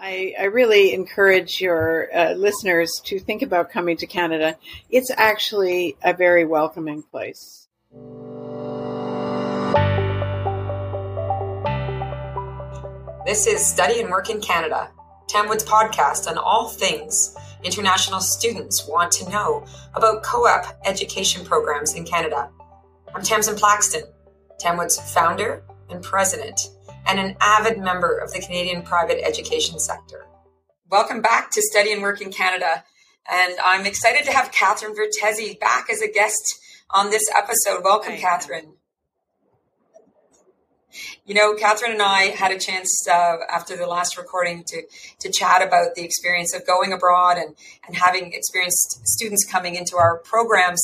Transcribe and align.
I, 0.00 0.32
I 0.38 0.44
really 0.44 0.92
encourage 0.92 1.60
your 1.60 2.08
uh, 2.16 2.32
listeners 2.34 3.00
to 3.06 3.18
think 3.18 3.42
about 3.42 3.70
coming 3.70 3.96
to 3.96 4.06
Canada. 4.06 4.56
It's 4.90 5.10
actually 5.10 5.96
a 6.04 6.14
very 6.14 6.44
welcoming 6.44 7.02
place. 7.02 7.66
This 13.26 13.48
is 13.48 13.66
Study 13.66 14.00
and 14.00 14.08
Work 14.08 14.30
in 14.30 14.40
Canada, 14.40 14.88
Tamwood's 15.26 15.64
podcast 15.64 16.28
on 16.30 16.38
all 16.38 16.68
things 16.68 17.34
international 17.64 18.20
students 18.20 18.86
want 18.86 19.10
to 19.10 19.28
know 19.28 19.66
about 19.94 20.22
co-op 20.22 20.78
education 20.86 21.44
programs 21.44 21.94
in 21.94 22.04
Canada. 22.04 22.48
I'm 23.12 23.22
Tamsin 23.22 23.56
Plaxton, 23.56 24.04
Tamwood's 24.60 25.00
founder 25.12 25.64
and 25.90 26.04
president, 26.04 26.70
and 27.08 27.18
an 27.18 27.36
avid 27.40 27.78
member 27.78 28.18
of 28.18 28.32
the 28.32 28.38
Canadian 28.38 28.82
private 28.82 29.26
education 29.26 29.80
sector. 29.80 30.26
Welcome 30.90 31.22
back 31.22 31.50
to 31.52 31.62
Study 31.62 31.90
and 31.90 32.02
Work 32.02 32.20
in 32.20 32.30
Canada, 32.30 32.84
and 33.30 33.54
I'm 33.64 33.86
excited 33.86 34.24
to 34.26 34.32
have 34.32 34.52
Catherine 34.52 34.94
Vertesi 34.94 35.58
back 35.58 35.88
as 35.90 36.02
a 36.02 36.12
guest 36.12 36.60
on 36.90 37.10
this 37.10 37.22
episode. 37.34 37.82
Welcome, 37.82 38.12
Hi. 38.12 38.18
Catherine. 38.18 38.74
You 41.24 41.34
know, 41.34 41.54
Catherine 41.54 41.92
and 41.92 42.02
I 42.02 42.24
had 42.24 42.52
a 42.52 42.58
chance 42.58 42.90
uh, 43.10 43.36
after 43.50 43.76
the 43.76 43.86
last 43.86 44.18
recording 44.18 44.64
to 44.68 44.82
to 45.20 45.30
chat 45.30 45.66
about 45.66 45.94
the 45.94 46.02
experience 46.02 46.54
of 46.54 46.66
going 46.66 46.92
abroad 46.92 47.38
and 47.38 47.54
and 47.86 47.96
having 47.96 48.32
experienced 48.34 49.06
students 49.06 49.46
coming 49.50 49.76
into 49.76 49.96
our 49.96 50.18
programs, 50.18 50.82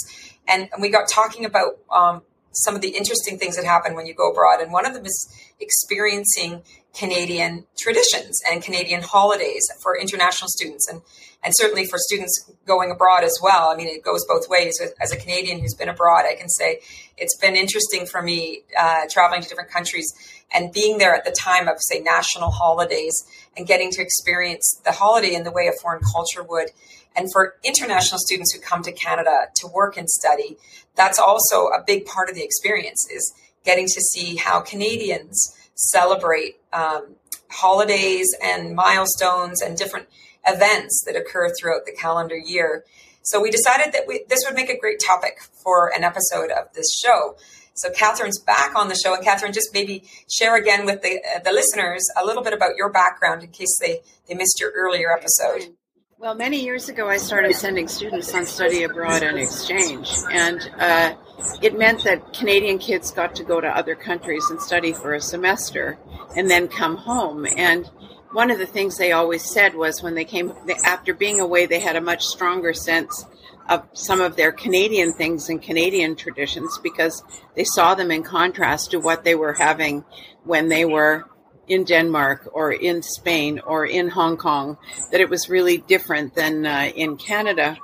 and, 0.49 0.69
and 0.73 0.81
we 0.81 0.89
got 0.89 1.09
talking 1.09 1.45
about 1.45 1.79
um, 1.91 2.23
some 2.55 2.75
of 2.75 2.81
the 2.81 2.91
interesting 2.91 3.39
things 3.39 3.57
that 3.57 3.65
happen 3.65 3.95
when 3.95 4.07
you 4.07 4.15
go 4.15 4.31
abroad, 4.31 4.61
and 4.61 4.73
one 4.73 4.87
of 4.87 4.95
them 4.95 5.05
is 5.05 5.29
experiencing 5.61 6.63
Canadian 6.95 7.67
traditions 7.77 8.41
and 8.51 8.63
Canadian 8.63 9.03
holidays 9.03 9.63
for 9.83 9.99
international 9.99 10.49
students 10.49 10.89
and 10.89 11.03
and 11.45 11.53
certainly 11.57 11.85
for 11.85 11.99
students 11.99 12.51
going 12.67 12.91
abroad 12.91 13.23
as 13.23 13.39
well. 13.43 13.69
I 13.69 13.77
mean, 13.77 13.87
it 13.87 14.03
goes 14.03 14.25
both 14.27 14.49
ways. 14.49 14.81
As 15.01 15.13
a 15.13 15.17
Canadian 15.17 15.61
who's 15.61 15.75
been 15.75 15.91
abroad, 15.91 16.25
I 16.27 16.35
can 16.37 16.49
say 16.49 16.81
it's 17.19 17.37
been 17.37 17.55
interesting 17.55 18.07
for 18.07 18.23
me 18.23 18.63
uh, 18.79 19.03
traveling 19.11 19.43
to 19.43 19.49
different 19.49 19.71
countries 19.71 20.11
and 20.55 20.73
being 20.73 20.97
there 20.97 21.15
at 21.15 21.25
the 21.25 21.31
time 21.31 21.69
of, 21.69 21.77
say, 21.81 22.01
national 22.01 22.51
holidays 22.51 23.15
and 23.57 23.67
getting 23.67 23.91
to 23.91 24.01
experience 24.01 24.81
the 24.85 24.93
holiday 24.93 25.35
in 25.35 25.45
the 25.45 25.51
way 25.51 25.69
a 25.69 25.73
foreign 25.83 26.03
culture 26.03 26.43
would. 26.43 26.71
And 27.17 27.31
for 27.33 27.55
international 27.63 28.19
students 28.19 28.53
who 28.53 28.61
come 28.61 28.83
to 28.83 28.93
Canada 28.93 29.47
to 29.57 29.69
work 29.69 29.97
and 29.97 30.09
study, 30.09 30.57
that's 30.97 31.19
also 31.19 31.67
a 31.67 31.83
big 31.87 32.07
part 32.07 32.29
of 32.29 32.35
the 32.35 32.43
experience 32.43 33.07
is 33.11 33.33
getting 33.65 33.87
to 33.87 34.01
see 34.01 34.37
how 34.37 34.61
Canadians 34.61 35.57
celebrate 35.75 36.57
um, 36.73 37.17
holidays 37.51 38.27
and 38.43 38.75
milestones 38.75 39.63
and 39.63 39.77
different 39.77 40.09
events 40.47 41.03
that 41.07 41.17
occur 41.17 41.51
throughout 41.59 41.87
the 41.87 41.93
calendar 41.93 42.37
year. 42.37 42.85
So 43.23 43.41
we 43.41 43.51
decided 43.51 43.93
that 43.95 44.07
we, 44.07 44.25
this 44.29 44.41
would 44.45 44.55
make 44.55 44.69
a 44.69 44.79
great 44.79 45.01
topic 45.05 45.39
for 45.63 45.91
an 45.97 46.05
episode 46.05 46.51
of 46.51 46.73
this 46.75 46.93
show. 46.95 47.37
So 47.75 47.91
Catherine's 47.91 48.39
back 48.39 48.77
on 48.77 48.89
the 48.89 48.95
show, 48.95 49.15
and 49.15 49.25
Catherine, 49.25 49.53
just 49.53 49.73
maybe 49.75 50.05
share 50.31 50.57
again 50.57 50.87
with 50.87 51.03
the 51.03 51.21
uh, 51.35 51.41
the 51.41 51.51
listeners 51.51 52.05
a 52.17 52.25
little 52.25 52.43
bit 52.43 52.53
about 52.53 52.77
your 52.77 52.89
background 52.93 53.43
in 53.43 53.51
case 53.51 53.77
they 53.81 54.01
they 54.29 54.35
missed 54.35 54.61
your 54.61 54.71
earlier 54.77 55.11
episode. 55.11 55.75
Well, 56.17 56.37
many 56.37 56.63
years 56.63 56.89
ago, 56.89 57.09
I 57.09 57.17
started 57.17 57.57
sending 57.57 57.89
students 57.89 58.33
on 58.35 58.47
study 58.47 58.85
abroad 58.85 59.25
and 59.25 59.37
exchange, 59.37 60.15
and 60.31 60.61
uh, 60.79 61.15
it 61.61 61.77
meant 61.77 62.05
that 62.05 62.33
Canadian 62.33 62.79
kids 62.79 63.11
got 63.11 63.35
to 63.35 63.43
go 63.43 63.61
to 63.61 63.67
other 63.67 63.97
countries 63.97 64.49
and 64.49 64.63
study 64.63 64.93
for 64.93 65.15
a 65.15 65.21
semester, 65.21 65.99
and 66.37 66.49
then 66.49 66.69
come 66.69 66.97
home. 66.97 67.47
And 67.57 67.87
one 68.31 68.53
of 68.53 68.59
the 68.59 68.67
things 68.67 68.97
they 68.97 69.11
always 69.11 69.45
said 69.45 69.75
was 69.75 70.05
when 70.05 70.15
they 70.15 70.25
came 70.25 70.53
after 70.85 71.15
being 71.15 71.41
away, 71.41 71.67
they 71.67 71.81
had 71.81 71.97
a 71.97 72.01
much 72.01 72.25
stronger 72.25 72.73
sense 72.73 73.27
of 73.69 73.85
some 73.93 74.21
of 74.21 74.37
their 74.37 74.53
Canadian 74.53 75.13
things 75.15 75.49
and 75.49 75.61
Canadian 75.61 76.15
traditions 76.15 76.79
because 76.83 77.25
they 77.57 77.65
saw 77.65 77.97
them 77.97 78.13
in 78.13 78.23
contrast 78.23 78.93
to 78.93 78.99
what 78.99 79.25
they 79.25 79.35
were 79.35 79.55
having 79.55 80.05
when 80.45 80.69
they 80.69 80.85
were 80.85 81.25
in 81.69 81.85
Denmark 81.85 82.49
or 82.53 82.73
in 82.73 83.03
Spain 83.03 83.61
or 83.61 83.87
in 83.87 84.09
Hong 84.09 84.37
Kong, 84.37 84.79
that 85.11 85.21
it 85.21 85.29
was 85.29 85.49
really 85.49 85.79
different 85.79 86.35
than 86.35 86.67
uh, 86.67 86.91
in 86.95 87.17
Canada. 87.17 87.77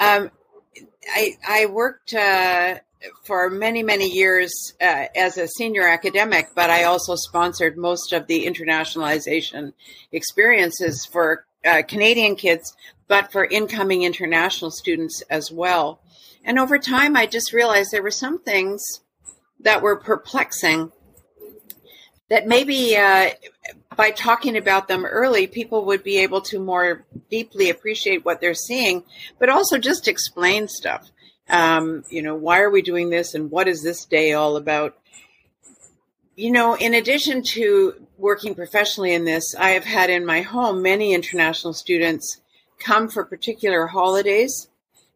Um, 0.00 0.30
I, 1.08 1.36
I, 1.46 1.66
worked 1.66 2.14
uh, 2.14 2.76
for 3.24 3.50
many, 3.50 3.82
many 3.82 4.08
years 4.08 4.52
uh, 4.80 5.06
as 5.16 5.38
a 5.38 5.48
senior 5.48 5.86
academic, 5.86 6.48
but 6.54 6.70
I 6.70 6.84
also 6.84 7.14
sponsored 7.16 7.76
most 7.76 8.12
of 8.12 8.26
the 8.26 8.46
internationalization 8.46 9.72
experiences 10.12 11.06
for 11.06 11.46
uh, 11.64 11.82
Canadian 11.86 12.36
kids, 12.36 12.74
but 13.08 13.32
for 13.32 13.44
incoming 13.44 14.02
international 14.02 14.70
students 14.70 15.22
as 15.30 15.50
well. 15.50 16.00
And 16.44 16.58
over 16.58 16.78
time, 16.78 17.16
I 17.16 17.26
just 17.26 17.52
realized 17.52 17.90
there 17.90 18.02
were 18.02 18.10
some 18.10 18.38
things 18.38 18.82
that 19.60 19.82
were 19.82 19.96
perplexing 19.96 20.92
that 22.28 22.46
maybe 22.46 22.96
uh, 22.96 23.30
by 23.96 24.10
talking 24.10 24.56
about 24.56 24.88
them 24.88 25.04
early, 25.04 25.46
people 25.46 25.86
would 25.86 26.02
be 26.02 26.18
able 26.18 26.40
to 26.42 26.58
more 26.58 27.04
deeply 27.30 27.70
appreciate 27.70 28.24
what 28.24 28.40
they're 28.40 28.54
seeing, 28.54 29.04
but 29.38 29.48
also 29.48 29.78
just 29.78 30.08
explain 30.08 30.68
stuff 30.68 31.10
um, 31.48 32.04
you 32.10 32.22
know, 32.22 32.34
why 32.34 32.60
are 32.60 32.70
we 32.70 32.82
doing 32.82 33.10
this 33.10 33.34
and 33.34 33.50
what 33.50 33.68
is 33.68 33.82
this 33.82 34.04
day 34.04 34.32
all 34.32 34.56
about? 34.56 34.96
You 36.36 36.50
know, 36.50 36.74
in 36.74 36.94
addition 36.94 37.42
to 37.54 37.94
working 38.16 38.54
professionally 38.54 39.12
in 39.12 39.24
this, 39.24 39.54
I 39.58 39.70
have 39.70 39.84
had 39.84 40.10
in 40.10 40.26
my 40.26 40.42
home 40.42 40.82
many 40.82 41.14
international 41.14 41.72
students 41.72 42.40
come 42.78 43.08
for 43.08 43.24
particular 43.24 43.86
holidays, 43.86 44.68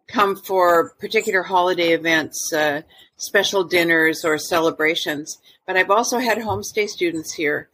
come 0.09 0.37
for 0.37 0.95
particular 1.01 1.43
holiday 1.43 1.93
events, 1.93 2.53
uh, 2.53 2.83
special 3.17 3.65
dinners 3.65 4.25
or 4.25 4.39
celebrations. 4.39 5.39
But 5.67 5.77
I've 5.77 5.91
also 5.91 6.19
had 6.19 6.39
homestay 6.39 6.89
students 6.89 7.35
here. 7.35 7.69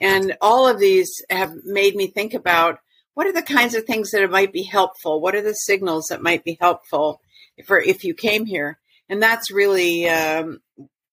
And 0.00 0.36
all 0.40 0.66
of 0.66 0.78
these 0.78 1.10
have 1.30 1.52
made 1.64 1.94
me 1.94 2.08
think 2.08 2.34
about 2.34 2.80
what 3.14 3.26
are 3.26 3.32
the 3.32 3.42
kinds 3.42 3.74
of 3.74 3.84
things 3.84 4.10
that 4.10 4.28
might 4.28 4.52
be 4.52 4.64
helpful? 4.64 5.20
What 5.20 5.36
are 5.36 5.42
the 5.42 5.52
signals 5.52 6.06
that 6.08 6.22
might 6.22 6.42
be 6.42 6.58
helpful 6.60 7.20
for 7.66 7.80
if 7.80 8.04
you 8.04 8.14
came 8.14 8.46
here. 8.46 8.78
And 9.08 9.22
that's 9.22 9.50
really 9.50 10.08
um, 10.08 10.60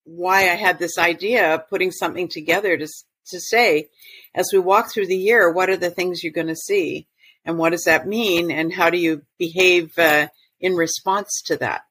why 0.03 0.49
I 0.49 0.55
had 0.55 0.79
this 0.79 0.97
idea 0.97 1.55
of 1.55 1.69
putting 1.69 1.91
something 1.91 2.27
together 2.27 2.77
to 2.77 2.87
to 3.27 3.39
say, 3.39 3.87
as 4.33 4.49
we 4.51 4.59
walk 4.59 4.91
through 4.91 5.05
the 5.05 5.15
year, 5.15 5.51
what 5.51 5.69
are 5.69 5.77
the 5.77 5.91
things 5.91 6.23
you're 6.23 6.33
going 6.33 6.47
to 6.47 6.55
see, 6.55 7.07
and 7.45 7.57
what 7.57 7.69
does 7.69 7.83
that 7.83 8.07
mean, 8.07 8.49
and 8.49 8.73
how 8.73 8.89
do 8.89 8.97
you 8.97 9.21
behave 9.37 9.97
uh, 9.97 10.27
in 10.61 10.75
response 10.75 11.41
to 11.47 11.57
that? 11.57 11.81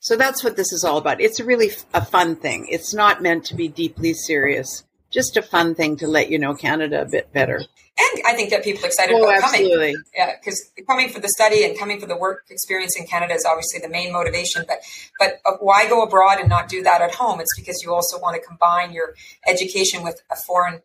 So 0.00 0.16
that's 0.16 0.44
what 0.44 0.56
this 0.56 0.72
is 0.72 0.84
all 0.84 0.98
about. 0.98 1.20
It's 1.20 1.40
really 1.40 1.70
a 1.94 2.04
fun 2.04 2.36
thing. 2.36 2.66
It's 2.68 2.94
not 2.94 3.22
meant 3.22 3.44
to 3.46 3.54
be 3.54 3.68
deeply 3.68 4.12
serious. 4.12 4.84
Just 5.16 5.36
a 5.36 5.42
fun 5.42 5.74
thing 5.74 5.96
to 5.96 6.06
let 6.06 6.30
you 6.30 6.38
know 6.38 6.54
Canada 6.54 7.02
a 7.02 7.06
bit 7.06 7.32
better 7.32 7.62
and 7.98 8.26
I 8.26 8.34
think 8.34 8.50
that 8.50 8.62
people 8.62 8.84
are 8.84 8.88
excited 8.88 9.14
oh, 9.14 9.24
about 9.24 9.42
absolutely. 9.42 9.92
coming. 9.92 10.02
Yeah, 10.14 10.32
because 10.38 10.70
coming 10.86 11.08
for 11.08 11.18
the 11.20 11.28
study 11.28 11.64
and 11.64 11.78
coming 11.78 11.98
for 11.98 12.06
the 12.06 12.16
work 12.16 12.44
experience 12.50 12.94
in 12.98 13.06
Canada 13.06 13.34
is 13.34 13.46
obviously 13.46 13.80
the 13.80 13.88
main 13.88 14.12
motivation. 14.12 14.64
But 14.68 14.78
but 15.18 15.40
uh, 15.46 15.56
why 15.60 15.88
go 15.88 16.02
abroad 16.02 16.38
and 16.38 16.48
not 16.48 16.68
do 16.68 16.82
that 16.82 17.00
at 17.00 17.14
home? 17.14 17.40
It's 17.40 17.56
because 17.56 17.80
you 17.82 17.94
also 17.94 18.20
want 18.20 18.36
to 18.40 18.46
combine 18.46 18.92
your 18.92 19.14
education 19.46 20.02
with 20.02 20.20
a 20.30 20.36
foreign, 20.46 20.82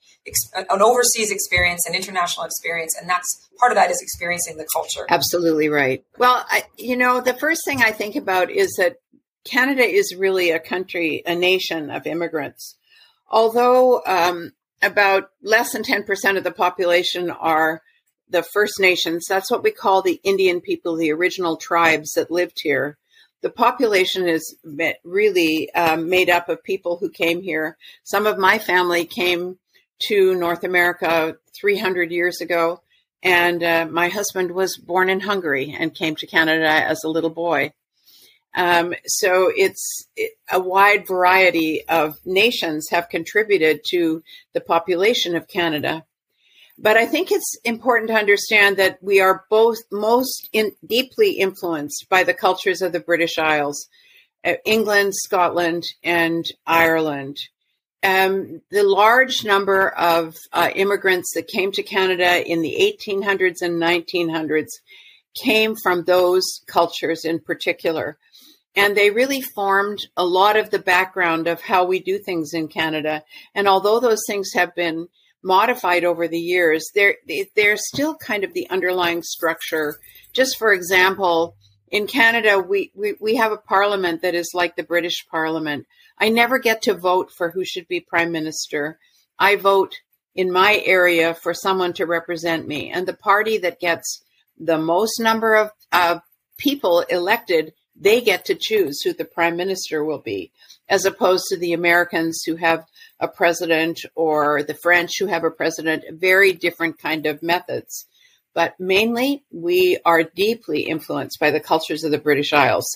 an 0.55 0.81
overseas 0.81 1.31
experience, 1.31 1.85
an 1.85 1.95
international 1.95 2.45
experience, 2.45 2.95
and 2.99 3.09
that's 3.09 3.49
part 3.59 3.73
of 3.73 3.75
that 3.75 3.91
is 3.91 4.01
experiencing 4.01 4.55
the 4.55 4.67
culture. 4.73 5.05
Absolutely 5.09 5.67
right. 5.67 6.05
Well, 6.17 6.45
I, 6.49 6.63
you 6.77 6.95
know, 6.95 7.19
the 7.19 7.33
first 7.33 7.65
thing 7.65 7.81
I 7.81 7.91
think 7.91 8.15
about 8.15 8.49
is 8.49 8.73
that 8.77 8.97
Canada 9.43 9.83
is 9.83 10.15
really 10.17 10.51
a 10.51 10.59
country, 10.59 11.23
a 11.25 11.35
nation 11.35 11.89
of 11.89 12.07
immigrants. 12.07 12.77
Although 13.31 14.03
um, 14.05 14.51
about 14.81 15.29
less 15.41 15.71
than 15.71 15.83
10% 15.83 16.37
of 16.37 16.43
the 16.43 16.51
population 16.51 17.31
are 17.31 17.81
the 18.31 18.43
First 18.43 18.79
Nations. 18.79 19.25
That's 19.27 19.51
what 19.51 19.63
we 19.63 19.71
call 19.71 20.01
the 20.01 20.19
Indian 20.23 20.61
people, 20.61 20.95
the 20.95 21.11
original 21.11 21.57
tribes 21.57 22.13
that 22.13 22.31
lived 22.31 22.61
here. 22.63 22.97
The 23.41 23.49
population 23.49 24.27
is 24.27 24.55
really 25.03 25.73
um, 25.73 26.09
made 26.09 26.29
up 26.29 26.47
of 26.47 26.63
people 26.63 26.97
who 26.97 27.09
came 27.09 27.41
here. 27.41 27.77
Some 28.03 28.25
of 28.25 28.37
my 28.37 28.59
family 28.59 29.05
came 29.05 29.57
to 30.07 30.35
North 30.35 30.63
America 30.63 31.37
300 31.59 32.11
years 32.11 32.39
ago, 32.39 32.81
and 33.23 33.63
uh, 33.63 33.87
my 33.89 34.09
husband 34.09 34.51
was 34.51 34.77
born 34.77 35.09
in 35.09 35.21
Hungary 35.21 35.75
and 35.77 35.93
came 35.93 36.15
to 36.17 36.27
Canada 36.27 36.69
as 36.69 37.03
a 37.03 37.09
little 37.09 37.29
boy. 37.29 37.73
Um, 38.53 38.93
so 39.05 39.51
it's 39.55 40.07
a 40.51 40.59
wide 40.59 41.07
variety 41.07 41.87
of 41.87 42.17
nations 42.25 42.89
have 42.89 43.09
contributed 43.09 43.81
to 43.91 44.23
the 44.53 44.61
population 44.61 45.35
of 45.35 45.47
Canada. 45.47 46.03
But 46.77 46.97
I 46.97 47.05
think 47.05 47.31
it's 47.31 47.57
important 47.63 48.09
to 48.09 48.15
understand 48.15 48.77
that 48.77 48.97
we 49.01 49.21
are 49.21 49.45
both 49.49 49.77
most 49.91 50.49
in, 50.51 50.71
deeply 50.85 51.33
influenced 51.33 52.07
by 52.09 52.23
the 52.23 52.33
cultures 52.33 52.81
of 52.81 52.91
the 52.91 52.99
British 52.99 53.37
Isles, 53.37 53.87
uh, 54.43 54.53
England, 54.65 55.13
Scotland, 55.15 55.85
and 56.03 56.43
Ireland. 56.65 57.37
um, 58.03 58.61
the 58.71 58.83
large 58.83 59.45
number 59.45 59.89
of 59.89 60.35
uh, 60.51 60.69
immigrants 60.73 61.33
that 61.35 61.47
came 61.47 61.71
to 61.73 61.83
Canada 61.83 62.43
in 62.49 62.61
the 62.61 62.75
1800s 62.79 63.61
and 63.61 63.81
1900s 63.81 64.69
came 65.35 65.75
from 65.81 66.03
those 66.03 66.61
cultures 66.65 67.25
in 67.25 67.39
particular. 67.39 68.17
And 68.75 68.95
they 68.95 69.11
really 69.11 69.41
formed 69.41 69.99
a 70.15 70.25
lot 70.25 70.55
of 70.55 70.69
the 70.69 70.79
background 70.79 71.47
of 71.47 71.61
how 71.61 71.85
we 71.85 71.99
do 71.99 72.17
things 72.17 72.53
in 72.53 72.67
Canada. 72.67 73.23
And 73.53 73.67
although 73.67 73.99
those 73.99 74.21
things 74.25 74.51
have 74.53 74.73
been 74.75 75.07
modified 75.43 76.05
over 76.05 76.27
the 76.27 76.39
years, 76.39 76.89
they're, 76.95 77.15
they're 77.55 77.77
still 77.77 78.15
kind 78.15 78.43
of 78.43 78.53
the 78.53 78.69
underlying 78.69 79.23
structure. 79.23 79.99
Just 80.33 80.57
for 80.57 80.71
example, 80.71 81.55
in 81.89 82.07
Canada, 82.07 82.59
we, 82.59 82.91
we, 82.95 83.15
we 83.19 83.35
have 83.35 83.51
a 83.51 83.57
parliament 83.57 84.21
that 84.21 84.35
is 84.35 84.51
like 84.53 84.75
the 84.75 84.83
British 84.83 85.25
parliament. 85.29 85.85
I 86.17 86.29
never 86.29 86.57
get 86.57 86.83
to 86.83 86.93
vote 86.93 87.31
for 87.35 87.51
who 87.51 87.65
should 87.65 87.87
be 87.87 87.99
prime 87.99 88.31
minister. 88.31 88.97
I 89.37 89.57
vote 89.57 89.95
in 90.33 90.51
my 90.51 90.81
area 90.85 91.33
for 91.33 91.53
someone 91.53 91.93
to 91.93 92.05
represent 92.05 92.67
me. 92.67 92.89
And 92.89 93.05
the 93.05 93.13
party 93.13 93.57
that 93.57 93.81
gets 93.81 94.23
the 94.57 94.77
most 94.77 95.19
number 95.19 95.55
of 95.55 95.71
uh, 95.91 96.19
people 96.57 97.01
elected, 97.09 97.73
they 98.01 98.19
get 98.19 98.45
to 98.45 98.55
choose 98.55 99.01
who 99.01 99.13
the 99.13 99.25
prime 99.25 99.55
minister 99.55 100.03
will 100.03 100.19
be, 100.19 100.51
as 100.89 101.05
opposed 101.05 101.45
to 101.49 101.57
the 101.57 101.73
Americans 101.73 102.41
who 102.45 102.55
have 102.55 102.83
a 103.19 103.27
president 103.27 104.01
or 104.15 104.63
the 104.63 104.73
French 104.73 105.19
who 105.19 105.27
have 105.27 105.43
a 105.43 105.51
president, 105.51 106.03
very 106.11 106.51
different 106.51 106.97
kind 106.97 107.27
of 107.27 107.43
methods. 107.43 108.07
But 108.53 108.77
mainly, 108.79 109.43
we 109.51 109.99
are 110.03 110.23
deeply 110.23 110.81
influenced 110.81 111.39
by 111.39 111.51
the 111.51 111.59
cultures 111.59 112.03
of 112.03 112.11
the 112.11 112.17
British 112.17 112.51
Isles. 112.51 112.87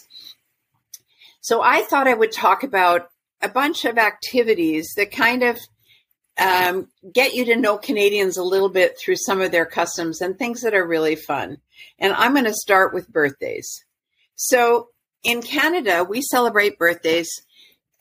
So 1.40 1.62
I 1.62 1.84
thought 1.84 2.08
I 2.08 2.16
would 2.16 2.32
talk 2.32 2.64
about 2.64 3.08
a 3.42 3.48
bunch 3.48 3.86
of 3.86 4.00
activities 4.00 4.92
that 4.98 5.12
kind 5.12 5.44
of 5.44 5.60
um, 6.38 6.90
get 7.14 7.36
you 7.36 7.46
to 7.46 7.56
know 7.56 7.78
Canadians 7.78 8.38
a 8.38 8.44
little 8.44 8.70
bit 8.70 8.98
through 9.00 9.18
some 9.18 9.40
of 9.40 9.52
their 9.52 9.66
customs 9.68 10.20
and 10.20 10.38
things 10.38 10.62
that 10.62 10.74
are 10.74 10.86
really 10.86 11.16
fun. 11.16 11.60
And 12.00 12.12
I'm 12.12 12.34
going 12.34 12.46
to 12.46 12.54
start 12.54 12.94
with 12.94 13.08
birthdays. 13.08 13.86
So 14.36 14.90
in 15.26 15.42
Canada, 15.42 16.06
we 16.08 16.22
celebrate 16.22 16.78
birthdays 16.78 17.28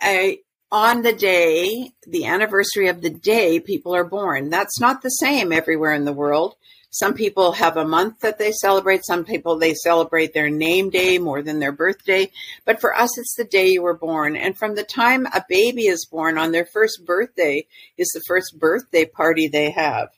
uh, 0.01 0.33
on 0.71 1.03
the 1.03 1.13
day, 1.13 1.93
the 2.07 2.27
anniversary 2.27 2.89
of 2.89 3.01
the 3.01 3.11
day 3.11 3.61
people 3.61 3.95
are 3.95 4.05
born. 4.05 4.51
That's 4.51 4.81
not 4.81 5.03
the 5.03 5.09
same 5.09 5.53
everywhere 5.53 5.95
in 5.95 6.05
the 6.05 6.13
world. 6.13 6.57
Some 6.91 7.15
people 7.15 7.53
have 7.53 7.77
a 7.77 7.87
month 7.87 8.21
that 8.21 8.39
they 8.39 8.53
celebrate. 8.53 9.05
Some 9.05 9.25
people, 9.25 9.59
they 9.59 9.75
celebrate 9.75 10.33
their 10.33 10.51
name 10.51 10.91
day 10.91 11.19
more 11.19 11.43
than 11.43 11.59
their 11.59 11.73
birthday. 11.73 12.31
But 12.65 12.81
for 12.81 12.95
us, 12.95 13.17
it's 13.19 13.35
the 13.37 13.45
day 13.45 13.69
you 13.69 13.83
were 13.83 13.97
born. 13.97 14.37
And 14.37 14.57
from 14.57 14.75
the 14.75 14.85
time 14.85 15.27
a 15.27 15.45
baby 15.49 15.87
is 15.87 16.07
born 16.07 16.39
on 16.39 16.53
their 16.53 16.67
first 16.67 17.05
birthday 17.05 17.67
is 17.97 18.09
the 18.15 18.23
first 18.29 18.59
birthday 18.59 19.07
party 19.07 19.49
they 19.49 19.71
have. 19.71 20.09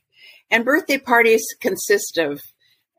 And 0.50 0.64
birthday 0.64 0.98
parties 0.98 1.44
consist 1.60 2.18
of 2.18 2.40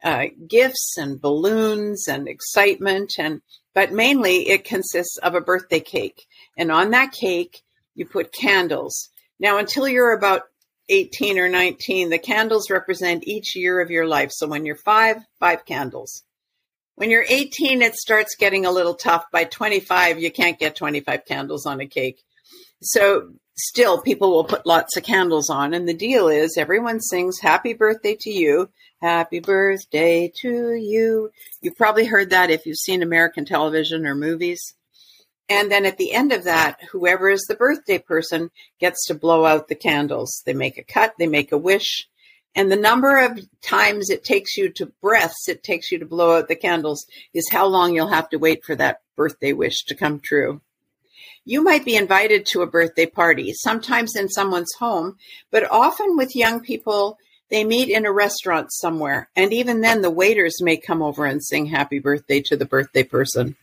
uh, 0.03 0.25
gifts 0.47 0.95
and 0.97 1.21
balloons 1.21 2.07
and 2.07 2.27
excitement 2.27 3.13
and 3.17 3.41
but 3.73 3.91
mainly 3.91 4.49
it 4.49 4.63
consists 4.63 5.17
of 5.17 5.33
a 5.35 5.41
birthday 5.41 5.79
cake 5.79 6.25
and 6.57 6.71
on 6.71 6.91
that 6.91 7.11
cake 7.11 7.63
you 7.95 8.05
put 8.05 8.31
candles 8.31 9.09
now 9.39 9.57
until 9.57 9.87
you're 9.87 10.13
about 10.13 10.43
18 10.89 11.37
or 11.37 11.49
19, 11.49 12.09
the 12.09 12.17
candles 12.17 12.69
represent 12.69 13.27
each 13.27 13.55
year 13.55 13.81
of 13.81 13.91
your 13.91 14.07
life. 14.07 14.31
So 14.31 14.47
when 14.47 14.65
you're 14.65 14.77
five, 14.77 15.17
five 15.39 15.65
candles. 15.65 16.23
When 16.95 17.11
you're 17.11 17.25
18, 17.27 17.81
it 17.81 17.95
starts 17.95 18.35
getting 18.35 18.65
a 18.65 18.71
little 18.71 18.95
tough. 18.95 19.25
By 19.31 19.43
25, 19.43 20.19
you 20.19 20.31
can't 20.31 20.57
get 20.57 20.75
25 20.75 21.25
candles 21.25 21.65
on 21.65 21.79
a 21.79 21.85
cake. 21.85 22.23
So 22.81 23.33
still, 23.55 24.01
people 24.01 24.31
will 24.31 24.45
put 24.45 24.65
lots 24.65 24.97
of 24.97 25.03
candles 25.03 25.49
on. 25.49 25.73
And 25.73 25.87
the 25.87 25.93
deal 25.93 26.27
is 26.27 26.57
everyone 26.57 27.01
sings 27.01 27.39
happy 27.39 27.73
birthday 27.73 28.15
to 28.21 28.31
you. 28.31 28.69
Happy 29.01 29.39
birthday 29.39 30.31
to 30.41 30.73
you. 30.73 31.31
You've 31.61 31.77
probably 31.77 32.05
heard 32.05 32.31
that 32.31 32.49
if 32.49 32.65
you've 32.65 32.79
seen 32.79 33.03
American 33.03 33.45
television 33.45 34.07
or 34.07 34.15
movies. 34.15 34.73
And 35.47 35.71
then 35.71 35.85
at 35.85 35.99
the 35.99 36.13
end 36.13 36.31
of 36.31 36.45
that, 36.45 36.79
whoever 36.91 37.29
is 37.29 37.45
the 37.47 37.53
birthday 37.53 37.99
person 37.99 38.49
gets 38.79 39.05
to 39.05 39.13
blow 39.13 39.45
out 39.45 39.67
the 39.67 39.75
candles. 39.75 40.41
They 40.47 40.53
make 40.53 40.79
a 40.79 40.83
cut, 40.83 41.13
they 41.19 41.27
make 41.27 41.51
a 41.51 41.59
wish. 41.59 42.07
And 42.55 42.71
the 42.71 42.75
number 42.75 43.19
of 43.19 43.39
times 43.61 44.09
it 44.09 44.23
takes 44.23 44.57
you 44.57 44.69
to 44.73 44.91
breaths 44.99 45.47
it 45.47 45.61
takes 45.61 45.91
you 45.91 45.99
to 45.99 46.05
blow 46.07 46.39
out 46.39 46.47
the 46.47 46.55
candles 46.55 47.05
is 47.35 47.51
how 47.51 47.67
long 47.67 47.93
you'll 47.93 48.07
have 48.07 48.29
to 48.29 48.37
wait 48.39 48.65
for 48.65 48.75
that 48.77 49.01
birthday 49.15 49.53
wish 49.53 49.83
to 49.85 49.95
come 49.95 50.19
true. 50.19 50.61
You 51.45 51.63
might 51.63 51.85
be 51.85 51.95
invited 51.95 52.47
to 52.47 52.63
a 52.63 52.67
birthday 52.67 53.05
party, 53.05 53.53
sometimes 53.53 54.15
in 54.15 54.27
someone's 54.27 54.73
home, 54.79 55.17
but 55.51 55.69
often 55.69 56.17
with 56.17 56.35
young 56.35 56.61
people, 56.61 57.19
they 57.49 57.63
meet 57.63 57.89
in 57.89 58.05
a 58.05 58.11
restaurant 58.11 58.71
somewhere. 58.71 59.29
And 59.35 59.53
even 59.53 59.81
then, 59.81 60.01
the 60.01 60.09
waiters 60.09 60.61
may 60.61 60.77
come 60.77 61.01
over 61.01 61.25
and 61.25 61.43
sing 61.43 61.65
happy 61.65 61.99
birthday 61.99 62.41
to 62.41 62.57
the 62.57 62.65
birthday 62.65 63.03
person. 63.03 63.55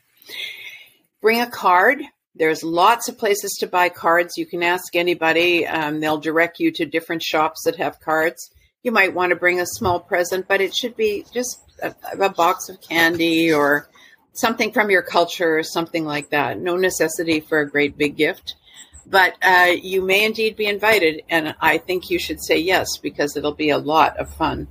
Bring 1.20 1.40
a 1.40 1.50
card. 1.50 2.02
There's 2.34 2.64
lots 2.64 3.08
of 3.08 3.18
places 3.18 3.52
to 3.60 3.66
buy 3.66 3.88
cards. 3.90 4.36
You 4.36 4.46
can 4.46 4.62
ask 4.62 4.96
anybody. 4.96 5.66
Um, 5.66 6.00
they'll 6.00 6.18
direct 6.18 6.58
you 6.58 6.70
to 6.72 6.84
different 6.84 7.22
shops 7.22 7.62
that 7.64 7.76
have 7.76 8.00
cards. 8.00 8.50
You 8.82 8.92
might 8.92 9.14
want 9.14 9.30
to 9.30 9.36
bring 9.36 9.60
a 9.60 9.66
small 9.66 10.00
present, 10.00 10.48
but 10.48 10.60
it 10.60 10.74
should 10.74 10.96
be 10.96 11.24
just 11.32 11.60
a, 11.82 11.94
a 12.20 12.28
box 12.28 12.68
of 12.68 12.80
candy 12.80 13.52
or 13.52 13.88
something 14.32 14.72
from 14.72 14.90
your 14.90 15.02
culture 15.02 15.58
or 15.58 15.62
something 15.62 16.04
like 16.04 16.30
that. 16.30 16.58
No 16.58 16.76
necessity 16.76 17.40
for 17.40 17.60
a 17.60 17.70
great 17.70 17.96
big 17.96 18.16
gift, 18.16 18.56
but 19.06 19.34
uh, 19.42 19.72
you 19.80 20.02
may 20.02 20.24
indeed 20.24 20.56
be 20.56 20.66
invited, 20.66 21.22
and 21.28 21.54
I 21.60 21.78
think 21.78 22.10
you 22.10 22.18
should 22.18 22.42
say 22.42 22.58
yes 22.58 22.96
because 22.98 23.36
it'll 23.36 23.54
be 23.54 23.70
a 23.70 23.78
lot 23.78 24.16
of 24.18 24.34
fun. 24.34 24.68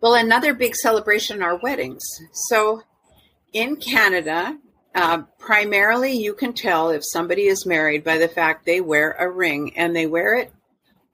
Well, 0.00 0.14
another 0.14 0.52
big 0.52 0.74
celebration 0.74 1.42
are 1.42 1.56
weddings. 1.56 2.02
So 2.32 2.82
in 3.52 3.76
Canada, 3.76 4.58
uh, 4.94 5.22
primarily 5.38 6.12
you 6.12 6.34
can 6.34 6.52
tell 6.52 6.90
if 6.90 7.02
somebody 7.04 7.42
is 7.42 7.64
married 7.64 8.04
by 8.04 8.18
the 8.18 8.28
fact 8.28 8.66
they 8.66 8.80
wear 8.80 9.12
a 9.12 9.30
ring 9.30 9.76
and 9.76 9.94
they 9.94 10.06
wear 10.06 10.34
it 10.34 10.52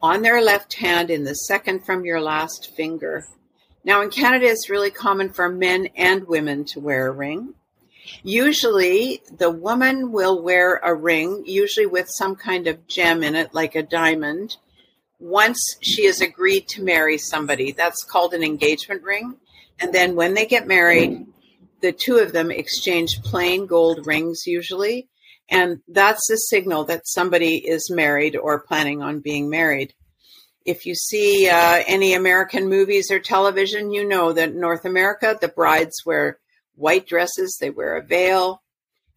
on 0.01 0.23
their 0.23 0.41
left 0.43 0.75
hand 0.75 1.11
in 1.11 1.25
the 1.25 1.35
second 1.35 1.85
from 1.85 2.05
your 2.05 2.21
last 2.21 2.73
finger. 2.77 3.25
Now, 3.85 4.03
in 4.03 4.11
Canada, 4.11 4.47
it's 4.47 4.71
really 4.71 4.91
common 4.91 5.31
for 5.31 5.49
men 5.49 5.89
and 5.97 6.27
women 6.27 6.65
to 6.67 6.81
wear 6.81 7.09
a 7.09 7.13
ring. 7.13 7.55
Usually, 8.23 9.23
the 9.37 9.51
woman 9.51 10.13
will 10.13 10.43
wear 10.43 10.77
a 10.77 10.95
ring, 10.95 11.45
usually 11.47 11.87
with 11.87 12.07
some 12.09 12.37
kind 12.37 12.67
of 12.67 12.87
gem 12.87 13.23
in 13.23 13.35
it, 13.35 13.55
like 13.55 13.75
a 13.75 13.83
diamond, 13.83 14.57
once 15.19 15.59
she 15.81 16.07
has 16.07 16.21
agreed 16.21 16.69
to 16.69 16.83
marry 16.83 17.19
somebody. 17.19 17.73
That's 17.73 18.05
called 18.05 18.35
an 18.35 18.43
engagement 18.43 19.03
ring. 19.03 19.37
And 19.81 19.93
then 19.93 20.17
when 20.17 20.35
they 20.35 20.47
get 20.47 20.67
married, 20.67 21.27
the 21.81 21.93
two 21.93 22.19
of 22.19 22.33
them 22.33 22.51
exchange 22.51 23.23
plain 23.23 23.67
gold 23.67 24.07
rings 24.07 24.43
usually. 24.47 25.09
And 25.49 25.81
that's 25.89 26.27
the 26.29 26.37
signal 26.37 26.85
that 26.85 27.07
somebody 27.07 27.57
is 27.57 27.91
married 27.91 28.37
or 28.37 28.61
planning 28.61 29.03
on 29.03 29.21
being 29.21 29.49
married. 29.49 29.95
If 30.67 30.85
you 30.85 30.95
see 30.95 31.49
uh, 31.49 31.83
any 31.87 32.13
American 32.13 32.69
movies 32.69 33.11
or 33.11 33.19
television, 33.19 33.91
you 33.91 34.07
know 34.07 34.33
that 34.35 34.55
North 34.55 34.85
America, 34.85 35.39
the 35.41 35.49
brides 35.49 36.05
wear 36.05 36.39
white 36.79 37.07
dresses, 37.07 37.57
they 37.61 37.71
wear 37.71 37.97
a 37.97 38.03
veil. 38.03 38.63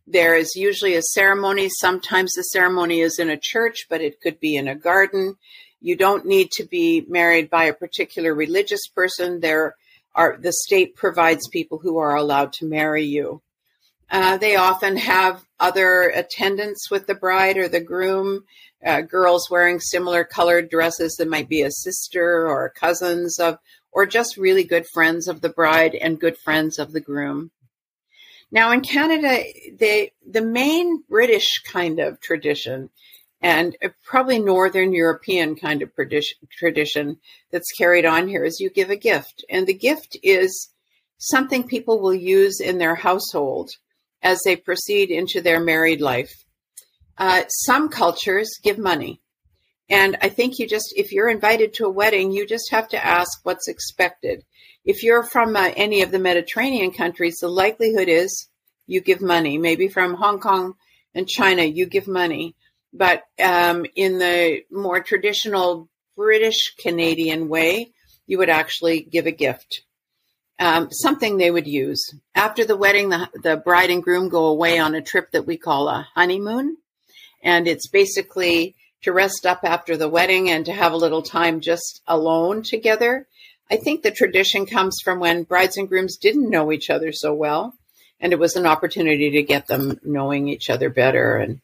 There 0.07 0.35
is 0.35 0.55
usually 0.55 0.95
a 0.95 1.01
ceremony. 1.01 1.69
Sometimes 1.69 2.33
the 2.33 2.43
ceremony 2.43 3.01
is 3.01 3.19
in 3.19 3.29
a 3.29 3.37
church, 3.37 3.85
but 3.89 4.01
it 4.01 4.19
could 4.21 4.39
be 4.39 4.55
in 4.55 4.67
a 4.67 4.75
garden. 4.75 5.37
You 5.79 5.95
don't 5.95 6.25
need 6.25 6.51
to 6.51 6.63
be 6.63 7.05
married 7.07 7.49
by 7.49 7.65
a 7.65 7.73
particular 7.73 8.33
religious 8.33 8.87
person. 8.87 9.39
There 9.39 9.75
are 10.13 10.37
the 10.37 10.51
state 10.51 10.95
provides 10.95 11.47
people 11.47 11.77
who 11.79 11.97
are 11.97 12.15
allowed 12.15 12.53
to 12.53 12.65
marry 12.65 13.05
you. 13.05 13.41
Uh, 14.09 14.37
they 14.37 14.57
often 14.57 14.97
have 14.97 15.45
other 15.59 16.09
attendants 16.09 16.91
with 16.91 17.07
the 17.07 17.15
bride 17.15 17.57
or 17.57 17.69
the 17.69 17.79
groom, 17.79 18.43
uh, 18.85 19.01
girls 19.01 19.49
wearing 19.49 19.79
similar 19.79 20.25
colored 20.25 20.69
dresses 20.69 21.15
that 21.17 21.29
might 21.29 21.47
be 21.47 21.61
a 21.61 21.71
sister 21.71 22.45
or 22.47 22.73
cousins 22.75 23.39
of, 23.39 23.57
or 23.91 24.05
just 24.05 24.38
really 24.38 24.63
good 24.63 24.88
friends 24.88 25.27
of 25.27 25.41
the 25.41 25.50
bride 25.50 25.95
and 25.95 26.19
good 26.19 26.38
friends 26.38 26.79
of 26.79 26.91
the 26.91 27.01
groom. 27.01 27.51
Now 28.51 28.71
in 28.71 28.81
Canada, 28.81 29.43
they, 29.77 30.12
the 30.27 30.41
main 30.41 31.03
British 31.10 31.62
kind 31.63 32.00
of 32.00 32.19
tradition 32.19 32.89
and 33.41 33.75
probably 34.03 34.39
Northern 34.39 34.93
European 34.93 35.55
kind 35.55 35.81
of 35.81 35.91
tradition 36.51 37.17
that's 37.51 37.71
carried 37.71 38.05
on 38.05 38.27
here 38.27 38.43
is 38.43 38.60
you 38.60 38.69
give 38.69 38.91
a 38.91 38.95
gift. 38.95 39.43
And 39.50 39.65
the 39.65 39.74
gift 39.74 40.15
is 40.21 40.69
something 41.17 41.63
people 41.63 42.00
will 42.00 42.13
use 42.13 42.60
in 42.60 42.77
their 42.77 42.95
household 42.95 43.71
as 44.21 44.41
they 44.43 44.55
proceed 44.55 45.10
into 45.10 45.41
their 45.41 45.60
married 45.60 46.01
life. 46.01 46.45
Uh, 47.17 47.43
some 47.48 47.89
cultures 47.89 48.50
give 48.62 48.77
money. 48.77 49.20
And 49.89 50.17
I 50.21 50.29
think 50.29 50.57
you 50.57 50.67
just, 50.67 50.93
if 50.95 51.11
you're 51.11 51.29
invited 51.29 51.73
to 51.73 51.85
a 51.85 51.89
wedding, 51.89 52.31
you 52.31 52.47
just 52.47 52.71
have 52.71 52.88
to 52.89 53.05
ask 53.05 53.39
what's 53.43 53.67
expected. 53.67 54.43
If 54.85 55.03
you're 55.03 55.23
from 55.23 55.55
uh, 55.55 55.71
any 55.75 56.01
of 56.01 56.11
the 56.11 56.19
Mediterranean 56.19 56.91
countries, 56.91 57.38
the 57.41 57.50
likelihood 57.50 58.07
is 58.07 58.47
you 58.88 59.01
give 59.01 59.21
money. 59.21 59.57
Maybe 59.57 59.88
from 59.89 60.15
Hong 60.15 60.39
Kong 60.39 60.73
and 61.13 61.27
China, 61.27 61.63
you 61.63 61.85
give 61.85 62.07
money 62.07 62.55
But 62.93 63.23
um, 63.41 63.85
in 63.95 64.19
the 64.19 64.63
more 64.69 65.01
traditional 65.01 65.89
British 66.15 66.75
Canadian 66.75 67.47
way, 67.47 67.91
you 68.27 68.38
would 68.38 68.50
actually 68.50 69.01
give 69.01 69.25
a 69.27 69.31
gift, 69.31 69.83
um, 70.59 70.91
something 70.91 71.38
they 71.38 71.51
would 71.51 71.67
use. 71.67 72.13
After 72.35 72.65
the 72.65 72.77
wedding, 72.77 73.09
the, 73.09 73.29
the 73.41 73.57
bride 73.57 73.89
and 73.89 74.03
groom 74.03 74.29
go 74.29 74.45
away 74.45 74.77
on 74.77 74.93
a 74.93 75.01
trip 75.01 75.31
that 75.31 75.47
we 75.47 75.57
call 75.57 75.88
a 75.88 76.07
honeymoon. 76.15 76.77
And 77.43 77.67
it's 77.67 77.88
basically 77.88 78.75
to 79.03 79.12
rest 79.12 79.46
up 79.46 79.62
after 79.63 79.98
the 79.98 80.10
wedding 80.10 80.50
and 80.50 80.65
to 80.65 80.74
have 80.74 80.93
a 80.93 80.98
little 80.98 81.22
time 81.22 81.60
just 81.62 82.01
alone 82.08 82.63
together. 82.63 83.27
I 83.70 83.77
think 83.77 84.01
the 84.01 84.12
tradition 84.12 84.65
comes 84.65 84.98
from 85.03 85.20
when 85.20 85.43
brides 85.43 85.77
and 85.77 85.88
grooms 85.88 86.17
didn't 86.17 86.50
know 86.50 86.72
each 86.72 86.89
other 86.89 87.12
so 87.12 87.34
well, 87.34 87.74
and 88.20 88.34
it 88.34 88.39
was 88.39 88.55
an 88.55 88.65
opportunity 88.65 89.31
to 89.31 89.43
get 89.43 89.67
them 89.67 90.00
knowing 90.03 90.48
each 90.48 90.70
other 90.70 90.89
better. 90.89 91.38
And 91.38 91.62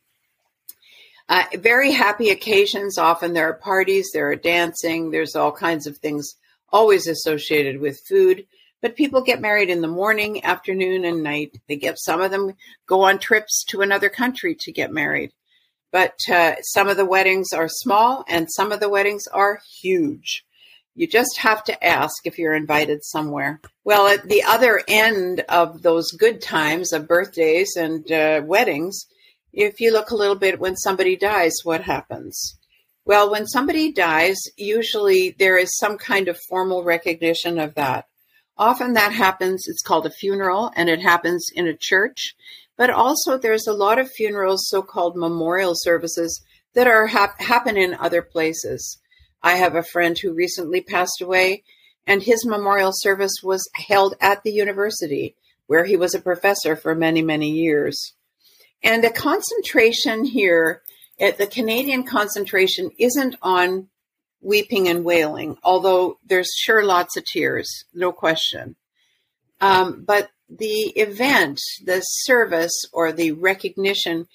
uh, 1.29 1.43
very 1.55 1.91
happy 1.91 2.29
occasions. 2.29 2.97
Often 2.97 3.33
there 3.33 3.49
are 3.49 3.53
parties, 3.53 4.09
there 4.13 4.29
are 4.29 4.35
dancing, 4.35 5.11
there's 5.11 5.35
all 5.35 5.51
kinds 5.51 5.85
of 5.85 5.97
things 5.97 6.35
always 6.69 7.07
associated 7.07 7.79
with 7.79 7.99
food. 8.07 8.45
But 8.81 8.95
people 8.95 9.21
get 9.21 9.41
married 9.41 9.69
in 9.69 9.81
the 9.81 9.87
morning, 9.87 10.45
afternoon, 10.45 11.03
and 11.03 11.23
night. 11.23 11.59
They 11.67 11.75
get 11.75 11.99
some 11.99 12.21
of 12.21 12.31
them 12.31 12.53
go 12.85 13.01
on 13.01 13.17
trips 13.17 13.65
to 13.69 13.81
another 13.81 14.07
country 14.07 14.55
to 14.61 14.71
get 14.71 14.93
married. 14.93 15.31
But 15.91 16.15
uh, 16.31 16.55
some 16.61 16.89
of 16.89 16.97
the 16.97 17.05
weddings 17.05 17.47
are 17.53 17.69
small 17.69 18.25
and 18.27 18.47
some 18.51 18.71
of 18.71 18.79
the 18.79 18.89
weddings 18.89 19.25
are 19.27 19.61
huge. 19.81 20.43
You 20.95 21.07
just 21.07 21.37
have 21.39 21.63
to 21.65 21.85
ask 21.85 22.15
if 22.25 22.39
you're 22.39 22.55
invited 22.55 23.05
somewhere. 23.05 23.61
Well, 23.83 24.07
at 24.07 24.27
the 24.27 24.43
other 24.43 24.81
end 24.87 25.41
of 25.47 25.83
those 25.83 26.11
good 26.11 26.41
times 26.41 26.91
of 26.91 27.07
birthdays 27.07 27.75
and 27.75 28.11
uh, 28.11 28.41
weddings, 28.43 29.05
if 29.53 29.79
you 29.79 29.91
look 29.91 30.09
a 30.09 30.15
little 30.15 30.35
bit 30.35 30.59
when 30.59 30.75
somebody 30.75 31.15
dies, 31.15 31.53
what 31.63 31.81
happens? 31.81 32.57
Well, 33.05 33.31
when 33.31 33.47
somebody 33.47 33.93
dies, 33.93 34.37
usually 34.57 35.35
there 35.37 35.57
is 35.57 35.77
some 35.77 35.97
kind 35.97 36.27
of 36.27 36.37
formal 36.49 36.83
recognition 36.83 37.57
of 37.57 37.75
that. 37.75 38.05
Often 38.57 38.93
that 38.93 39.13
happens, 39.13 39.65
it's 39.67 39.83
called 39.83 40.05
a 40.07 40.11
funeral, 40.11 40.71
and 40.75 40.89
it 40.89 41.01
happens 41.01 41.45
in 41.53 41.67
a 41.67 41.77
church. 41.77 42.35
But 42.77 42.89
also, 42.89 43.37
there's 43.37 43.67
a 43.67 43.73
lot 43.73 43.99
of 43.99 44.11
funerals, 44.11 44.67
so 44.69 44.81
called 44.81 45.15
memorial 45.15 45.73
services, 45.75 46.41
that 46.73 46.87
are 46.87 47.07
hap- 47.07 47.41
happen 47.41 47.75
in 47.75 47.95
other 47.95 48.21
places. 48.21 48.99
I 49.41 49.55
have 49.57 49.75
a 49.75 49.83
friend 49.83 50.17
who 50.17 50.33
recently 50.33 50.81
passed 50.81 51.21
away, 51.21 51.63
and 52.05 52.21
his 52.21 52.45
memorial 52.45 52.91
service 52.93 53.33
was 53.43 53.67
held 53.73 54.15
at 54.21 54.43
the 54.43 54.51
university 54.51 55.35
where 55.65 55.85
he 55.85 55.97
was 55.97 56.15
a 56.15 56.21
professor 56.21 56.75
for 56.75 56.95
many, 56.95 57.21
many 57.21 57.51
years. 57.51 58.13
And 58.83 59.03
the 59.03 59.09
concentration 59.09 60.23
here, 60.23 60.81
at 61.19 61.37
the 61.37 61.47
Canadian 61.47 62.03
concentration, 62.03 62.91
isn't 62.97 63.35
on 63.41 63.89
weeping 64.41 64.87
and 64.87 65.03
wailing, 65.03 65.57
although 65.63 66.17
there's 66.25 66.49
sure 66.55 66.83
lots 66.83 67.17
of 67.17 67.25
tears, 67.25 67.85
no 67.93 68.11
question. 68.11 68.75
Um, 69.59 70.03
but 70.05 70.29
the 70.49 70.91
event, 70.95 71.59
the 71.83 72.01
service, 72.01 72.73
or 72.93 73.11
the 73.11 73.31
recognition, 73.33 74.27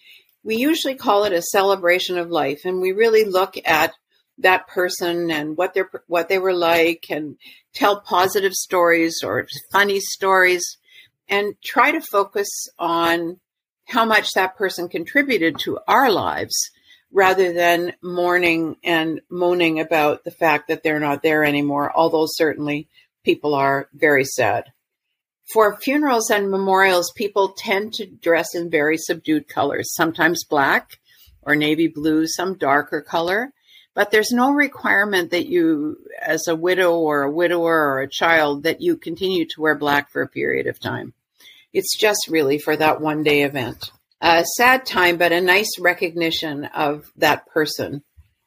we 0.44 0.56
usually 0.56 0.94
call 0.94 1.24
it 1.24 1.32
a 1.32 1.42
celebration 1.42 2.18
of 2.18 2.30
life, 2.30 2.60
and 2.64 2.80
we 2.80 2.92
really 2.92 3.24
look 3.24 3.56
at 3.64 3.92
that 4.38 4.66
person 4.66 5.30
and 5.30 5.56
what 5.56 5.74
they 5.74 5.82
what 6.06 6.28
they 6.28 6.38
were 6.38 6.54
like, 6.54 7.06
and 7.10 7.36
tell 7.74 8.00
positive 8.00 8.52
stories 8.52 9.22
or 9.22 9.46
funny 9.70 10.00
stories, 10.00 10.78
and 11.28 11.54
try 11.62 11.92
to 11.92 12.00
focus 12.00 12.48
on 12.78 13.38
how 13.86 14.04
much 14.04 14.32
that 14.32 14.56
person 14.56 14.88
contributed 14.88 15.58
to 15.58 15.78
our 15.86 16.10
lives 16.10 16.54
rather 17.12 17.52
than 17.52 17.92
mourning 18.02 18.76
and 18.82 19.20
moaning 19.30 19.78
about 19.80 20.24
the 20.24 20.30
fact 20.30 20.68
that 20.68 20.82
they're 20.82 20.98
not 20.98 21.22
there 21.22 21.44
anymore, 21.44 21.92
although 21.94 22.26
certainly 22.26 22.88
people 23.22 23.54
are 23.54 23.88
very 23.92 24.24
sad. 24.24 24.72
For 25.50 25.76
funerals 25.76 26.30
and 26.30 26.50
memorials, 26.50 27.12
people 27.16 27.54
tend 27.56 27.94
to 27.94 28.06
dress 28.06 28.54
in 28.54 28.70
very 28.70 28.96
subdued 28.96 29.48
colors, 29.48 29.94
sometimes 29.94 30.44
black 30.44 30.98
or 31.42 31.56
navy 31.56 31.88
blue, 31.88 32.26
some 32.26 32.56
darker 32.56 33.02
color. 33.02 33.52
But 33.94 34.10
there's 34.10 34.30
no 34.30 34.52
requirement 34.52 35.32
that 35.32 35.46
you, 35.46 35.98
as 36.20 36.48
a 36.48 36.56
widow 36.56 36.94
or 36.94 37.22
a 37.22 37.30
widower 37.30 37.90
or 37.90 38.00
a 38.00 38.08
child, 38.08 38.62
that 38.62 38.80
you 38.80 38.96
continue 38.96 39.44
to 39.46 39.60
wear 39.60 39.74
black 39.74 40.10
for 40.10 40.22
a 40.22 40.28
period 40.28 40.66
of 40.66 40.80
time. 40.80 41.12
It's 41.72 41.98
just 41.98 42.28
really 42.28 42.58
for 42.58 42.76
that 42.76 43.00
one 43.00 43.22
day 43.22 43.42
event. 43.42 43.90
A 44.20 44.44
sad 44.44 44.86
time, 44.86 45.16
but 45.16 45.32
a 45.32 45.40
nice 45.40 45.78
recognition 45.78 46.64
of 46.66 47.10
that 47.16 47.46
person 47.48 48.02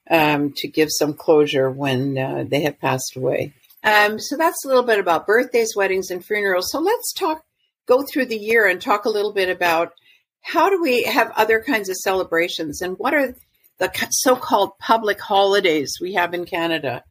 um, 0.10 0.54
to 0.58 0.68
give 0.68 0.90
some 0.92 1.14
closure 1.14 1.70
when 1.70 2.18
uh, 2.18 2.46
they 2.48 2.62
have 2.62 2.80
passed 2.80 3.16
away. 3.16 3.54
Um, 3.86 4.20
so 4.20 4.36
that's 4.36 4.66
a 4.66 4.68
little 4.68 4.84
bit 4.84 5.00
about 5.00 5.28
birthdays, 5.28 5.76
weddings, 5.76 6.10
and 6.10 6.26
funerals. 6.26 6.72
So 6.72 6.80
let's 6.80 7.14
talk, 7.14 7.46
go 7.86 8.04
through 8.04 8.26
the 8.26 8.38
year 8.38 8.68
and 8.68 8.82
talk 8.82 9.06
a 9.06 9.10
little 9.10 9.32
bit 9.32 9.48
about 9.48 9.94
how 10.42 10.70
do 10.70 10.82
we 10.82 11.04
have 11.04 11.32
other 11.36 11.62
kinds 11.62 11.88
of 11.88 11.96
celebrations 11.96 12.82
and 12.82 12.98
what 12.98 13.14
are 13.14 13.36
the 13.78 13.92
so 14.10 14.36
called 14.36 14.78
public 14.80 15.22
holidays 15.22 15.94
we 16.02 16.14
have 16.14 16.34
in 16.34 16.46
Canada. 16.46 17.04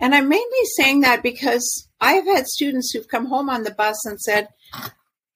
And 0.00 0.14
I'm 0.14 0.28
mainly 0.28 0.64
saying 0.76 1.00
that 1.00 1.22
because 1.22 1.88
I've 2.00 2.24
had 2.24 2.46
students 2.46 2.92
who've 2.92 3.08
come 3.08 3.26
home 3.26 3.48
on 3.48 3.62
the 3.62 3.70
bus 3.72 4.04
and 4.04 4.18
said, 4.20 4.48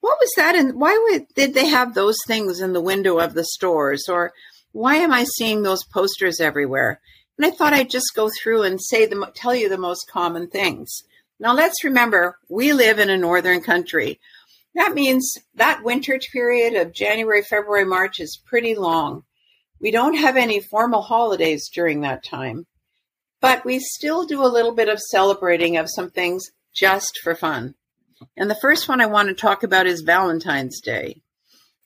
what 0.00 0.18
was 0.20 0.30
that? 0.36 0.56
And 0.56 0.80
why 0.80 0.98
would, 1.10 1.26
did 1.34 1.54
they 1.54 1.66
have 1.66 1.94
those 1.94 2.16
things 2.26 2.60
in 2.60 2.72
the 2.72 2.80
window 2.80 3.18
of 3.18 3.34
the 3.34 3.44
stores? 3.44 4.08
Or 4.08 4.32
why 4.72 4.96
am 4.96 5.12
I 5.12 5.24
seeing 5.36 5.62
those 5.62 5.84
posters 5.84 6.40
everywhere? 6.40 7.00
And 7.42 7.52
I 7.52 7.56
thought 7.56 7.72
I'd 7.72 7.90
just 7.90 8.14
go 8.14 8.30
through 8.30 8.62
and 8.62 8.80
say 8.80 9.04
the, 9.04 9.28
tell 9.34 9.52
you 9.52 9.68
the 9.68 9.76
most 9.76 10.08
common 10.08 10.46
things. 10.46 11.02
Now 11.40 11.54
let's 11.54 11.82
remember, 11.82 12.38
we 12.48 12.72
live 12.72 13.00
in 13.00 13.10
a 13.10 13.16
northern 13.16 13.62
country. 13.62 14.20
That 14.76 14.94
means 14.94 15.34
that 15.56 15.82
winter 15.82 16.20
period 16.32 16.74
of 16.74 16.94
January, 16.94 17.42
February, 17.42 17.84
March 17.84 18.20
is 18.20 18.40
pretty 18.46 18.76
long. 18.76 19.24
We 19.80 19.90
don't 19.90 20.14
have 20.14 20.36
any 20.36 20.60
formal 20.60 21.02
holidays 21.02 21.68
during 21.68 22.02
that 22.02 22.22
time, 22.22 22.66
but 23.40 23.64
we 23.64 23.80
still 23.80 24.24
do 24.24 24.40
a 24.40 24.46
little 24.46 24.72
bit 24.72 24.88
of 24.88 25.00
celebrating 25.00 25.76
of 25.76 25.90
some 25.90 26.10
things 26.10 26.44
just 26.72 27.18
for 27.24 27.34
fun. 27.34 27.74
And 28.36 28.48
the 28.48 28.58
first 28.62 28.88
one 28.88 29.00
I 29.00 29.06
want 29.06 29.30
to 29.30 29.34
talk 29.34 29.64
about 29.64 29.88
is 29.88 30.02
Valentine's 30.02 30.80
Day. 30.80 31.22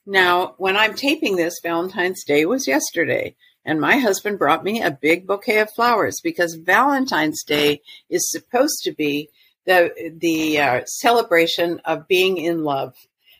Now, 0.05 0.53
when 0.59 0.77
I'm 0.77 0.93
taping 0.93 1.35
this, 1.35 1.55
Valentine's 1.63 2.23
Day 2.23 2.45
was 2.45 2.67
yesterday, 2.67 3.35
and 3.67 3.81
my 3.81 3.97
husband 3.97 4.39
brought 4.39 4.63
me 4.63 4.81
a 4.81 4.89
big 4.89 5.27
bouquet 5.27 5.59
of 5.59 5.69
flowers 5.73 6.21
because 6.23 6.55
Valentine's 6.55 7.43
Day 7.43 7.81
is 8.09 8.31
supposed 8.31 8.79
to 8.83 8.93
be 8.93 9.29
the 9.65 10.13
the 10.17 10.59
uh, 10.59 10.85
celebration 10.85 11.81
of 11.83 12.07
being 12.07 12.37
in 12.37 12.63
love, 12.63 12.95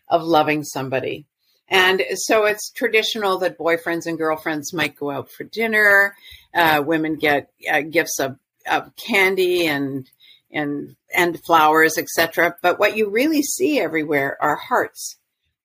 of 0.10 0.24
loving 0.24 0.66
somebody. 0.66 1.26
And 1.70 2.04
so 2.16 2.46
it's 2.46 2.72
traditional 2.72 3.40
that 3.40 3.58
boyfriends 3.58 4.06
and 4.06 4.18
girlfriends 4.18 4.74
might 4.74 4.98
go 4.98 5.12
out 5.12 5.32
for 5.32 5.46
dinner. 5.46 6.14
Uh, 6.54 6.84
women 6.86 7.16
get 7.16 7.50
uh, 7.70 7.82
gifts 7.82 8.20
of, 8.20 8.38
of 8.70 8.94
candy 8.98 9.66
and 9.66 10.10
and 10.52 10.98
and 11.16 11.42
flowers, 11.46 11.98
etc. 11.98 12.56
But 12.62 12.80
what 12.80 12.98
you 12.98 13.10
really 13.10 13.44
see 13.44 13.80
everywhere 13.80 14.38
are 14.42 14.58
hearts, 14.58 15.16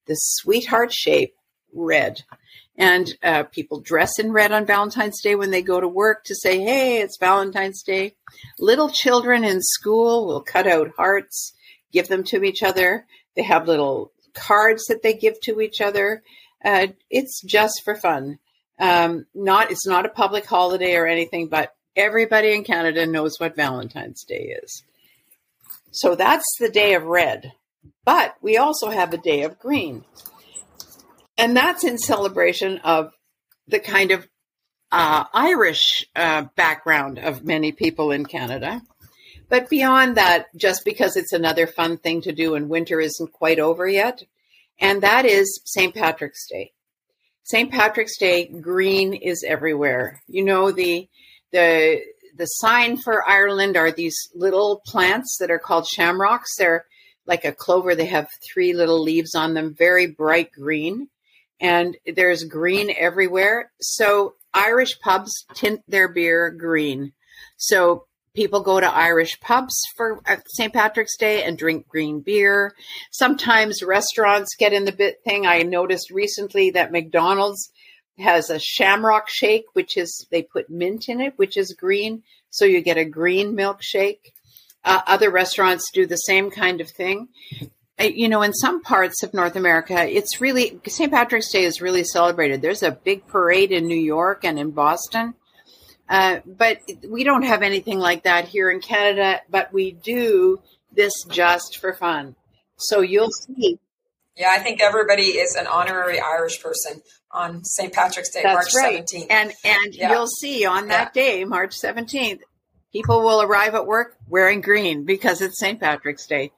the 0.07 0.15
sweetheart 0.15 0.93
shape, 0.93 1.35
red. 1.75 2.23
And 2.77 3.09
uh, 3.23 3.43
people 3.45 3.81
dress 3.81 4.19
in 4.19 4.33
red 4.33 4.51
on 4.51 4.65
Valentine's 4.65 5.21
Day 5.21 5.35
when 5.35 5.51
they 5.51 5.63
go 5.63 5.81
to 5.81 5.89
work 5.89 6.25
to 6.25 6.35
say, 6.35 6.61
hey, 6.61 7.01
it's 7.01 7.19
Valentine's 7.19 7.83
Day. 7.83 8.15
Little 8.59 8.89
children 8.89 9.45
in 9.45 9.61
school 9.61 10.27
will 10.27 10.41
cut 10.41 10.67
out 10.67 10.93
hearts, 10.97 11.53
give 11.93 12.09
them 12.09 12.25
to 12.25 12.43
each 12.43 12.63
other. 12.63 13.07
They 13.37 13.43
have 13.43 13.69
little 13.69 14.11
cards 14.35 14.85
that 14.89 15.03
they 15.03 15.15
give 15.15 15.39
to 15.43 15.61
each 15.61 15.81
other. 15.81 16.23
Uh, 16.65 16.89
it's 17.11 17.43
just 17.43 17.83
for 17.85 17.95
fun. 17.95 18.39
Um, 18.79 19.27
not 19.35 19.71
it's 19.71 19.87
not 19.87 20.07
a 20.07 20.11
public 20.11 20.47
holiday 20.47 20.97
or 20.97 21.07
anything, 21.07 21.49
but 21.49 21.75
everybody 21.95 22.53
in 22.53 22.65
Canada 22.65 23.07
knows 23.07 23.39
what 23.39 23.55
Valentine's 23.55 24.25
Day 24.25 24.57
is. 24.63 24.83
So 25.91 26.15
that's 26.15 26.57
the 26.59 26.71
day 26.71 26.95
of 26.95 27.05
red. 27.05 27.53
But 28.05 28.35
we 28.41 28.57
also 28.57 28.91
have 28.91 29.13
a 29.13 29.19
day 29.19 29.43
of 29.43 29.59
green. 29.59 30.05
And 31.43 31.57
that's 31.57 31.83
in 31.83 31.99
celebration 31.99 32.79
of 32.85 33.13
the 33.67 33.81
kind 33.81 34.13
of 34.13 34.29
uh, 34.93 35.25
Irish 35.35 36.07
uh, 36.15 36.45
background 36.55 37.19
of 37.19 37.45
many 37.45 37.73
people 37.73 38.13
in 38.13 38.25
Canada. 38.25 38.81
But 39.49 39.69
beyond 39.69 40.19
that, 40.19 40.47
just 40.57 40.85
because 40.85 41.17
it's 41.17 41.33
another 41.33 41.67
fun 41.67 41.99
thing 41.99 42.23
to 42.23 42.33
do 42.33 42.55
and 42.55 42.69
winter 42.69 43.01
isn't 43.01 43.33
quite 43.33 43.59
over 43.59 43.89
yet, 43.89 44.23
and 44.79 45.03
that 45.03 45.25
is 45.25 45.61
St. 45.65 45.93
Patrick's 45.93 46.47
Day. 46.49 46.71
St. 47.43 47.73
Patrick's 47.73 48.19
Day, 48.19 48.47
green 48.47 49.13
is 49.13 49.45
everywhere. 49.45 50.23
You 50.29 50.45
know, 50.45 50.71
the 50.71 51.09
the 51.51 52.03
the 52.37 52.47
sign 52.47 52.99
for 52.99 53.29
Ireland 53.29 53.77
are 53.77 53.91
these 53.91 54.17
little 54.33 54.81
plants 54.87 55.39
that 55.41 55.51
are 55.51 55.59
called 55.59 55.89
shamrocks. 55.89 56.51
They're 56.57 56.85
like 57.27 57.45
a 57.45 57.51
clover. 57.51 57.97
They 57.97 58.07
have 58.07 58.29
three 58.55 58.75
little 58.75 59.03
leaves 59.03 59.35
on 59.35 59.55
them, 59.55 59.75
very 59.77 60.07
bright 60.07 60.53
green, 60.53 61.09
and 61.63 61.97
there's 62.05 62.45
green 62.45 62.93
everywhere. 62.95 63.71
So 63.81 64.35
Irish 64.53 64.99
pubs 65.01 65.47
tint 65.55 65.81
their 65.89 66.09
beer 66.09 66.51
green. 66.51 67.13
So 67.57 68.07
people 68.35 68.61
go 68.61 68.81
to 68.81 68.95
Irish 68.95 69.41
pubs 69.41 69.81
for 69.97 70.21
uh, 70.27 70.37
St. 70.49 70.73
Patrick's 70.73 71.17
Day 71.17 71.45
and 71.45 71.57
drink 71.57 71.87
green 71.87 72.21
beer. 72.21 72.75
Sometimes 73.13 73.83
restaurants 73.83 74.57
get 74.59 74.73
in 74.73 74.85
the 74.85 74.93
bit 74.93 75.21
thing. 75.25 75.47
I 75.47 75.63
noticed 75.63 76.11
recently 76.11 76.71
that 76.71 76.93
McDonald's 76.93 77.71
has 78.19 78.51
a 78.51 78.59
shamrock 78.59 79.29
shake, 79.29 79.67
which 79.73 79.97
is 79.97 80.27
they 80.31 80.43
put 80.43 80.69
mint 80.69 81.09
in 81.09 81.21
it, 81.21 81.35
which 81.37 81.57
is 81.57 81.77
green. 81.79 82.25
So 82.51 82.65
you 82.65 82.83
get 82.83 82.99
a 82.99 83.05
green 83.05 83.55
milkshake. 83.55 84.33
Uh, 84.85 85.01
other 85.07 85.31
restaurants 85.31 85.91
do 85.95 86.07
the 86.07 86.17
same 86.17 86.51
kind 86.51 86.81
of 86.81 86.91
thing. 86.91 87.29
You 88.03 88.29
know, 88.29 88.43
in 88.43 88.53
some 88.53 88.83
parts 88.83 89.23
of 89.23 89.35
North 89.35 89.57
America, 89.57 90.05
it's 90.05 90.41
really 90.41 90.81
St. 90.87 91.13
Patrick's 91.13 91.51
Day 91.51 91.65
is 91.65 91.81
really 91.81 92.05
celebrated. 92.05 92.63
There's 92.63 92.83
a 92.83 92.91
big 92.91 93.27
parade 93.27 93.73
in 93.73 93.87
New 93.87 93.95
York 93.95 94.45
and 94.45 94.59
in 94.59 94.71
Boston. 94.71 95.35
Uh, 96.09 96.41
but 96.45 96.79
we 97.09 97.25
don't 97.25 97.45
have 97.45 97.63
anything 97.63 97.99
like 97.99 98.25
that 98.25 98.47
here 98.47 98.71
in 98.71 98.81
Canada, 98.81 99.41
but 99.49 99.73
we 99.73 99.93
do 99.93 100.61
this 100.95 101.13
just 101.31 101.79
for 101.79 101.95
fun. 101.95 102.35
So 102.77 103.01
you'll 103.01 103.31
see. 103.31 103.79
Yeah, 104.37 104.51
I 104.51 104.59
think 104.59 104.83
everybody 104.83 105.23
is 105.23 105.55
an 105.57 105.67
honorary 105.67 106.21
Irish 106.21 106.63
person 106.63 107.03
on 107.31 107.65
St. 107.65 107.93
Patrick's 107.93 108.31
Day, 108.31 108.43
That's 108.43 108.75
March 108.75 108.85
right. 108.85 109.07
17th. 109.07 109.27
And 109.31 109.53
and 109.65 109.95
yeah. 109.95 110.13
you'll 110.13 110.27
see 110.27 110.65
on 110.65 110.89
that 110.89 111.13
yeah. 111.15 111.23
day, 111.23 111.45
March 111.45 111.75
17th, 111.79 112.41
people 112.93 113.23
will 113.23 113.43
arrive 113.43 113.75
at 113.75 113.87
work 113.87 114.17
wearing 114.29 114.61
green 114.61 115.05
because 115.05 115.41
it's 115.41 115.59
St. 115.59 115.81
Patrick's 115.81 116.27
Day. 116.27 116.53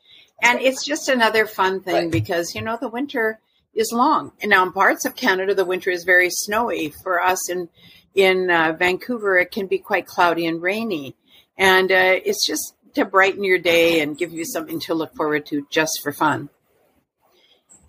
And 0.45 0.61
it's 0.61 0.85
just 0.85 1.09
another 1.09 1.47
fun 1.47 1.81
thing 1.81 1.95
right. 1.95 2.11
because, 2.11 2.55
you 2.55 2.61
know, 2.61 2.77
the 2.79 2.89
winter 2.89 3.41
is 3.75 3.91
long. 3.93 4.33
And 4.43 4.51
now 4.51 4.63
in 4.63 4.73
parts 4.73 5.07
of 5.07 5.17
Canada, 5.17 5.55
the 5.55 5.65
winter 5.65 5.91
is 5.91 6.05
very 6.05 6.29
snowy. 6.31 6.93
For 7.03 7.21
us 7.21 7.51
in, 7.51 7.71
in 8.15 8.51
uh, 8.51 8.77
Vancouver, 8.79 9.39
it 9.39 9.51
can 9.51 9.67
be 9.67 9.79
quite 9.79 10.07
cloudy 10.07 10.47
and 10.47 10.61
rainy. 10.61 11.17
And 11.57 11.91
uh, 11.91 12.21
it's 12.25 12.47
just 12.47 12.75
to 12.95 13.07
brighten 13.07 13.43
your 13.43 13.59
day 13.59 14.01
and 14.01 14.19
give 14.19 14.33
you 14.33 14.45
something 14.45 14.81
to 14.81 14.95
look 14.95 15.15
forward 15.17 15.47
to 15.47 15.67
just 15.71 15.99
for 16.03 16.13
fun. 16.13 16.51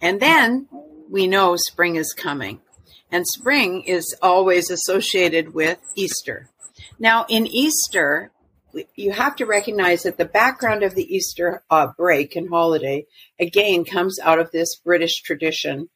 And 0.02 0.22
then 0.22 0.70
we 1.10 1.28
know 1.28 1.58
spring 1.58 1.98
is 1.98 2.14
coming. 2.14 2.62
And 3.12 3.28
spring 3.28 3.84
is 3.84 4.16
always 4.22 4.70
associated 4.72 5.54
with 5.54 5.80
Easter. 5.96 6.50
Now, 7.00 7.26
in 7.30 7.48
Easter, 7.48 8.32
you 8.96 9.12
have 9.12 9.36
to 9.38 9.46
recognize 9.46 10.04
that 10.04 10.18
the 10.18 10.26
background 10.26 10.84
of 10.84 10.96
the 10.96 11.16
Easter 11.16 11.64
uh, 11.70 11.88
break 11.98 12.36
and 12.36 12.50
holiday 12.50 13.06
again 13.40 13.86
comes 13.86 14.20
out 14.20 14.40
of 14.40 14.52
this 14.52 14.76
British 14.76 15.22
tradition. 15.22 15.90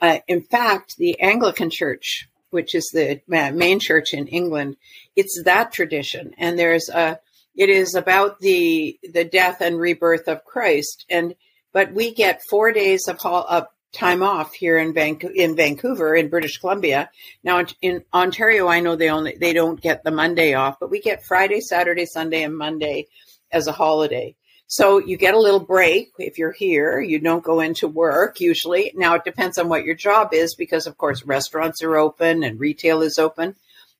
Uh, 0.00 0.18
in 0.26 0.42
fact, 0.42 0.96
the 0.96 1.18
Anglican 1.20 1.70
Church, 1.70 2.28
which 2.50 2.74
is 2.74 2.90
the 2.92 3.20
main 3.28 3.80
church 3.80 4.12
in 4.12 4.26
England, 4.26 4.76
it's 5.16 5.42
that 5.44 5.72
tradition, 5.72 6.34
and 6.38 6.58
there's 6.58 6.88
a 6.88 7.18
it 7.56 7.68
is 7.70 7.94
about 7.94 8.40
the 8.40 8.98
the 9.12 9.24
death 9.24 9.60
and 9.60 9.78
rebirth 9.78 10.28
of 10.28 10.44
Christ, 10.44 11.04
and 11.08 11.34
but 11.72 11.92
we 11.92 12.12
get 12.12 12.42
four 12.48 12.72
days 12.72 13.08
of, 13.08 13.18
of 13.24 13.66
time 13.94 14.22
off 14.22 14.52
here 14.52 14.78
in, 14.78 14.96
in 15.34 15.56
Vancouver 15.56 16.14
in 16.14 16.28
British 16.28 16.58
Columbia. 16.58 17.10
Now 17.42 17.64
in 17.80 18.04
Ontario, 18.12 18.68
I 18.68 18.80
know 18.80 18.96
they 18.96 19.10
only 19.10 19.36
they 19.40 19.52
don't 19.52 19.80
get 19.80 20.04
the 20.04 20.10
Monday 20.10 20.54
off, 20.54 20.78
but 20.80 20.90
we 20.90 21.00
get 21.00 21.24
Friday, 21.24 21.60
Saturday, 21.60 22.06
Sunday, 22.06 22.42
and 22.42 22.56
Monday 22.56 23.06
as 23.50 23.66
a 23.66 23.72
holiday. 23.72 24.36
So 24.66 24.98
you 24.98 25.16
get 25.16 25.34
a 25.34 25.40
little 25.40 25.60
break 25.60 26.12
if 26.18 26.38
you're 26.38 26.52
here. 26.52 27.00
You 27.00 27.20
don't 27.20 27.44
go 27.44 27.60
into 27.60 27.86
work 27.86 28.40
usually. 28.40 28.92
Now 28.94 29.14
it 29.14 29.24
depends 29.24 29.58
on 29.58 29.68
what 29.68 29.84
your 29.84 29.94
job 29.94 30.32
is 30.32 30.54
because 30.54 30.86
of 30.86 30.96
course 30.96 31.24
restaurants 31.24 31.82
are 31.82 31.96
open 31.96 32.42
and 32.42 32.58
retail 32.58 33.02
is 33.02 33.18
open. 33.18 33.54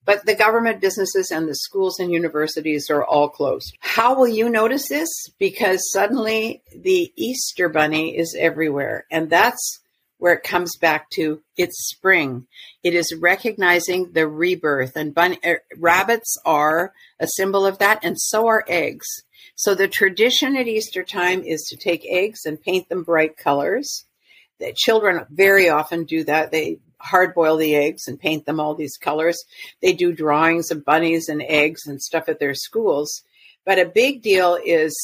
But 0.06 0.26
the 0.26 0.34
government 0.34 0.80
businesses 0.80 1.30
and 1.30 1.48
the 1.48 1.54
schools 1.54 1.98
and 1.98 2.12
universities 2.12 2.90
are 2.90 3.04
all 3.04 3.28
closed. 3.28 3.74
How 3.80 4.18
will 4.18 4.28
you 4.28 4.50
notice 4.50 4.88
this? 4.88 5.08
Because 5.38 5.90
suddenly 5.92 6.62
the 6.76 7.10
Easter 7.16 7.68
bunny 7.68 8.16
is 8.16 8.36
everywhere. 8.38 9.06
And 9.10 9.30
that's 9.30 9.80
where 10.25 10.32
it 10.32 10.43
comes 10.43 10.75
back 10.78 11.10
to 11.10 11.43
it's 11.58 11.91
spring. 11.91 12.47
It 12.82 12.95
is 12.95 13.15
recognizing 13.21 14.13
the 14.13 14.26
rebirth, 14.26 14.97
and 14.97 15.15
bunny, 15.15 15.39
uh, 15.45 15.56
rabbits 15.76 16.39
are 16.47 16.95
a 17.21 17.26
symbol 17.26 17.67
of 17.67 17.76
that, 17.80 18.02
and 18.02 18.19
so 18.19 18.47
are 18.47 18.65
eggs. 18.67 19.04
So 19.54 19.75
the 19.75 19.87
tradition 19.87 20.56
at 20.56 20.67
Easter 20.67 21.02
time 21.02 21.43
is 21.43 21.60
to 21.65 21.76
take 21.76 22.06
eggs 22.10 22.47
and 22.47 22.58
paint 22.58 22.89
them 22.89 23.02
bright 23.02 23.37
colors. 23.37 24.06
The 24.60 24.73
children 24.75 25.26
very 25.28 25.69
often 25.69 26.04
do 26.04 26.25
that. 26.25 26.50
They 26.50 26.78
hard 27.02 27.34
boil 27.34 27.58
the 27.58 27.76
eggs 27.76 28.08
and 28.08 28.19
paint 28.19 28.47
them 28.47 28.58
all 28.58 28.75
these 28.75 28.97
colors. 28.97 29.37
They 29.82 29.93
do 29.93 30.10
drawings 30.10 30.71
of 30.71 30.87
bunnies 30.87 31.28
and 31.28 31.43
eggs 31.43 31.82
and 31.87 32.00
stuff 32.00 32.30
at 32.30 32.41
their 32.41 32.54
schools. 32.54 33.25
But 33.67 33.78
a 33.78 33.84
big 33.84 34.23
deal 34.23 34.58
is 34.65 34.97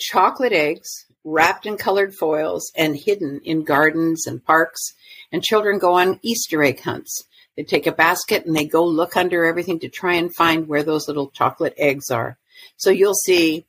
chocolate 0.00 0.52
eggs 0.52 1.06
wrapped 1.24 1.66
in 1.66 1.76
colored 1.76 2.14
foils 2.14 2.70
and 2.76 2.96
hidden 2.96 3.40
in 3.44 3.64
gardens 3.64 4.26
and 4.26 4.44
parks. 4.44 4.92
And 5.30 5.42
children 5.42 5.78
go 5.78 5.94
on 5.94 6.20
Easter 6.22 6.62
egg 6.62 6.80
hunts. 6.80 7.24
They 7.56 7.64
take 7.64 7.86
a 7.86 7.92
basket 7.92 8.46
and 8.46 8.56
they 8.56 8.64
go 8.64 8.84
look 8.84 9.16
under 9.16 9.44
everything 9.44 9.78
to 9.80 9.88
try 9.88 10.14
and 10.14 10.34
find 10.34 10.68
where 10.68 10.82
those 10.82 11.06
little 11.06 11.28
chocolate 11.30 11.74
eggs 11.76 12.10
are. 12.10 12.38
So 12.76 12.90
you'll 12.90 13.14
see 13.14 13.66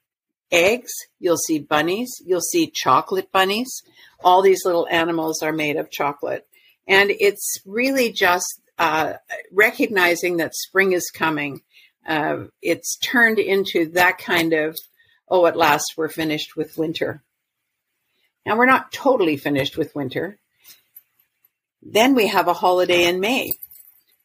eggs, 0.51 0.91
you'll 1.19 1.37
see 1.37 1.59
bunnies, 1.59 2.11
you'll 2.25 2.41
see 2.41 2.67
chocolate 2.67 3.31
bunnies. 3.31 3.83
All 4.23 4.41
these 4.41 4.65
little 4.65 4.87
animals 4.89 5.41
are 5.41 5.51
made 5.51 5.75
of 5.75 5.91
chocolate. 5.91 6.47
And 6.87 7.11
it's 7.11 7.57
really 7.65 8.11
just 8.11 8.61
uh, 8.77 9.13
recognizing 9.51 10.37
that 10.37 10.55
spring 10.55 10.93
is 10.93 11.11
coming. 11.13 11.61
Uh, 12.07 12.45
it's 12.61 12.97
turned 12.97 13.39
into 13.39 13.89
that 13.89 14.17
kind 14.17 14.53
of, 14.53 14.77
oh, 15.27 15.45
at 15.45 15.57
last 15.57 15.93
we're 15.97 16.09
finished 16.09 16.55
with 16.55 16.77
winter. 16.77 17.21
Now, 18.45 18.57
we're 18.57 18.65
not 18.65 18.91
totally 18.91 19.37
finished 19.37 19.77
with 19.77 19.95
winter. 19.95 20.37
Then 21.81 22.15
we 22.15 22.27
have 22.27 22.47
a 22.47 22.53
holiday 22.53 23.05
in 23.05 23.19
May. 23.19 23.51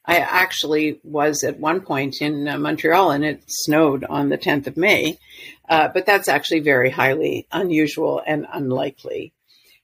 I 0.08 0.18
actually 0.20 1.00
was 1.04 1.44
at 1.44 1.60
one 1.60 1.82
point 1.82 2.22
in 2.22 2.48
uh, 2.48 2.56
Montreal 2.56 3.10
and 3.10 3.24
it 3.24 3.44
snowed 3.46 4.04
on 4.04 4.30
the 4.30 4.38
10th 4.38 4.66
of 4.66 4.76
May, 4.78 5.18
uh, 5.68 5.88
but 5.88 6.06
that's 6.06 6.28
actually 6.28 6.60
very 6.60 6.88
highly 6.88 7.46
unusual 7.52 8.22
and 8.26 8.46
unlikely. 8.50 9.34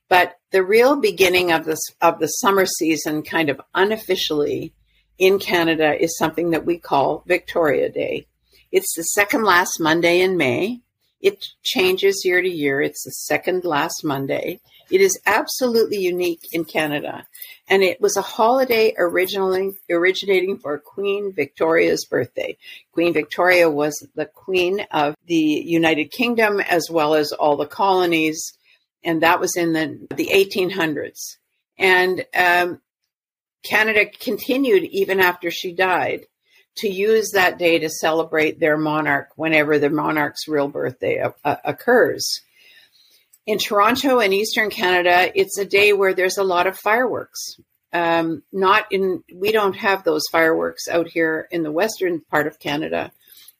But 0.09 0.35
the 0.49 0.63
real 0.63 0.99
beginning 0.99 1.51
of 1.51 1.65
this 1.65 1.81
of 2.01 2.19
the 2.19 2.27
summer 2.27 2.65
season, 2.65 3.21
kind 3.21 3.49
of 3.49 3.61
unofficially 3.75 4.73
in 5.19 5.37
Canada, 5.37 6.01
is 6.01 6.17
something 6.17 6.51
that 6.51 6.65
we 6.65 6.79
call 6.79 7.23
Victoria 7.27 7.89
Day. 7.89 8.25
It's 8.71 8.95
the 8.95 9.03
second 9.03 9.43
last 9.43 9.79
Monday 9.79 10.21
in 10.21 10.37
May. 10.37 10.81
It 11.25 11.43
changes 11.63 12.21
year 12.23 12.39
to 12.39 12.47
year. 12.47 12.83
It's 12.83 13.03
the 13.03 13.09
second 13.09 13.65
last 13.65 14.03
Monday. 14.03 14.59
It 14.91 15.01
is 15.01 15.19
absolutely 15.25 15.97
unique 15.97 16.47
in 16.51 16.65
Canada. 16.65 17.25
And 17.67 17.81
it 17.81 17.99
was 17.99 18.15
a 18.15 18.21
holiday 18.21 18.93
originally 18.95 19.71
originating 19.89 20.59
for 20.59 20.77
Queen 20.77 21.33
Victoria's 21.33 22.05
birthday. 22.05 22.57
Queen 22.91 23.11
Victoria 23.11 23.71
was 23.71 24.07
the 24.13 24.27
queen 24.27 24.85
of 24.91 25.15
the 25.25 25.63
United 25.65 26.11
Kingdom 26.11 26.59
as 26.59 26.91
well 26.91 27.15
as 27.15 27.31
all 27.31 27.57
the 27.57 27.65
colonies. 27.65 28.53
And 29.03 29.23
that 29.23 29.39
was 29.39 29.57
in 29.57 29.73
the, 29.73 30.07
the 30.15 30.29
1800s. 30.31 31.37
And 31.79 32.23
um, 32.37 32.81
Canada 33.63 34.05
continued 34.05 34.83
even 34.83 35.19
after 35.19 35.49
she 35.49 35.73
died 35.73 36.27
to 36.77 36.89
use 36.89 37.31
that 37.31 37.57
day 37.57 37.79
to 37.79 37.89
celebrate 37.89 38.59
their 38.59 38.77
monarch 38.77 39.29
whenever 39.35 39.79
the 39.79 39.89
monarch's 39.89 40.47
real 40.47 40.67
birthday 40.67 41.23
uh, 41.43 41.55
occurs. 41.63 42.41
In 43.45 43.59
Toronto 43.59 44.19
and 44.19 44.33
Eastern 44.33 44.69
Canada, 44.69 45.31
it's 45.35 45.57
a 45.57 45.65
day 45.65 45.93
where 45.93 46.13
there's 46.13 46.37
a 46.37 46.43
lot 46.43 46.67
of 46.67 46.77
fireworks. 46.77 47.57
Um, 47.93 48.43
not 48.51 48.87
in, 48.91 49.23
we 49.33 49.51
don't 49.51 49.75
have 49.75 50.03
those 50.03 50.23
fireworks 50.31 50.87
out 50.89 51.07
here 51.07 51.47
in 51.51 51.63
the 51.63 51.71
western 51.71 52.19
part 52.19 52.47
of 52.47 52.59
Canada, 52.59 53.11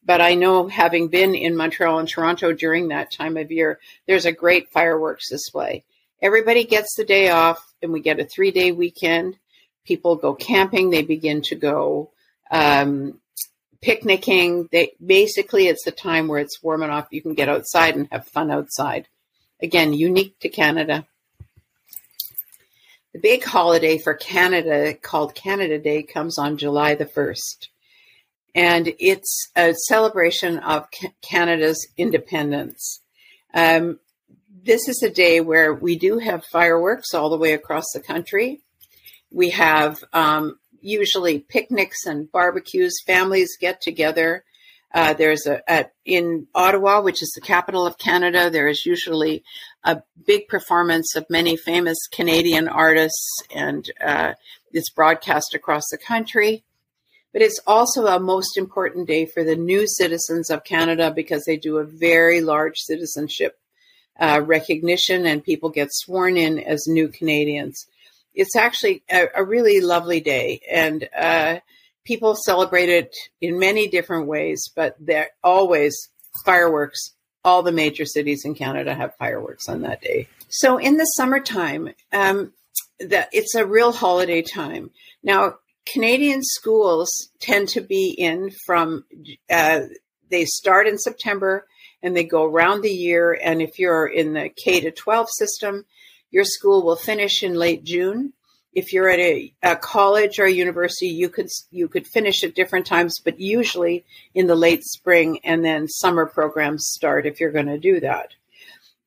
but 0.03 0.21
I 0.21 0.35
know 0.35 0.67
having 0.67 1.07
been 1.07 1.35
in 1.35 1.55
Montreal 1.55 1.99
and 1.99 2.09
Toronto 2.09 2.51
during 2.51 2.89
that 2.89 3.11
time 3.11 3.37
of 3.37 3.51
year, 3.51 3.79
there's 4.07 4.25
a 4.25 4.31
great 4.31 4.69
fireworks 4.69 5.29
display. 5.29 5.83
Everybody 6.21 6.65
gets 6.65 6.95
the 6.95 7.05
day 7.05 7.29
off, 7.29 7.63
and 7.81 7.93
we 7.93 8.01
get 8.01 8.19
a 8.19 8.25
three 8.25 8.51
day 8.51 8.71
weekend. 8.71 9.37
People 9.85 10.15
go 10.15 10.33
camping, 10.33 10.89
they 10.89 11.03
begin 11.03 11.41
to 11.43 11.55
go 11.55 12.11
um, 12.55 13.19
picnicking. 13.81 14.69
They 14.71 14.93
basically 15.05 15.67
it's 15.67 15.83
the 15.83 15.91
time 15.91 16.27
where 16.27 16.39
it's 16.39 16.63
warm 16.63 16.83
enough 16.83 17.07
you 17.11 17.21
can 17.21 17.33
get 17.33 17.49
outside 17.49 17.95
and 17.95 18.07
have 18.11 18.27
fun 18.27 18.49
outside. 18.49 19.07
Again, 19.61 19.93
unique 19.93 20.39
to 20.39 20.49
Canada. 20.49 21.05
The 23.13 23.19
big 23.19 23.43
holiday 23.43 23.97
for 23.97 24.13
Canada 24.13 24.93
called 24.93 25.35
Canada 25.35 25.79
Day 25.79 26.03
comes 26.03 26.37
on 26.37 26.57
July 26.57 26.95
the 26.95 27.05
1st. 27.05 27.67
And 28.53 28.93
it's 28.99 29.49
a 29.55 29.73
celebration 29.73 30.59
of 30.59 30.87
Canada's 31.21 31.87
independence. 31.97 33.01
Um, 33.53 33.99
this 34.63 34.87
is 34.87 35.03
a 35.03 35.09
day 35.09 35.41
where 35.41 35.73
we 35.73 35.97
do 35.97 36.19
have 36.19 36.43
fireworks 36.45 37.13
all 37.13 37.29
the 37.29 37.37
way 37.37 37.53
across 37.53 37.85
the 37.93 38.01
country. 38.01 38.61
We 39.31 39.51
have 39.51 40.03
um, 40.11 40.57
usually 40.85 41.39
picnics 41.39 42.05
and 42.05 42.31
barbecues. 42.31 42.93
Families 43.05 43.57
get 43.59 43.81
together. 43.81 44.43
Uh, 44.93 45.13
there's 45.13 45.45
a, 45.45 45.61
a, 45.67 45.85
in 46.05 46.47
Ottawa, 46.55 47.01
which 47.01 47.21
is 47.21 47.31
the 47.35 47.41
capital 47.41 47.85
of 47.85 47.97
Canada. 47.97 48.49
There 48.49 48.69
is 48.69 48.85
usually 48.85 49.43
a 49.83 50.01
big 50.25 50.47
performance 50.47 51.15
of 51.15 51.25
many 51.29 51.57
famous 51.57 51.97
Canadian 52.11 52.69
artists, 52.69 53.41
and 53.53 53.89
uh, 54.03 54.33
it's 54.71 54.89
broadcast 54.89 55.53
across 55.53 55.83
the 55.91 55.97
country. 55.97 56.63
But 57.33 57.41
it's 57.41 57.59
also 57.67 58.07
a 58.07 58.19
most 58.19 58.57
important 58.57 59.07
day 59.07 59.25
for 59.25 59.43
the 59.43 59.57
new 59.57 59.85
citizens 59.85 60.49
of 60.49 60.63
Canada 60.63 61.11
because 61.11 61.43
they 61.43 61.57
do 61.57 61.77
a 61.77 61.83
very 61.83 62.39
large 62.39 62.77
citizenship 62.77 63.59
uh, 64.17 64.41
recognition, 64.45 65.25
and 65.25 65.43
people 65.43 65.69
get 65.69 65.89
sworn 65.91 66.37
in 66.37 66.57
as 66.57 66.87
new 66.87 67.09
Canadians. 67.09 67.85
It's 68.35 68.55
actually 68.55 69.03
a, 69.11 69.27
a 69.35 69.43
really 69.43 69.81
lovely 69.81 70.19
day, 70.19 70.61
and 70.69 71.07
uh, 71.17 71.57
people 72.05 72.35
celebrate 72.35 72.89
it 72.89 73.15
in 73.41 73.59
many 73.59 73.87
different 73.87 74.27
ways, 74.27 74.69
but 74.75 74.95
they're 74.99 75.31
always 75.43 76.09
fireworks. 76.45 77.11
All 77.43 77.61
the 77.61 77.71
major 77.71 78.05
cities 78.05 78.43
in 78.43 78.55
Canada 78.55 78.95
have 78.95 79.15
fireworks 79.17 79.69
on 79.69 79.81
that 79.81 80.01
day. 80.01 80.27
So 80.49 80.77
in 80.77 80.97
the 80.97 81.05
summertime, 81.05 81.89
um, 82.11 82.53
that 82.99 83.29
it's 83.33 83.55
a 83.55 83.65
real 83.65 83.91
holiday 83.91 84.41
time. 84.41 84.89
Now, 85.21 85.55
Canadian 85.85 86.41
schools 86.43 87.29
tend 87.39 87.69
to 87.69 87.81
be 87.81 88.15
in 88.17 88.51
from 88.65 89.05
uh, 89.49 89.81
they 90.29 90.45
start 90.45 90.87
in 90.87 90.97
September 90.97 91.67
and 92.01 92.15
they 92.15 92.23
go 92.23 92.43
around 92.43 92.81
the 92.81 92.91
year. 92.91 93.37
And 93.41 93.61
if 93.61 93.79
you're 93.79 94.07
in 94.07 94.33
the 94.33 94.49
K 94.49 94.81
to 94.81 94.91
12 94.91 95.27
system, 95.29 95.85
your 96.35 96.45
school 96.45 96.83
will 96.83 96.97
finish 96.97 97.43
in 97.43 97.53
late 97.55 97.85
June 97.85 98.33
if 98.75 98.91
you're 98.91 99.09
at 99.09 99.19
a, 99.19 99.53
a, 99.63 99.75
college 99.77 100.37
or 100.37 100.43
a 100.43 100.51
university, 100.51 101.07
you 101.07 101.29
could 101.29 101.47
you 101.71 101.87
could 101.87 102.05
finish 102.05 102.43
at 102.43 102.55
different 102.55 102.85
times, 102.85 103.21
but 103.23 103.39
usually 103.39 104.03
in 104.33 104.47
the 104.47 104.55
late 104.55 104.83
spring, 104.83 105.39
and 105.45 105.63
then 105.63 105.87
summer 105.87 106.25
programs 106.25 106.89
start 106.89 107.25
if 107.25 107.39
you're 107.39 107.53
going 107.53 107.67
to 107.67 107.79
do 107.79 108.01
that. 108.01 108.33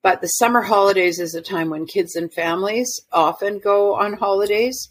But 0.01 0.23
the 0.23 0.27
summer 0.27 0.63
holidays 0.63 1.21
is 1.21 1.35
a 1.35 1.43
time 1.43 1.69
when 1.69 1.87
kids 1.87 2.17
and 2.17 2.33
families 2.33 2.89
often 3.13 3.59
go 3.59 3.95
on 3.95 4.15
holidays. 4.15 4.89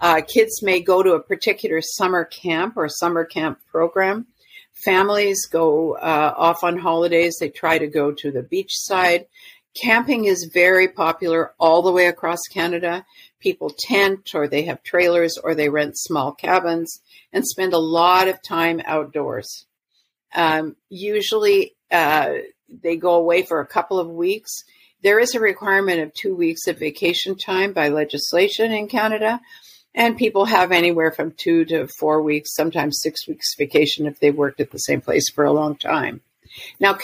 Uh, 0.00 0.20
kids 0.20 0.62
may 0.62 0.80
go 0.80 1.02
to 1.02 1.14
a 1.14 1.22
particular 1.22 1.80
summer 1.82 2.24
camp 2.24 2.74
or 2.76 2.88
summer 2.88 3.24
camp 3.24 3.58
program. 3.68 4.26
Families 4.84 5.46
go 5.46 5.96
uh, 5.96 6.34
off 6.36 6.62
on 6.62 6.78
holidays. 6.78 7.36
They 7.40 7.48
try 7.50 7.78
to 7.78 7.88
go 7.88 8.12
to 8.12 8.30
the 8.30 8.42
beach 8.44 8.72
side. 8.74 9.26
Camping 9.74 10.24
is 10.24 10.50
very 10.52 10.88
popular 10.88 11.52
all 11.58 11.82
the 11.82 11.92
way 11.92 12.06
across 12.06 12.40
Canada 12.50 13.04
people 13.40 13.70
tent 13.76 14.34
or 14.34 14.46
they 14.46 14.62
have 14.62 14.82
trailers 14.82 15.36
or 15.42 15.54
they 15.54 15.68
rent 15.68 15.98
small 15.98 16.32
cabins 16.32 17.00
and 17.32 17.46
spend 17.46 17.72
a 17.72 17.78
lot 17.78 18.28
of 18.28 18.42
time 18.42 18.80
outdoors. 18.84 19.66
Um, 20.34 20.76
usually 20.88 21.74
uh, 21.90 22.34
they 22.68 22.96
go 22.96 23.14
away 23.14 23.42
for 23.42 23.60
a 23.60 23.66
couple 23.66 23.98
of 23.98 24.08
weeks. 24.08 24.50
There 25.02 25.18
is 25.18 25.34
a 25.34 25.40
requirement 25.40 26.00
of 26.00 26.14
two 26.14 26.36
weeks 26.36 26.66
of 26.66 26.78
vacation 26.78 27.36
time 27.36 27.72
by 27.72 27.88
legislation 27.88 28.70
in 28.70 28.86
Canada, 28.86 29.40
and 29.94 30.16
people 30.16 30.44
have 30.44 30.70
anywhere 30.70 31.10
from 31.10 31.32
two 31.32 31.64
to 31.64 31.88
four 31.98 32.22
weeks, 32.22 32.54
sometimes 32.54 33.00
six 33.02 33.26
weeks 33.26 33.56
vacation 33.56 34.06
if 34.06 34.20
they 34.20 34.30
worked 34.30 34.60
at 34.60 34.70
the 34.70 34.78
same 34.78 35.00
place 35.00 35.28
for 35.30 35.44
a 35.44 35.52
long 35.52 35.74
time. 35.74 36.20
Now, 36.78 36.94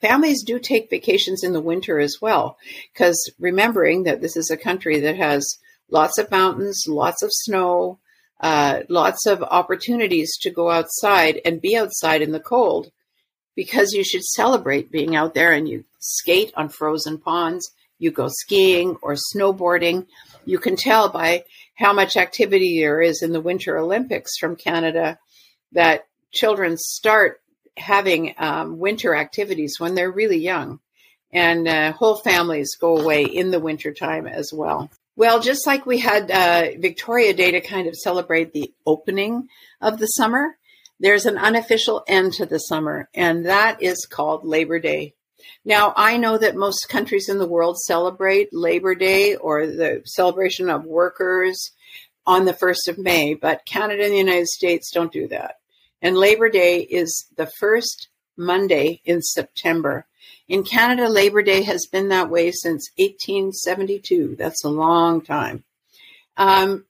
families 0.00 0.42
do 0.44 0.58
take 0.58 0.90
vacations 0.90 1.42
in 1.42 1.52
the 1.52 1.60
winter 1.60 1.98
as 1.98 2.18
well, 2.20 2.58
because 2.92 3.32
remembering 3.38 4.04
that 4.04 4.20
this 4.20 4.36
is 4.36 4.50
a 4.50 4.56
country 4.56 5.00
that 5.00 5.16
has 5.16 5.58
lots 5.90 6.18
of 6.18 6.30
mountains, 6.30 6.84
lots 6.88 7.22
of 7.22 7.30
snow, 7.32 7.98
uh, 8.40 8.80
lots 8.88 9.26
of 9.26 9.42
opportunities 9.42 10.36
to 10.42 10.50
go 10.50 10.70
outside 10.70 11.40
and 11.44 11.60
be 11.60 11.76
outside 11.76 12.22
in 12.22 12.32
the 12.32 12.40
cold 12.40 12.90
because 13.56 13.92
you 13.92 14.04
should 14.04 14.22
celebrate 14.22 14.92
being 14.92 15.16
out 15.16 15.34
there 15.34 15.52
and 15.52 15.68
you 15.68 15.84
skate 15.98 16.52
on 16.56 16.68
frozen 16.68 17.18
ponds, 17.18 17.72
you 17.98 18.12
go 18.12 18.28
skiing 18.28 18.96
or 19.02 19.16
snowboarding. 19.34 20.06
You 20.44 20.60
can 20.60 20.76
tell 20.76 21.08
by 21.08 21.42
how 21.74 21.92
much 21.92 22.16
activity 22.16 22.78
there 22.80 23.00
is 23.00 23.20
in 23.22 23.32
the 23.32 23.40
Winter 23.40 23.76
Olympics 23.76 24.38
from 24.38 24.54
Canada 24.54 25.18
that 25.72 26.06
children 26.30 26.76
start 26.76 27.40
having 27.78 28.34
um, 28.38 28.78
winter 28.78 29.14
activities 29.14 29.76
when 29.78 29.94
they're 29.94 30.10
really 30.10 30.38
young. 30.38 30.80
And 31.30 31.68
uh, 31.68 31.92
whole 31.92 32.16
families 32.16 32.76
go 32.80 32.98
away 32.98 33.24
in 33.24 33.50
the 33.50 33.60
wintertime 33.60 34.26
as 34.26 34.50
well. 34.52 34.90
Well, 35.14 35.40
just 35.40 35.66
like 35.66 35.84
we 35.84 35.98
had 35.98 36.30
uh, 36.30 36.78
Victoria 36.78 37.34
Day 37.34 37.50
to 37.50 37.60
kind 37.60 37.88
of 37.88 37.96
celebrate 37.96 38.52
the 38.52 38.72
opening 38.86 39.48
of 39.80 39.98
the 39.98 40.06
summer, 40.06 40.56
there's 41.00 41.26
an 41.26 41.38
unofficial 41.38 42.04
end 42.06 42.34
to 42.34 42.46
the 42.46 42.58
summer, 42.58 43.08
and 43.14 43.46
that 43.46 43.82
is 43.82 44.06
called 44.08 44.44
Labor 44.44 44.78
Day. 44.78 45.14
Now, 45.64 45.92
I 45.96 46.16
know 46.16 46.38
that 46.38 46.56
most 46.56 46.88
countries 46.88 47.28
in 47.28 47.38
the 47.38 47.48
world 47.48 47.78
celebrate 47.78 48.52
Labor 48.52 48.94
Day 48.94 49.36
or 49.36 49.66
the 49.66 50.02
celebration 50.04 50.70
of 50.70 50.84
workers 50.84 51.72
on 52.26 52.44
the 52.44 52.52
1st 52.52 52.88
of 52.88 52.98
May, 52.98 53.34
but 53.34 53.66
Canada 53.66 54.04
and 54.04 54.12
the 54.12 54.18
United 54.18 54.48
States 54.48 54.90
don't 54.92 55.12
do 55.12 55.28
that. 55.28 55.56
And 56.00 56.16
Labor 56.16 56.48
Day 56.48 56.80
is 56.80 57.26
the 57.36 57.50
first 57.58 58.08
Monday 58.36 59.00
in 59.04 59.20
September. 59.20 60.06
In 60.48 60.62
Canada, 60.62 61.08
Labor 61.08 61.42
Day 61.42 61.62
has 61.62 61.86
been 61.90 62.08
that 62.08 62.30
way 62.30 62.52
since 62.52 62.90
1872. 62.96 64.36
That's 64.36 64.64
a 64.64 64.68
long 64.68 65.20
time. 65.20 65.64
Um, 66.36 66.84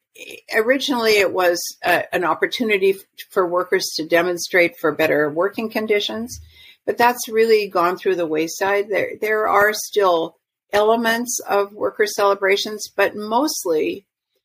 originally, 0.55 1.13
it 1.13 1.33
was 1.33 1.59
uh, 1.85 2.03
an 2.13 2.25
opportunity 2.25 2.97
for 3.31 3.47
workers 3.47 3.87
to 3.97 4.07
demonstrate 4.07 4.77
for 4.79 4.93
better 4.93 5.31
working 5.31 5.71
conditions, 5.71 6.41
but 6.85 6.99
that's 6.99 7.29
really 7.29 7.69
gone 7.69 7.97
through 7.97 8.17
the 8.17 8.27
wayside. 8.27 8.89
There, 8.89 9.13
there 9.21 9.49
are 9.49 9.73
still 9.73 10.37
elements 10.73 11.41
of 11.49 11.73
worker 11.73 12.07
celebrations, 12.07 12.89
but 12.95 13.17
mostly, 13.17 14.05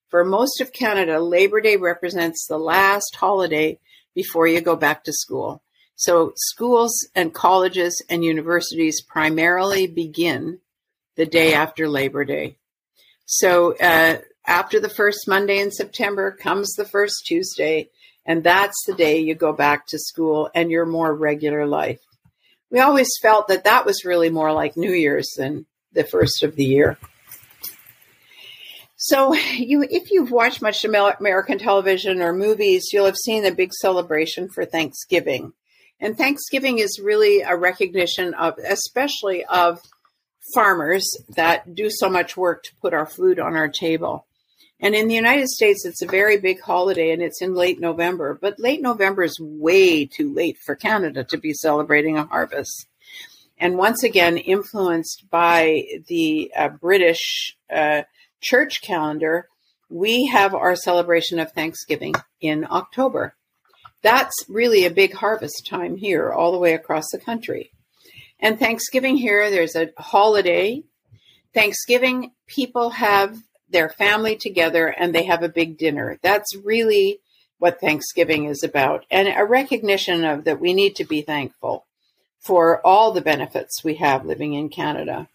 for 0.10 0.24
most 0.24 0.62
of 0.62 0.72
Canada, 0.72 1.20
Labor 1.20 1.60
Day 1.60 1.76
represents 1.76 2.46
the 2.48 2.58
last 2.58 3.16
holiday 3.16 3.80
before 4.14 4.48
you 4.48 4.62
go 4.62 4.76
back 4.76 5.04
to 5.04 5.14
school. 5.14 5.62
So 5.96 6.34
schools 6.36 7.08
and 7.16 7.34
colleges 7.34 8.02
and 8.10 8.24
universities 8.24 9.02
primarily 9.02 9.88
begin 9.88 10.60
the 11.16 11.26
day 11.26 11.54
after 11.54 11.88
Labor 11.88 12.26
Day. 12.26 12.58
So 13.26 13.76
uh, 13.78 14.18
after 14.46 14.80
the 14.80 14.90
first 14.90 15.28
Monday 15.28 15.60
in 15.60 15.72
September 15.72 16.32
comes 16.32 16.74
the 16.74 16.86
first 16.86 17.26
Tuesday, 17.26 17.90
and 18.26 18.44
that's 18.44 18.84
the 18.86 18.94
day 18.94 19.20
you 19.20 19.36
go 19.36 19.54
back 19.54 19.88
to 19.88 20.00
school 20.00 20.50
and 20.56 20.72
your 20.72 20.86
more 20.86 21.14
regular 21.14 21.66
life. 21.66 22.00
We 22.70 22.80
always 22.80 23.10
felt 23.22 23.50
that 23.50 23.66
that 23.66 23.86
was 23.86 24.06
really 24.06 24.30
more 24.30 24.52
like 24.52 24.76
New 24.76 24.92
Year's 24.92 25.30
than 25.38 25.66
the 25.92 26.04
first 26.04 26.42
of 26.44 26.56
the 26.56 26.66
year. 26.66 26.98
So, 29.06 29.34
you, 29.54 29.86
if 29.90 30.12
you've 30.12 30.32
watched 30.32 30.62
much 30.62 30.86
American 30.86 31.60
television 31.60 32.22
or 32.22 32.32
movies, 32.32 32.90
you'll 32.94 33.06
have 33.06 33.18
seen 33.18 33.44
the 33.44 33.52
big 33.52 33.74
celebration 33.74 34.48
for 34.48 34.64
Thanksgiving. 34.64 35.52
And 36.00 36.18
Thanksgiving 36.18 36.80
is 36.80 37.02
really 37.04 37.42
a 37.42 37.56
recognition 37.56 38.34
of, 38.34 38.58
especially 38.58 39.44
of 39.46 39.80
farmers 40.54 41.06
that 41.36 41.76
do 41.76 41.90
so 41.90 42.10
much 42.10 42.38
work 42.38 42.64
to 42.64 42.76
put 42.82 42.94
our 42.94 43.06
food 43.06 43.40
on 43.40 43.56
our 43.58 43.68
table. 43.68 44.26
And 44.80 44.96
in 44.96 45.10
the 45.10 45.16
United 45.16 45.50
States, 45.50 45.86
it's 45.86 46.02
a 46.02 46.08
very 46.08 46.40
big 46.40 46.62
holiday 46.62 47.12
and 47.12 47.22
it's 47.22 47.42
in 47.42 47.56
late 47.56 47.80
November. 47.82 48.38
But 48.42 48.60
late 48.60 48.82
November 48.82 49.24
is 49.24 49.38
way 49.40 50.06
too 50.06 50.34
late 50.34 50.58
for 50.66 50.76
Canada 50.76 51.26
to 51.26 51.38
be 51.38 51.54
celebrating 51.54 52.18
a 52.18 52.26
harvest. 52.26 52.88
And 53.58 53.78
once 53.78 54.04
again, 54.04 54.38
influenced 54.38 55.30
by 55.30 55.86
the 56.08 56.52
uh, 56.56 56.70
British 56.70 57.56
uh, 57.74 58.04
church 58.44 58.82
calendar, 58.82 59.48
we 59.90 60.28
have 60.28 60.54
our 60.54 60.76
celebration 60.76 61.40
of 61.40 61.52
Thanksgiving 61.52 62.14
in 62.42 62.68
October 62.70 63.36
that's 64.04 64.46
really 64.50 64.86
a 64.86 64.92
big 64.92 65.14
harvest 65.14 65.66
time 65.66 65.96
here, 65.96 66.32
all 66.32 66.52
the 66.52 66.60
way 66.60 66.74
across 66.74 67.06
the 67.12 67.18
country. 67.18 67.72
And 68.40 68.60
Thanksgiving 68.60 69.16
here, 69.16 69.50
there's 69.50 69.76
a 69.76 69.90
holiday. 69.98 70.84
Thanksgiving, 71.54 72.32
people 72.46 72.92
have 72.92 73.38
their 73.70 73.90
family 73.90 74.36
together 74.36 74.88
and 74.88 75.16
they 75.16 75.24
have 75.24 75.42
a 75.42 75.50
big 75.50 75.78
dinner. 75.78 76.20
That's 76.22 76.56
really 76.56 77.20
what 77.60 77.80
Thanksgiving 77.80 78.46
is 78.46 78.62
about, 78.62 79.06
and 79.10 79.30
a 79.30 79.46
recognition 79.46 80.26
of 80.26 80.44
that 80.44 80.60
we 80.60 80.74
need 80.74 80.98
to 80.98 81.06
be 81.06 81.22
thankful 81.22 81.86
for 82.42 82.86
all 82.86 83.14
the 83.14 83.22
benefits 83.22 83.86
we 83.86 83.96
have 83.96 84.26
living 84.26 84.54
in 84.54 84.68
Canada. 84.68 85.30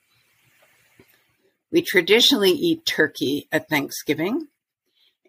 We 1.70 1.82
traditionally 1.82 2.52
eat 2.52 2.86
turkey 2.86 3.46
at 3.52 3.68
Thanksgiving 3.68 4.48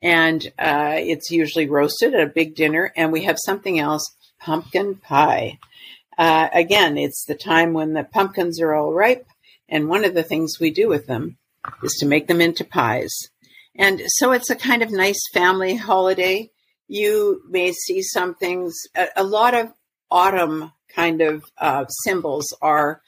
and 0.02 0.46
uh, 0.58 0.96
it's 0.98 1.32
usually 1.32 1.68
roasted 1.68 2.14
at 2.14 2.22
a 2.22 2.32
big 2.32 2.56
dinner. 2.56 2.92
And 2.96 3.12
we 3.12 3.24
have 3.24 3.38
something 3.44 3.80
else, 3.80 4.16
pumpkin 4.40 4.96
pie. 4.96 5.60
Uh, 6.18 6.50
again, 6.54 6.98
it's 6.98 7.26
the 7.26 7.36
time 7.36 7.74
when 7.74 7.94
the 7.94 8.04
pumpkins 8.04 8.62
are 8.62 8.74
all 8.74 8.94
ripe, 8.94 9.26
and 9.70 9.88
one 9.88 10.04
of 10.04 10.14
the 10.14 10.24
things 10.24 10.60
we 10.60 10.72
do 10.72 10.88
with 10.88 11.08
them 11.08 11.38
is 11.84 11.96
to 12.00 12.06
make 12.06 12.28
them 12.28 12.42
into 12.42 12.66
pies. 12.66 13.14
And 13.76 14.02
so 14.08 14.32
it's 14.32 14.50
a 14.50 14.56
kind 14.56 14.82
of 14.82 14.92
nice 14.92 15.22
family 15.34 15.76
holiday. 15.76 16.50
you 16.88 17.42
may 17.48 17.72
see 17.72 18.02
some 18.02 18.36
things. 18.36 18.76
A, 18.96 19.08
a 19.18 19.24
lot 19.24 19.54
of 19.54 19.72
autumn 20.12 20.74
kind 20.94 21.22
of 21.22 21.44
uh, 21.58 21.86
symbols 21.88 22.48
are 22.62 23.02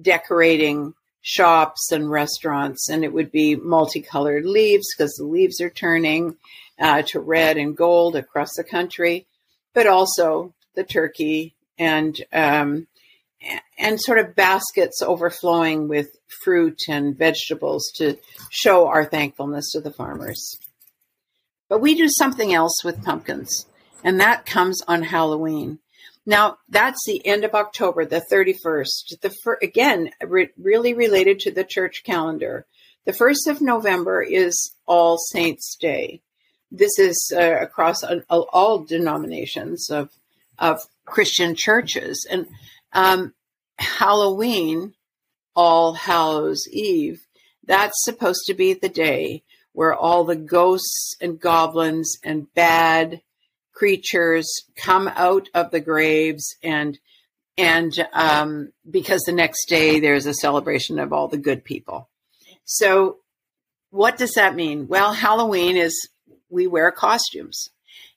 decorating 0.00 0.94
shops 1.22 1.92
and 1.92 2.10
restaurants, 2.10 2.88
and 2.88 3.04
it 3.04 3.12
would 3.12 3.30
be 3.30 3.56
multicolored 3.56 4.44
leaves 4.44 4.86
because 4.92 5.14
the 5.14 5.24
leaves 5.24 5.60
are 5.60 5.70
turning 5.70 6.36
uh, 6.80 7.02
to 7.02 7.20
red 7.20 7.56
and 7.56 7.76
gold 7.76 8.16
across 8.16 8.54
the 8.56 8.64
country, 8.64 9.26
but 9.72 9.86
also 9.86 10.52
the 10.74 10.84
turkey 10.84 11.54
and 11.78 12.20
um, 12.32 12.86
and 13.78 14.00
sort 14.00 14.18
of 14.18 14.36
baskets 14.36 15.02
overflowing 15.02 15.88
with 15.88 16.08
fruit 16.42 16.78
and 16.88 17.16
vegetables 17.16 17.90
to 17.96 18.16
show 18.50 18.86
our 18.86 19.04
thankfulness 19.04 19.72
to 19.72 19.80
the 19.80 19.92
farmers. 19.92 20.58
But 21.68 21.80
we 21.80 21.94
do 21.94 22.08
something 22.08 22.52
else 22.52 22.84
with 22.84 23.02
pumpkins, 23.02 23.66
and 24.04 24.20
that 24.20 24.46
comes 24.46 24.82
on 24.86 25.02
Halloween. 25.02 25.78
Now, 26.24 26.58
that's 26.68 27.00
the 27.06 27.24
end 27.26 27.44
of 27.44 27.54
October, 27.54 28.04
the 28.04 28.22
31st. 28.30 29.20
The 29.20 29.34
fir- 29.42 29.58
again, 29.60 30.10
re- 30.24 30.50
really 30.56 30.94
related 30.94 31.40
to 31.40 31.50
the 31.50 31.64
church 31.64 32.02
calendar. 32.04 32.66
The 33.04 33.12
1st 33.12 33.50
of 33.50 33.60
November 33.60 34.22
is 34.22 34.76
All 34.86 35.18
Saints' 35.18 35.76
Day. 35.80 36.20
This 36.70 36.98
is 36.98 37.32
uh, 37.36 37.56
across 37.60 38.04
all 38.30 38.84
denominations 38.84 39.90
of, 39.90 40.10
of 40.58 40.80
Christian 41.04 41.56
churches. 41.56 42.26
And 42.30 42.46
um, 42.92 43.34
Halloween, 43.78 44.94
All 45.56 45.94
Hallows 45.94 46.68
Eve, 46.70 47.26
that's 47.64 48.04
supposed 48.04 48.42
to 48.46 48.54
be 48.54 48.74
the 48.74 48.88
day 48.88 49.42
where 49.72 49.94
all 49.94 50.24
the 50.24 50.36
ghosts 50.36 51.16
and 51.20 51.40
goblins 51.40 52.16
and 52.22 52.52
bad 52.54 53.20
creatures 53.82 54.46
come 54.76 55.08
out 55.16 55.48
of 55.54 55.72
the 55.72 55.80
graves 55.80 56.54
and 56.62 57.00
and 57.58 57.92
um, 58.12 58.72
because 58.88 59.22
the 59.22 59.32
next 59.32 59.68
day 59.68 59.98
there's 59.98 60.24
a 60.24 60.34
celebration 60.34 61.00
of 61.00 61.12
all 61.12 61.26
the 61.26 61.36
good 61.36 61.64
people. 61.64 62.08
So, 62.64 63.16
what 63.90 64.16
does 64.16 64.34
that 64.34 64.54
mean? 64.54 64.86
Well, 64.86 65.12
Halloween 65.12 65.76
is 65.76 66.08
we 66.48 66.68
wear 66.68 66.92
costumes. 66.92 67.70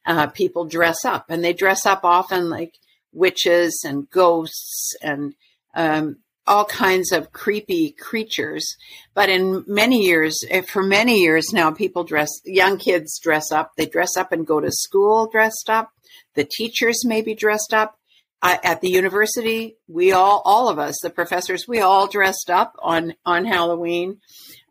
Uh, 0.05 0.27
people 0.27 0.65
dress 0.65 1.03
up, 1.03 1.31
and 1.31 1.43
they 1.43 1.51
dress 1.51 1.83
up 1.87 2.01
often 2.03 2.51
like 2.51 2.75
witches 3.11 3.83
and 3.83 4.07
ghosts 4.11 4.93
and 5.01 5.33
um, 5.73 6.17
all 6.47 6.65
kinds 6.65 7.11
of 7.11 7.31
creepy 7.31 7.91
creatures. 7.91 8.75
But 9.13 9.29
in 9.29 9.63
many 9.67 10.03
years, 10.03 10.43
eh, 10.49 10.61
for 10.61 10.83
many 10.83 11.21
years 11.21 11.51
now, 11.53 11.71
people 11.71 12.03
dress, 12.03 12.29
young 12.45 12.77
kids 12.77 13.19
dress 13.19 13.51
up. 13.51 13.71
They 13.77 13.85
dress 13.85 14.15
up 14.17 14.31
and 14.31 14.45
go 14.45 14.59
to 14.59 14.71
school 14.71 15.29
dressed 15.31 15.69
up. 15.69 15.91
The 16.35 16.45
teachers 16.45 17.05
may 17.05 17.21
be 17.21 17.35
dressed 17.35 17.73
up. 17.73 17.97
Uh, 18.41 18.57
at 18.63 18.81
the 18.81 18.89
university, 18.89 19.77
we 19.87 20.11
all, 20.11 20.41
all 20.45 20.69
of 20.69 20.77
us, 20.77 20.95
the 21.01 21.09
professors, 21.09 21.67
we 21.67 21.79
all 21.79 22.05
dressed 22.05 22.49
up 22.49 22.75
on, 22.79 23.15
on 23.25 23.45
Halloween. 23.45 24.19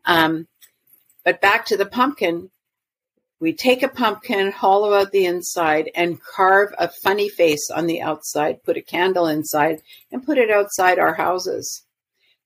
Um, 0.05 0.47
but 1.25 1.41
back 1.41 1.65
to 1.65 1.75
the 1.75 1.87
pumpkin, 1.87 2.51
we 3.45 3.53
take 3.53 3.83
a 3.83 3.87
pumpkin, 3.87 4.51
hollow 4.51 4.95
out 4.95 5.11
the 5.11 5.27
inside, 5.27 5.91
and 5.93 6.19
carve 6.19 6.73
a 6.79 6.89
funny 7.03 7.29
face 7.29 7.69
on 7.69 7.85
the 7.85 8.01
outside, 8.01 8.63
put 8.63 8.75
a 8.75 8.81
candle 8.81 9.27
inside, 9.27 9.83
and 10.11 10.25
put 10.25 10.39
it 10.39 10.49
outside 10.49 10.97
our 10.97 11.13
houses. 11.13 11.83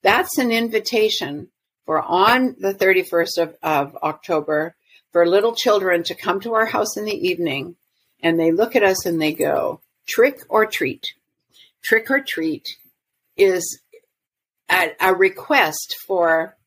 That's 0.01 0.37
an 0.37 0.51
invitation 0.51 1.47
for 1.85 2.01
on 2.01 2.57
the 2.59 2.73
31st 2.73 3.37
of, 3.37 3.55
of 3.63 3.95
October 4.03 4.75
for 5.13 5.25
little 5.25 5.55
children 5.55 6.03
to 6.03 6.15
come 6.15 6.41
to 6.41 6.53
our 6.53 6.65
house 6.65 6.97
in 6.97 7.05
the 7.05 7.29
evening 7.29 7.77
and 8.21 8.37
they 8.37 8.51
look 8.51 8.75
at 8.75 8.83
us 8.83 9.05
and 9.05 9.21
they 9.21 9.31
go, 9.31 9.79
trick 10.05 10.41
or 10.49 10.65
treat. 10.65 11.05
Trick 11.81 12.11
or 12.11 12.19
treat 12.19 12.67
is 13.37 13.79
a, 14.69 14.91
a 14.99 15.15
request 15.15 15.95
for 16.05 16.57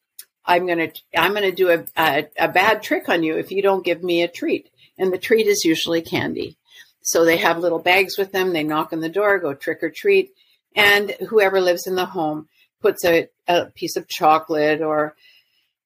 I'm 0.45 0.67
going 0.67 0.79
to 0.79 0.93
I'm 1.17 1.33
going 1.33 1.49
to 1.49 1.53
do 1.53 1.71
a, 1.71 1.85
a, 1.97 2.29
a 2.39 2.49
bad 2.49 2.83
trick 2.83 3.09
on 3.09 3.23
you 3.23 3.37
if 3.37 3.51
you 3.51 3.63
don't 3.63 3.85
give 3.85 4.03
me 4.03 4.23
a 4.23 4.29
treat. 4.29 4.69
And 4.99 5.13
the 5.13 5.19
treat 5.19 5.47
is 5.47 5.65
usually 5.65 6.03
candy. 6.03 6.57
So 7.03 7.25
they 7.25 7.39
have 7.39 7.59
little 7.59 7.79
bags 7.79 8.17
with 8.17 8.33
them. 8.33 8.53
They 8.53 8.63
knock 8.63 8.93
on 8.93 9.01
the 9.01 9.09
door, 9.09 9.39
go 9.39 9.55
trick 9.55 9.83
or 9.83 9.91
treat, 9.91 10.31
and 10.77 11.11
whoever 11.29 11.61
lives 11.61 11.87
in 11.87 11.97
the 11.97 12.07
home 12.07 12.49
puts 12.81 13.05
a, 13.05 13.29
a 13.49 13.67
piece 13.67 13.97
of 13.97 14.09
chocolate 14.09 14.81
or 14.81 15.15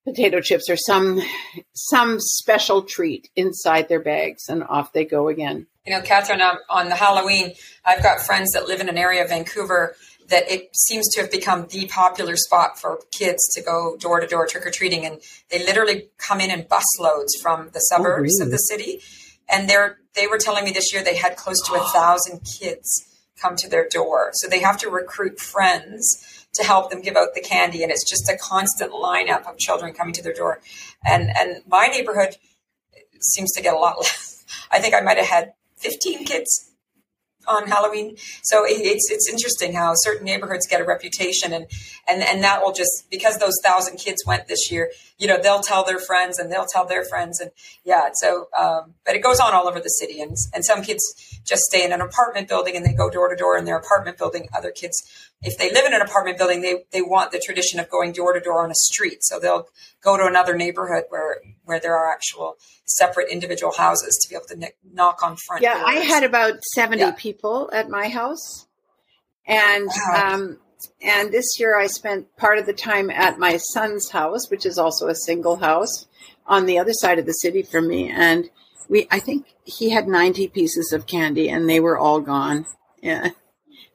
potato 0.05 0.41
chips 0.41 0.71
or 0.71 0.77
some 0.77 1.21
some 1.75 2.19
special 2.21 2.83
treat 2.83 3.29
inside 3.37 3.89
their 3.89 4.01
bags, 4.01 4.49
and 4.49 4.63
off 4.65 4.93
they 4.93 5.05
go 5.05 5.29
again. 5.29 5.67
You 5.87 5.93
know, 5.93 6.03
Catherine, 6.03 6.43
on, 6.43 6.57
on 6.69 6.89
the 6.89 6.97
Halloween, 6.97 7.53
I've 7.85 8.03
got 8.03 8.21
friends 8.21 8.53
that 8.53 8.67
live 8.67 8.81
in 8.81 8.89
an 8.89 8.99
area 8.99 9.23
of 9.23 9.29
Vancouver 9.29 9.95
that 10.29 10.51
it 10.51 10.75
seems 10.75 11.07
to 11.15 11.21
have 11.21 11.31
become 11.31 11.67
the 11.69 11.87
popular 11.87 12.37
spot 12.37 12.79
for 12.79 13.01
kids 13.13 13.47
to 13.55 13.63
go 13.63 13.97
door 13.99 14.21
to 14.21 14.27
door 14.27 14.47
trick 14.47 14.67
or 14.67 14.71
treating, 14.71 15.05
and 15.05 15.21
they 15.51 15.59
literally 15.59 16.09
come 16.19 16.41
in 16.41 16.51
in 16.51 16.65
busloads 16.65 17.31
from 17.41 17.71
the 17.73 17.79
oh, 17.79 17.97
suburbs 17.97 18.41
oh, 18.41 18.45
really? 18.45 18.47
of 18.47 18.51
the 18.51 18.59
city. 18.59 19.01
And 19.49 19.69
they're 19.69 19.99
they 20.15 20.27
were 20.27 20.39
telling 20.39 20.65
me 20.65 20.73
this 20.73 20.93
year 20.93 21.05
they 21.05 21.17
had 21.17 21.37
close 21.37 21.61
to 21.67 21.75
a 21.75 21.81
thousand 21.93 22.41
kids 22.41 23.05
come 23.41 23.57
to 23.57 23.69
their 23.69 23.89
door, 23.89 24.31
so 24.35 24.49
they 24.49 24.61
have 24.61 24.79
to 24.79 24.91
recruit 24.91 25.39
friends 25.39 26.47
to 26.55 26.65
help 26.65 26.91
them 26.91 27.03
give 27.03 27.17
out 27.17 27.35
the 27.35 27.41
candy, 27.41 27.83
and 27.83 27.93
it's 27.93 28.09
just 28.09 28.29
a 28.29 28.37
constant 28.37 28.93
lineup 28.93 29.49
of 29.49 29.59
children 29.59 29.93
coming 29.93 30.15
to 30.15 30.23
their 30.23 30.33
door. 30.33 30.61
And 31.05 31.31
and 31.37 31.63
my 31.67 31.87
neighborhood 31.87 32.37
seems 33.21 33.53
to 33.53 33.63
get 33.63 33.75
a 33.75 33.79
lot 33.79 33.97
less. 34.01 34.45
I 34.71 34.81
think 34.81 34.95
I 34.95 35.01
might 35.01 35.19
have 35.19 35.27
had 35.27 35.53
15 35.79 36.25
kids 36.25 36.73
on 37.49 37.67
Halloween. 37.67 38.17
So 38.43 38.65
it's 38.67 39.11
it's 39.11 39.29
interesting 39.29 39.75
how 39.75 39.93
certain 39.95 40.25
neighborhoods 40.25 40.67
get 40.67 40.81
a 40.81 40.85
reputation, 40.85 41.53
and 41.53 41.67
and 42.09 42.23
and 42.23 42.43
that 42.43 42.63
will 42.63 42.73
just 42.73 43.07
because 43.11 43.39
those 43.39 43.55
thousand 43.65 43.99
kids 43.99 44.25
went 44.27 44.49
this 44.49 44.71
year, 44.71 44.91
you 45.19 45.27
know, 45.27 45.39
they'll 45.41 45.61
tell 45.61 45.85
their 45.85 45.99
friends 45.99 46.39
and 46.39 46.51
they'll 46.51 46.67
tell 46.71 46.87
their 46.87 47.05
friends, 47.05 47.41
and 47.41 47.51
yeah. 47.85 48.09
So, 48.15 48.49
um, 48.59 48.95
but 49.05 49.15
it 49.15 49.23
goes 49.23 49.41
on 49.41 49.55
all 49.55 49.69
over 49.69 49.81
the 49.81 49.89
city, 49.89 50.21
and 50.21 50.37
and 50.55 50.65
some 50.65 50.83
kids 50.83 51.03
just 51.45 51.63
stay 51.63 51.85
in 51.85 51.93
an 51.93 52.01
apartment 52.01 52.49
building 52.49 52.77
and 52.77 52.85
they 52.85 52.93
go 52.93 53.09
door 53.09 53.29
to 53.29 53.37
door 53.37 53.57
in 53.57 53.65
their 53.65 53.77
apartment 53.77 54.19
building. 54.19 54.49
Other 54.55 54.71
kids, 54.71 54.97
if 55.43 55.59
they 55.59 55.73
live 55.73 55.85
in 55.85 55.95
an 55.95 56.01
apartment 56.01 56.39
building, 56.39 56.63
they 56.63 56.85
they 56.93 57.03
want 57.03 57.31
the 57.31 57.41
tradition 57.45 57.79
of 57.79 57.91
going 57.91 58.13
door 58.13 58.33
to 58.33 58.41
door 58.41 58.65
on 58.65 58.71
a 58.71 58.75
street, 58.75 59.19
so 59.21 59.39
they'll 59.39 59.69
go 60.03 60.17
to 60.17 60.25
another 60.25 60.57
neighborhood 60.57 61.05
where 61.09 61.41
where 61.65 61.79
there 61.79 61.97
are 61.97 62.11
actual 62.11 62.57
separate 62.87 63.31
individual 63.31 63.73
houses 63.77 64.19
to 64.23 64.29
be 64.29 64.35
able 64.35 64.47
to 64.47 64.73
knock 64.93 65.23
on 65.23 65.37
front. 65.37 65.63
Yeah, 65.63 65.75
doors. 65.75 65.85
I 65.87 65.95
had 65.97 66.25
about 66.25 66.63
seventy 66.75 67.03
yeah. 67.03 67.15
people 67.17 67.71
at 67.73 67.91
my 67.91 68.09
house, 68.09 68.67
and 69.47 69.89
wow. 70.11 70.35
um, 70.35 70.59
and 71.03 71.31
this 71.31 71.61
year 71.61 71.79
I 71.79 71.87
spent 71.87 72.35
part 72.37 72.59
of 72.59 72.67
the 72.67 72.73
time 72.73 73.11
at 73.11 73.39
my 73.39 73.59
son's 73.59 74.11
house, 74.11 74.51
which 74.51 74.65
is 74.65 74.79
also 74.79 75.09
a 75.09 75.15
single 75.15 75.57
house 75.57 76.07
on 76.47 76.67
the 76.67 76.79
other 76.79 76.93
side 76.95 77.19
of 77.19 77.27
the 77.27 77.33
city 77.33 77.63
from 77.63 77.89
me, 77.89 78.11
and 78.11 78.49
we 78.89 79.07
I 79.11 79.19
think 79.19 79.47
he 79.65 79.91
had 79.91 80.09
ninety 80.09 80.49
pieces 80.49 80.93
of 80.95 81.07
candy, 81.07 81.51
and 81.51 81.69
they 81.69 81.79
were 81.79 81.99
all 81.99 82.21
gone. 82.21 82.65
Yeah. 83.03 83.31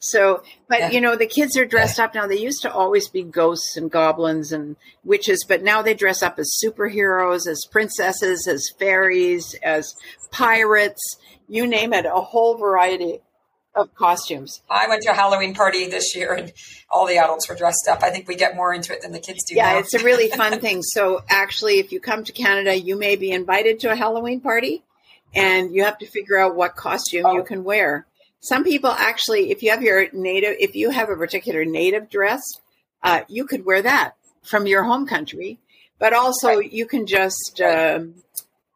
So, 0.03 0.41
but 0.67 0.79
yeah. 0.79 0.89
you 0.91 0.99
know, 0.99 1.15
the 1.15 1.27
kids 1.27 1.55
are 1.57 1.65
dressed 1.65 1.99
yeah. 1.99 2.05
up 2.05 2.15
now. 2.15 2.25
They 2.25 2.39
used 2.39 2.63
to 2.63 2.73
always 2.73 3.07
be 3.07 3.21
ghosts 3.21 3.77
and 3.77 3.89
goblins 3.89 4.51
and 4.51 4.75
witches, 5.03 5.45
but 5.47 5.61
now 5.61 5.83
they 5.83 5.93
dress 5.93 6.23
up 6.23 6.39
as 6.39 6.59
superheroes, 6.63 7.47
as 7.47 7.61
princesses, 7.71 8.47
as 8.47 8.67
fairies, 8.79 9.55
as 9.61 9.93
pirates, 10.31 11.17
you 11.47 11.67
name 11.67 11.93
it, 11.93 12.07
a 12.07 12.19
whole 12.19 12.57
variety 12.57 13.19
of 13.75 13.93
costumes. 13.93 14.63
I 14.69 14.87
went 14.87 15.03
to 15.03 15.11
a 15.11 15.13
Halloween 15.13 15.53
party 15.53 15.87
this 15.87 16.15
year 16.15 16.33
and 16.33 16.51
all 16.89 17.05
the 17.05 17.17
adults 17.17 17.47
were 17.47 17.55
dressed 17.55 17.87
up. 17.87 18.01
I 18.01 18.09
think 18.09 18.27
we 18.27 18.35
get 18.35 18.55
more 18.55 18.73
into 18.73 18.93
it 18.93 19.03
than 19.03 19.11
the 19.11 19.19
kids 19.19 19.43
do. 19.47 19.55
Yeah, 19.55 19.73
now. 19.73 19.79
it's 19.79 19.93
a 19.93 20.03
really 20.03 20.29
fun 20.29 20.59
thing. 20.61 20.81
So 20.81 21.21
actually, 21.29 21.77
if 21.77 21.91
you 21.91 21.99
come 21.99 22.23
to 22.23 22.31
Canada, 22.31 22.75
you 22.75 22.97
may 22.97 23.17
be 23.17 23.31
invited 23.31 23.79
to 23.81 23.91
a 23.91 23.95
Halloween 23.95 24.41
party 24.41 24.83
and 25.33 25.73
you 25.73 25.83
have 25.83 25.99
to 25.99 26.07
figure 26.07 26.37
out 26.37 26.55
what 26.55 26.75
costume 26.75 27.25
oh. 27.25 27.33
you 27.33 27.43
can 27.43 27.63
wear. 27.63 28.07
Some 28.41 28.63
people 28.63 28.89
actually, 28.89 29.51
if 29.51 29.63
you 29.63 29.71
have 29.71 29.83
your 29.83 30.07
native, 30.13 30.55
if 30.59 30.75
you 30.75 30.89
have 30.89 31.09
a 31.09 31.15
particular 31.15 31.63
native 31.63 32.09
dress, 32.09 32.41
uh, 33.03 33.21
you 33.27 33.45
could 33.45 33.65
wear 33.65 33.81
that 33.81 34.15
from 34.43 34.67
your 34.67 34.83
home 34.83 35.07
country. 35.07 35.59
But 35.99 36.13
also, 36.13 36.57
right. 36.57 36.73
you 36.73 36.87
can 36.87 37.05
just 37.05 37.61
uh, 37.63 37.99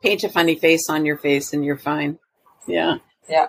paint 0.04 0.24
a 0.24 0.30
funny 0.30 0.56
face 0.56 0.84
on 0.90 1.06
your 1.06 1.18
face, 1.18 1.54
and 1.54 1.66
you're 1.66 1.78
fine. 1.78 2.20
Yeah. 2.68 2.98
Yeah. 3.28 3.48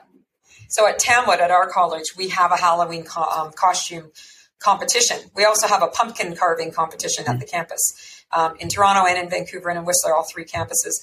So 0.69 0.87
at 0.89 0.99
Tamwood, 0.99 1.41
at 1.41 1.51
our 1.51 1.69
college, 1.69 2.17
we 2.17 2.29
have 2.31 2.51
a 2.51 2.57
Halloween 2.57 3.05
co- 3.05 3.23
um, 3.23 3.53
costume 3.53 4.11
competition. 4.59 5.19
We 5.35 5.45
also 5.45 5.69
have 5.69 5.83
a 5.83 5.89
pumpkin 5.89 6.35
carving 6.35 6.73
competition 6.73 7.25
at 7.27 7.33
mm-hmm. 7.33 7.41
the 7.41 7.47
campus 7.47 8.25
um, 8.33 8.57
in 8.59 8.69
Toronto 8.69 9.07
and 9.07 9.19
in 9.19 9.31
Vancouver 9.31 9.69
and 9.69 9.79
in 9.79 9.85
Whistler, 9.85 10.15
all 10.15 10.25
three 10.25 10.45
campuses. 10.45 10.95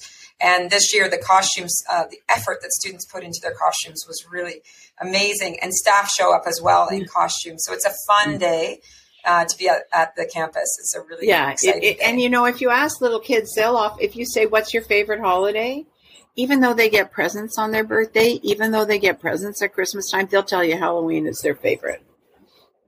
And 0.44 0.70
this 0.70 0.94
year, 0.94 1.08
the 1.08 1.16
costumes, 1.16 1.82
uh, 1.90 2.04
the 2.10 2.18
effort 2.28 2.58
that 2.60 2.70
students 2.72 3.06
put 3.06 3.24
into 3.24 3.40
their 3.42 3.54
costumes 3.54 4.04
was 4.06 4.26
really 4.30 4.60
amazing. 5.00 5.58
And 5.62 5.72
staff 5.72 6.10
show 6.10 6.34
up 6.34 6.42
as 6.46 6.60
well 6.62 6.86
in 6.88 7.04
mm. 7.04 7.08
costumes. 7.08 7.64
So 7.64 7.72
it's 7.72 7.86
a 7.86 7.94
fun 8.06 8.36
mm. 8.36 8.40
day. 8.40 8.80
Uh, 9.26 9.42
to 9.46 9.56
be 9.56 9.66
at, 9.66 9.84
at, 9.90 10.14
the 10.16 10.30
campus, 10.30 10.76
it's 10.80 10.94
a 10.94 11.00
really 11.00 11.26
yeah. 11.26 11.54
It, 11.62 11.82
it, 11.82 11.98
and 12.04 12.20
you 12.20 12.28
know, 12.28 12.44
if 12.44 12.60
you 12.60 12.68
ask 12.68 13.00
little 13.00 13.20
kids, 13.20 13.54
they'll 13.54 13.74
off. 13.74 13.96
If 13.98 14.16
you 14.16 14.26
say, 14.26 14.44
"What's 14.44 14.74
your 14.74 14.82
favorite 14.82 15.20
holiday?" 15.20 15.86
even 16.36 16.60
though 16.60 16.74
they 16.74 16.90
get 16.90 17.12
presents 17.12 17.58
on 17.58 17.70
their 17.70 17.84
birthday, 17.84 18.38
even 18.42 18.70
though 18.70 18.84
they 18.84 18.98
get 18.98 19.20
presents 19.20 19.62
at 19.62 19.72
Christmas 19.72 20.10
time, 20.10 20.26
they'll 20.26 20.42
tell 20.42 20.64
you 20.64 20.76
Halloween 20.76 21.26
is 21.26 21.38
their 21.38 21.54
favorite. 21.54 22.02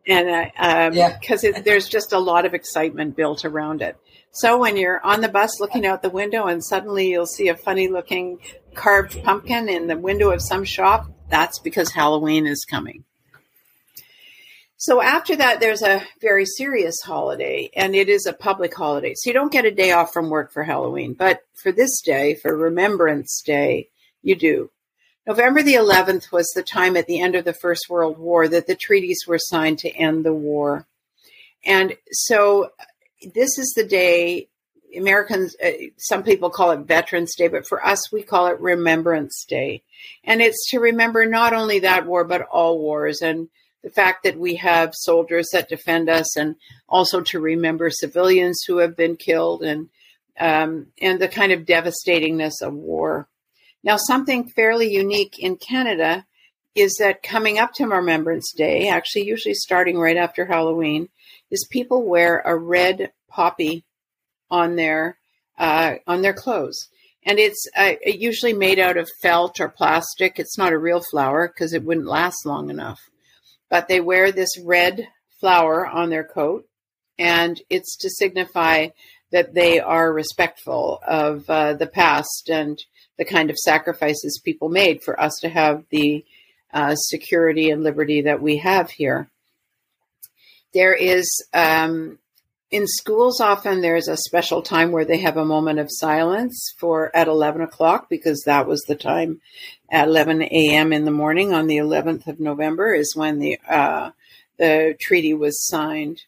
And 0.06 0.50
because 1.20 1.44
uh, 1.44 1.48
um, 1.48 1.54
yeah. 1.54 1.60
there's 1.62 1.88
just 1.88 2.12
a 2.12 2.18
lot 2.18 2.46
of 2.46 2.54
excitement 2.54 3.16
built 3.16 3.44
around 3.44 3.82
it. 3.82 3.96
So 4.32 4.58
when 4.58 4.76
you're 4.76 5.04
on 5.04 5.22
the 5.22 5.28
bus 5.28 5.60
looking 5.60 5.86
out 5.86 6.02
the 6.02 6.10
window 6.10 6.46
and 6.46 6.62
suddenly 6.62 7.10
you'll 7.10 7.26
see 7.26 7.48
a 7.48 7.56
funny 7.56 7.88
looking 7.88 8.38
carved 8.74 9.22
pumpkin 9.24 9.68
in 9.68 9.86
the 9.86 9.96
window 9.96 10.30
of 10.30 10.42
some 10.42 10.64
shop, 10.64 11.10
that's 11.30 11.58
because 11.58 11.90
Halloween 11.90 12.46
is 12.46 12.64
coming. 12.68 13.04
So 14.78 15.00
after 15.00 15.34
that, 15.36 15.58
there's 15.58 15.82
a 15.82 16.02
very 16.20 16.44
serious 16.44 17.00
holiday, 17.02 17.70
and 17.74 17.94
it 17.94 18.10
is 18.10 18.26
a 18.26 18.34
public 18.34 18.74
holiday. 18.74 19.14
So 19.16 19.30
you 19.30 19.34
don't 19.34 19.50
get 19.50 19.64
a 19.64 19.70
day 19.70 19.92
off 19.92 20.12
from 20.12 20.28
work 20.28 20.52
for 20.52 20.64
Halloween. 20.64 21.14
But 21.14 21.40
for 21.54 21.72
this 21.72 22.02
day, 22.02 22.34
for 22.34 22.54
Remembrance 22.54 23.42
Day, 23.44 23.88
you 24.22 24.36
do. 24.36 24.70
November 25.26 25.62
the 25.62 25.74
11th 25.74 26.30
was 26.30 26.50
the 26.54 26.62
time 26.62 26.96
at 26.96 27.06
the 27.06 27.20
end 27.20 27.34
of 27.34 27.44
the 27.44 27.52
First 27.52 27.88
World 27.88 28.18
War 28.18 28.46
that 28.46 28.66
the 28.66 28.76
treaties 28.76 29.24
were 29.26 29.38
signed 29.38 29.78
to 29.80 29.90
end 29.90 30.24
the 30.24 30.34
war. 30.34 30.86
And 31.64 31.96
so 32.12 32.70
this 33.34 33.58
is 33.58 33.72
the 33.74 33.84
day 33.84 34.48
Americans, 34.96 35.56
uh, 35.62 35.70
some 35.96 36.22
people 36.22 36.50
call 36.50 36.70
it 36.70 36.80
Veterans 36.80 37.34
Day, 37.36 37.48
but 37.48 37.66
for 37.66 37.84
us, 37.84 38.12
we 38.12 38.22
call 38.22 38.46
it 38.46 38.60
Remembrance 38.60 39.44
Day. 39.44 39.82
And 40.24 40.40
it's 40.40 40.70
to 40.70 40.80
remember 40.80 41.26
not 41.26 41.52
only 41.52 41.80
that 41.80 42.06
war, 42.06 42.24
but 42.24 42.42
all 42.42 42.78
wars. 42.78 43.20
And 43.20 43.48
the 43.82 43.90
fact 43.90 44.24
that 44.24 44.38
we 44.38 44.56
have 44.56 44.94
soldiers 44.94 45.48
that 45.52 45.68
defend 45.68 46.08
us, 46.08 46.36
and 46.36 46.56
also 46.88 47.20
to 47.22 47.40
remember 47.40 47.90
civilians 47.90 48.62
who 48.66 48.78
have 48.78 48.96
been 48.96 49.16
killed, 49.16 49.62
and 49.62 49.88
um, 50.38 50.88
and 51.00 51.18
the 51.18 51.28
kind 51.28 51.52
of 51.52 51.62
devastatingness 51.62 52.60
of 52.62 52.74
war. 52.74 53.28
Now, 53.86 53.96
something 53.96 54.48
fairly 54.48 54.92
unique 54.92 55.38
in 55.38 55.56
Canada 55.56 56.26
is 56.74 56.96
that 56.98 57.22
coming 57.22 57.58
up 57.58 57.72
to 57.74 57.86
Remembrance 57.86 58.52
Day, 58.52 58.88
actually, 58.88 59.24
usually 59.26 59.54
starting 59.54 59.98
right 59.98 60.18
after 60.18 60.44
Halloween, 60.44 61.08
is 61.50 61.66
people 61.70 62.02
wear 62.02 62.42
a 62.44 62.54
red 62.54 63.12
poppy 63.28 63.84
on 64.50 64.76
their 64.76 65.16
uh, 65.56 65.94
on 66.06 66.20
their 66.20 66.34
clothes, 66.34 66.88
and 67.24 67.38
it's 67.38 67.66
uh, 67.74 67.94
usually 68.04 68.52
made 68.52 68.78
out 68.78 68.98
of 68.98 69.08
felt 69.22 69.58
or 69.58 69.70
plastic. 69.70 70.38
It's 70.38 70.58
not 70.58 70.74
a 70.74 70.78
real 70.78 71.02
flower 71.10 71.48
because 71.48 71.72
it 71.72 71.82
wouldn't 71.82 72.06
last 72.06 72.44
long 72.44 72.68
enough 72.68 73.00
but 73.68 73.88
they 73.88 74.00
wear 74.00 74.32
this 74.32 74.58
red 74.62 75.08
flower 75.40 75.86
on 75.86 76.10
their 76.10 76.24
coat, 76.24 76.66
and 77.18 77.60
it's 77.68 77.96
to 77.96 78.10
signify 78.10 78.88
that 79.32 79.54
they 79.54 79.80
are 79.80 80.12
respectful 80.12 81.00
of 81.06 81.44
uh, 81.48 81.74
the 81.74 81.86
past 81.86 82.48
and 82.48 82.78
the 83.18 83.24
kind 83.24 83.50
of 83.50 83.56
sacrifices 83.56 84.40
people 84.44 84.68
made 84.68 85.02
for 85.02 85.18
us 85.20 85.38
to 85.40 85.48
have 85.48 85.84
the 85.90 86.24
uh, 86.72 86.94
security 86.94 87.70
and 87.70 87.82
liberty 87.82 88.22
that 88.22 88.42
we 88.42 88.58
have 88.58 88.90
here. 88.90 89.28
There 90.74 90.94
is, 90.94 91.26
um, 91.54 92.18
in 92.70 92.86
schools, 92.86 93.40
often 93.40 93.80
there's 93.80 94.08
a 94.08 94.16
special 94.16 94.60
time 94.60 94.92
where 94.92 95.04
they 95.04 95.18
have 95.20 95.36
a 95.36 95.44
moment 95.44 95.78
of 95.78 95.88
silence 95.88 96.74
for 96.76 97.14
at 97.16 97.28
11 97.28 97.62
o'clock 97.62 98.08
because 98.10 98.42
that 98.44 98.66
was 98.66 98.82
the 98.82 98.96
time 98.96 99.40
at 99.90 100.08
11 100.08 100.42
a.m. 100.42 100.92
in 100.92 101.04
the 101.04 101.10
morning 101.10 101.54
on 101.54 101.66
the 101.66 101.78
11th 101.78 102.26
of 102.26 102.40
November 102.40 102.92
is 102.92 103.14
when 103.16 103.38
the 103.38 103.58
uh, 103.68 104.10
the 104.58 104.96
treaty 105.00 105.34
was 105.34 105.66
signed. 105.66 106.22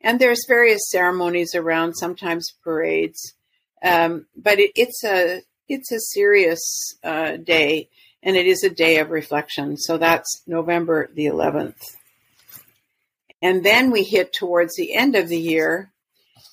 And 0.00 0.20
there's 0.20 0.44
various 0.46 0.90
ceremonies 0.90 1.54
around, 1.54 1.94
sometimes 1.94 2.52
parades, 2.62 3.34
um, 3.82 4.26
but 4.36 4.58
it, 4.58 4.72
it's 4.74 5.02
a 5.04 5.42
it's 5.68 5.92
a 5.92 6.00
serious 6.00 6.60
uh, 7.02 7.36
day, 7.36 7.88
and 8.22 8.36
it 8.36 8.46
is 8.46 8.62
a 8.62 8.70
day 8.70 8.98
of 8.98 9.10
reflection. 9.10 9.76
So 9.76 9.98
that's 9.98 10.42
November 10.46 11.10
the 11.14 11.26
11th, 11.26 11.80
and 13.42 13.64
then 13.64 13.90
we 13.90 14.02
hit 14.02 14.32
towards 14.32 14.76
the 14.76 14.94
end 14.94 15.16
of 15.16 15.28
the 15.28 15.38
year 15.38 15.92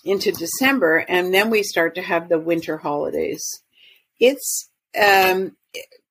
into 0.04 0.32
December, 0.32 1.06
and 1.08 1.34
then 1.34 1.50
we 1.50 1.64
start 1.64 1.96
to 1.96 2.02
have 2.02 2.30
the 2.30 2.40
winter 2.40 2.78
holidays. 2.78 3.44
It's 4.20 4.70
um, 5.00 5.56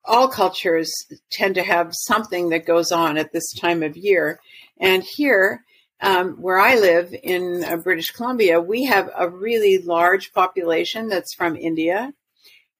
all 0.05 0.27
cultures 0.27 0.91
tend 1.31 1.55
to 1.55 1.63
have 1.63 1.91
something 1.93 2.49
that 2.49 2.65
goes 2.65 2.91
on 2.91 3.17
at 3.17 3.31
this 3.31 3.51
time 3.53 3.83
of 3.83 3.97
year. 3.97 4.39
And 4.79 5.03
here, 5.03 5.63
um, 6.01 6.33
where 6.41 6.57
I 6.57 6.75
live 6.75 7.13
in 7.23 7.63
uh, 7.63 7.77
British 7.77 8.11
Columbia, 8.11 8.59
we 8.59 8.85
have 8.85 9.09
a 9.15 9.29
really 9.29 9.77
large 9.77 10.33
population 10.33 11.09
that's 11.09 11.35
from 11.35 11.55
India. 11.55 12.13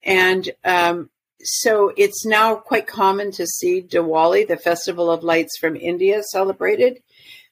And 0.03 0.49
um, 0.63 1.09
so 1.43 1.93
it's 1.95 2.25
now 2.25 2.55
quite 2.55 2.87
common 2.87 3.31
to 3.31 3.45
see 3.45 3.81
Diwali, 3.81 4.47
the 4.47 4.57
Festival 4.57 5.11
of 5.11 5.23
Lights 5.23 5.57
from 5.59 5.75
India, 5.75 6.21
celebrated. 6.23 7.01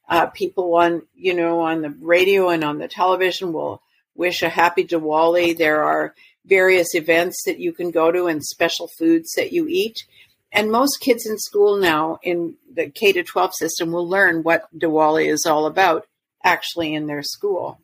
Uh, 0.07 0.25
people 0.27 0.73
on, 0.75 1.03
you 1.15 1.33
know, 1.35 1.61
on 1.61 1.81
the 1.81 1.93
radio 2.01 2.49
and 2.49 2.63
on 2.63 2.79
the 2.79 2.87
television 2.87 3.53
will 3.53 3.81
wish 4.15 4.41
a 4.41 4.49
happy 4.49 4.83
Diwali. 4.83 5.57
There 5.57 5.83
are 5.83 6.15
various 6.45 6.95
events 6.95 7.43
that 7.45 7.59
you 7.59 7.71
can 7.71 7.91
go 7.91 8.11
to 8.11 8.25
and 8.25 8.43
special 8.43 8.89
foods 8.97 9.33
that 9.35 9.51
you 9.53 9.67
eat. 9.67 10.03
And 10.51 10.71
most 10.71 10.99
kids 10.99 11.27
in 11.27 11.37
school 11.37 11.77
now 11.77 12.17
in 12.23 12.55
the 12.73 12.89
K 12.89 13.13
to 13.13 13.23
12 13.23 13.53
system 13.53 13.91
will 13.91 14.07
learn 14.07 14.41
what 14.41 14.67
Diwali 14.75 15.31
is 15.31 15.45
all 15.45 15.67
about 15.67 16.07
actually 16.43 16.95
in 16.95 17.05
their 17.05 17.21
school. 17.21 17.79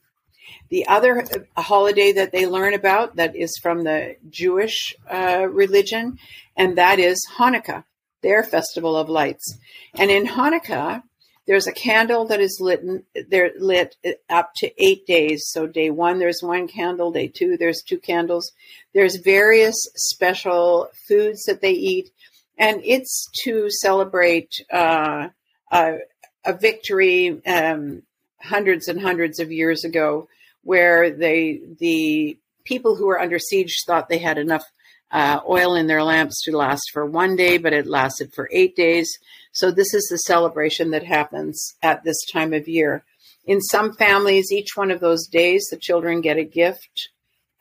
The 0.70 0.88
other 0.88 1.24
uh, 1.56 1.62
holiday 1.62 2.12
that 2.14 2.32
they 2.32 2.46
learn 2.48 2.74
about 2.74 3.16
that 3.16 3.36
is 3.36 3.58
from 3.62 3.84
the 3.84 4.16
Jewish 4.30 4.96
uh, 5.12 5.48
religion, 5.50 6.20
and 6.56 6.78
that 6.78 7.00
is 7.00 7.26
Hanukkah, 7.38 7.84
their 8.22 8.44
festival 8.44 8.96
of 8.96 9.10
lights. 9.10 9.58
And 9.94 10.10
in 10.10 10.26
Hanukkah, 10.26 11.04
there's 11.48 11.68
a 11.68 11.72
candle 11.72 12.26
that 12.26 12.40
is 12.40 12.58
lit 12.60 12.84
they're 13.30 13.52
lit 13.58 13.96
up 14.30 14.52
to 14.58 14.84
eight 14.84 15.06
days. 15.06 15.44
So 15.52 15.68
day 15.68 15.90
one 15.90 16.20
there's 16.20 16.42
one 16.42 16.68
candle 16.68 17.12
day 17.12 17.28
two 17.28 17.58
there's 17.58 17.84
two 17.84 18.00
candles. 18.00 18.52
There's 18.94 19.18
various 19.18 19.76
special 19.96 20.90
foods 21.08 21.44
that 21.46 21.62
they 21.62 21.72
eat. 21.72 22.10
And 22.58 22.82
it's 22.84 23.28
to 23.44 23.70
celebrate 23.70 24.52
uh, 24.72 25.30
a, 25.72 25.98
a, 26.46 26.54
victory 26.58 27.46
um, 27.46 28.04
hundreds 28.42 28.88
and 28.88 29.02
hundreds 29.02 29.40
of 29.40 29.52
years 29.52 29.84
ago 29.84 30.28
where 30.64 31.12
they 31.12 31.62
the 31.80 32.38
people 32.66 32.96
who 32.96 33.06
were 33.06 33.20
under 33.20 33.40
siege 33.40 33.84
thought 33.86 34.10
they 34.10 34.18
had 34.18 34.38
enough 34.38 34.64
uh, 35.12 35.40
oil 35.48 35.76
in 35.76 35.88
their 35.88 36.04
lamps 36.04 36.42
to 36.44 36.58
last 36.58 36.90
for 36.92 37.06
one 37.06 37.36
day, 37.36 37.58
but 37.58 37.74
it 37.74 37.88
lasted 37.88 38.34
for 38.34 38.50
eight 38.52 38.76
days. 38.76 39.18
So, 39.54 39.72
this 39.72 39.94
is 39.94 40.08
the 40.10 40.18
celebration 40.18 40.92
that 40.92 41.04
happens 41.04 41.76
at 41.82 42.04
this 42.04 42.18
time 42.32 42.54
of 42.54 42.68
year. 42.68 43.06
In 43.46 43.62
some 43.62 43.94
families, 43.94 44.52
each 44.52 44.76
one 44.76 44.92
of 44.92 45.00
those 45.00 45.28
days, 45.28 45.68
the 45.70 45.78
children 45.78 46.22
get 46.22 46.38
a 46.38 46.44
gift, 46.44 47.10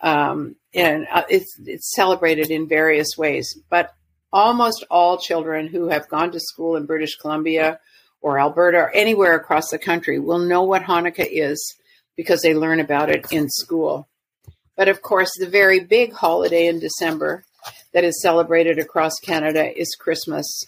um, 0.00 0.56
and 0.74 1.06
uh, 1.12 1.24
it's, 1.28 1.56
it's 1.64 1.94
celebrated 1.94 2.50
in 2.50 2.66
various 2.66 3.16
ways. 3.16 3.56
But 3.68 3.94
almost 4.32 4.84
all 4.90 5.18
children 5.18 5.68
who 5.68 5.88
have 5.90 6.08
gone 6.08 6.32
to 6.32 6.40
school 6.40 6.74
in 6.74 6.86
British 6.86 7.16
Columbia 7.16 7.78
or 8.24 8.40
Alberta 8.40 8.78
or 8.78 8.90
anywhere 8.92 9.36
across 9.36 9.68
the 9.68 9.78
country 9.78 10.18
will 10.18 10.38
know 10.38 10.62
what 10.62 10.84
Hanukkah 10.84 11.28
is 11.30 11.76
because 12.16 12.40
they 12.40 12.54
learn 12.54 12.80
about 12.80 13.10
it 13.10 13.26
in 13.30 13.50
school. 13.50 14.08
But 14.76 14.88
of 14.88 15.02
course, 15.02 15.30
the 15.38 15.46
very 15.46 15.80
big 15.80 16.14
holiday 16.14 16.66
in 16.66 16.80
December 16.80 17.44
that 17.92 18.02
is 18.02 18.22
celebrated 18.22 18.78
across 18.78 19.12
Canada 19.22 19.78
is 19.78 19.94
Christmas. 20.00 20.64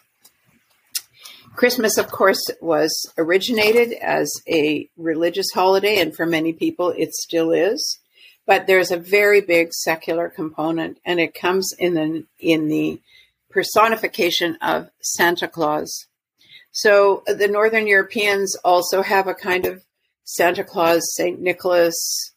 Christmas, 1.55 1.97
of 1.97 2.09
course, 2.09 2.45
was 2.61 2.93
originated 3.17 3.95
as 4.03 4.31
a 4.47 4.91
religious 4.99 5.47
holiday, 5.55 5.99
and 5.99 6.15
for 6.15 6.27
many 6.27 6.53
people, 6.53 6.91
it 6.91 7.15
still 7.15 7.53
is. 7.53 7.99
But 8.45 8.67
there's 8.67 8.91
a 8.91 8.99
very 8.99 9.41
big 9.41 9.73
secular 9.73 10.29
component, 10.29 10.99
and 11.07 11.19
it 11.19 11.35
comes 11.35 11.73
in 11.79 11.95
the 11.95 12.25
in 12.39 12.69
the 12.69 13.01
personification 13.51 14.59
of 14.61 14.91
Santa 15.01 15.49
Claus. 15.49 16.07
So 16.77 17.23
the 17.27 17.49
Northern 17.49 17.87
Europeans 17.87 18.55
also 18.63 19.01
have 19.01 19.29
a 19.29 19.35
kind 19.35 19.65
of 19.65 19.83
Santa 20.25 20.63
Claus, 20.63 21.01
Saint 21.15 21.41
Nicholas, 21.41 22.35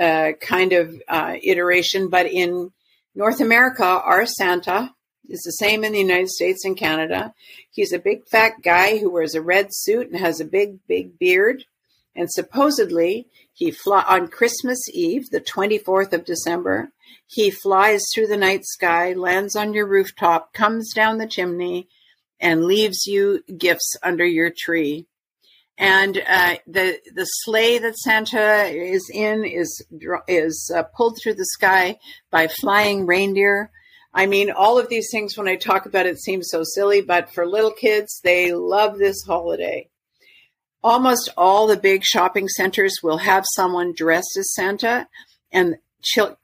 uh, 0.00 0.32
kind 0.40 0.72
of 0.72 0.94
uh, 1.08 1.34
iteration. 1.42 2.08
But 2.08 2.24
in 2.24 2.72
North 3.14 3.38
America, 3.38 3.84
our 3.84 4.24
Santa 4.24 4.94
is 5.28 5.42
the 5.42 5.52
same 5.52 5.84
in 5.84 5.92
the 5.92 5.98
United 5.98 6.30
States 6.30 6.64
and 6.64 6.74
Canada. 6.74 7.34
He's 7.70 7.92
a 7.92 7.98
big 7.98 8.26
fat 8.28 8.62
guy 8.62 8.96
who 8.96 9.10
wears 9.10 9.34
a 9.34 9.42
red 9.42 9.66
suit 9.72 10.08
and 10.08 10.18
has 10.18 10.40
a 10.40 10.46
big, 10.46 10.78
big 10.88 11.18
beard. 11.18 11.66
And 12.16 12.32
supposedly, 12.32 13.26
he 13.52 13.70
fly 13.70 14.06
on 14.08 14.28
Christmas 14.28 14.78
Eve, 14.94 15.28
the 15.28 15.40
24th 15.42 16.14
of 16.14 16.24
December. 16.24 16.92
He 17.26 17.50
flies 17.50 18.00
through 18.14 18.28
the 18.28 18.38
night 18.38 18.64
sky, 18.64 19.12
lands 19.12 19.54
on 19.54 19.74
your 19.74 19.86
rooftop, 19.86 20.54
comes 20.54 20.94
down 20.94 21.18
the 21.18 21.26
chimney, 21.26 21.88
and 22.42 22.64
leaves 22.64 23.06
you 23.06 23.42
gifts 23.56 23.94
under 24.02 24.26
your 24.26 24.50
tree 24.54 25.06
and 25.78 26.22
uh, 26.28 26.54
the 26.66 26.98
the 27.14 27.24
sleigh 27.24 27.78
that 27.78 27.98
Santa 27.98 28.64
is 28.66 29.10
in 29.12 29.44
is 29.44 29.84
is 30.28 30.70
uh, 30.74 30.82
pulled 30.96 31.18
through 31.20 31.34
the 31.34 31.44
sky 31.44 31.98
by 32.30 32.48
flying 32.48 33.06
reindeer. 33.06 33.70
I 34.14 34.26
mean, 34.26 34.50
all 34.50 34.78
of 34.78 34.90
these 34.90 35.08
things, 35.10 35.38
when 35.38 35.48
I 35.48 35.56
talk 35.56 35.86
about 35.86 36.04
it, 36.04 36.20
seem 36.20 36.42
so 36.42 36.62
silly, 36.62 37.00
but 37.00 37.32
for 37.32 37.46
little 37.46 37.72
kids, 37.72 38.20
they 38.22 38.52
love 38.52 38.98
this 38.98 39.24
holiday. 39.26 39.88
Almost 40.84 41.30
all 41.36 41.66
the 41.66 41.78
big 41.78 42.04
shopping 42.04 42.48
centers 42.48 42.94
will 43.02 43.18
have 43.18 43.44
someone 43.54 43.94
dressed 43.96 44.36
as 44.38 44.52
Santa, 44.52 45.08
and 45.50 45.76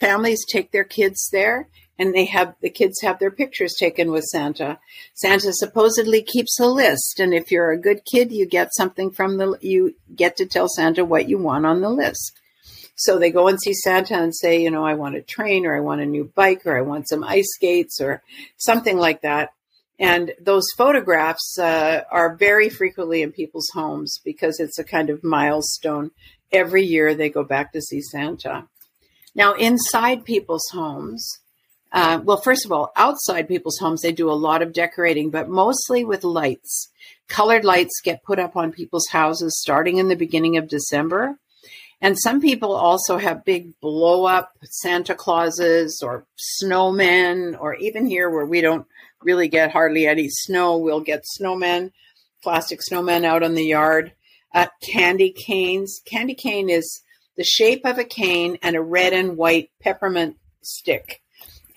families 0.01 0.47
take 0.51 0.73
their 0.73 0.85
kids 0.85 1.29
there 1.31 1.69
and 1.99 2.15
they 2.15 2.27
have 2.27 2.55
the 2.61 2.71
kids 2.71 3.01
have 3.03 3.19
their 3.19 3.31
pictures 3.31 3.75
taken 3.75 4.11
with 4.11 4.25
Santa. 4.25 4.79
Santa 5.15 5.53
supposedly 5.53 6.23
keeps 6.23 6.59
a 6.61 6.67
list, 6.67 7.19
and 7.19 7.35
if 7.35 7.51
you're 7.51 7.73
a 7.73 7.81
good 7.81 8.03
kid, 8.11 8.31
you 8.33 8.47
get 8.47 8.75
something 8.75 9.11
from 9.11 9.37
the 9.37 9.59
you 9.61 9.95
get 10.15 10.37
to 10.37 10.47
tell 10.47 10.69
Santa 10.69 11.05
what 11.05 11.29
you 11.29 11.39
want 11.39 11.67
on 11.67 11.81
the 11.81 11.91
list. 11.91 12.33
So 12.97 13.19
they 13.19 13.31
go 13.31 13.47
and 13.47 13.61
see 13.61 13.75
Santa 13.75 14.15
and 14.15 14.35
say, 14.35 14.61
you 14.61 14.73
know, 14.73 14.85
I 14.85 14.95
want 14.95 15.15
a 15.15 15.23
train 15.23 15.67
or 15.67 15.77
I 15.77 15.81
want 15.81 16.01
a 16.01 16.07
new 16.07 16.33
bike 16.35 16.67
or 16.67 16.77
I 16.77 16.83
want 16.83 17.09
some 17.09 17.23
ice 17.23 17.47
skates 17.55 18.01
or 18.01 18.23
something 18.57 18.99
like 18.99 19.23
that. 19.23 19.51
And 20.01 20.33
those 20.41 20.65
photographs 20.77 21.59
uh, 21.59 22.03
are 22.11 22.37
very 22.37 22.69
frequently 22.69 23.23
in 23.23 23.31
people's 23.31 23.69
homes 23.73 24.21
because 24.25 24.59
it's 24.59 24.79
a 24.79 24.85
kind 24.85 25.11
of 25.11 25.23
milestone. 25.23 26.11
Every 26.51 26.85
year 26.85 27.15
they 27.15 27.31
go 27.31 27.45
back 27.45 27.73
to 27.73 27.81
see 27.81 28.01
Santa. 28.01 28.67
Now, 29.35 29.55
inside 29.55 30.25
people's 30.25 30.67
homes, 30.73 31.39
uh, 31.93 32.21
well, 32.23 32.37
first 32.37 32.67
of 32.67 32.73
all, 32.73 32.93
outside 32.97 33.49
people's 33.49 33.79
homes, 33.79 34.03
they 34.03 34.13
do 34.13 34.31
a 34.31 34.33
lot 34.33 34.63
of 34.63 34.73
decorating, 34.73 35.31
but 35.31 35.49
mostly 35.49 36.05
with 36.05 36.25
lights. 36.25 36.89
Colored 37.29 37.65
lights 37.65 38.01
get 38.05 38.23
put 38.23 38.39
up 38.39 38.57
on 38.57 38.73
people's 38.73 39.09
houses 39.09 39.59
starting 39.61 39.97
in 39.97 40.09
the 40.09 40.17
beginning 40.17 40.57
of 40.57 40.69
December. 40.69 41.39
And 42.01 42.17
some 42.19 42.41
people 42.41 42.73
also 42.73 43.17
have 43.17 43.45
big 43.45 43.79
blow 43.81 44.25
up 44.25 44.53
Santa 44.63 45.15
Clauses 45.15 46.01
or 46.03 46.27
snowmen, 46.63 47.59
or 47.59 47.75
even 47.75 48.07
here 48.07 48.31
where 48.31 48.47
we 48.47 48.61
don't 48.61 48.87
really 49.23 49.49
get 49.49 49.73
hardly 49.73 50.07
any 50.07 50.29
snow, 50.29 50.77
we'll 50.77 51.01
get 51.01 51.25
snowmen, 51.41 51.91
plastic 52.43 52.81
snowmen 52.89 53.25
out 53.25 53.43
on 53.43 53.55
the 53.55 53.65
yard. 53.65 54.13
Uh, 54.55 54.67
candy 54.83 55.31
canes. 55.31 56.01
Candy 56.05 56.35
cane 56.35 56.71
is 56.71 57.03
the 57.37 57.45
shape 57.45 57.85
of 57.85 57.99
a 57.99 58.05
cane 58.05 58.59
and 58.63 58.77
a 58.77 58.81
red 58.81 59.13
and 59.13 59.37
white 59.37 59.71
peppermint 59.81 60.37
stick 60.63 61.21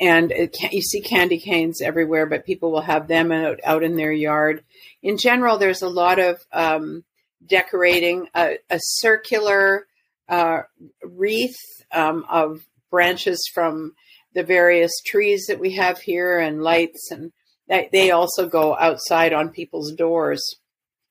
and 0.01 0.33
you 0.71 0.81
see 0.81 0.99
candy 0.99 1.37
canes 1.37 1.79
everywhere, 1.79 2.25
but 2.25 2.45
people 2.45 2.71
will 2.71 2.81
have 2.81 3.07
them 3.07 3.31
out, 3.31 3.59
out 3.63 3.83
in 3.83 3.95
their 3.95 4.11
yard. 4.11 4.63
In 5.03 5.17
general, 5.17 5.59
there's 5.59 5.83
a 5.83 5.89
lot 5.89 6.17
of 6.17 6.43
um, 6.51 7.03
decorating, 7.45 8.27
a, 8.35 8.57
a 8.71 8.79
circular 8.79 9.85
uh, 10.27 10.63
wreath 11.03 11.55
um, 11.91 12.25
of 12.27 12.61
branches 12.89 13.47
from 13.53 13.93
the 14.33 14.43
various 14.43 14.91
trees 15.05 15.45
that 15.47 15.59
we 15.59 15.75
have 15.75 15.99
here 15.99 16.39
and 16.39 16.63
lights, 16.63 17.11
and 17.11 17.31
they 17.67 18.09
also 18.09 18.47
go 18.47 18.75
outside 18.75 19.33
on 19.33 19.49
people's 19.49 19.93
doors. 19.93 20.41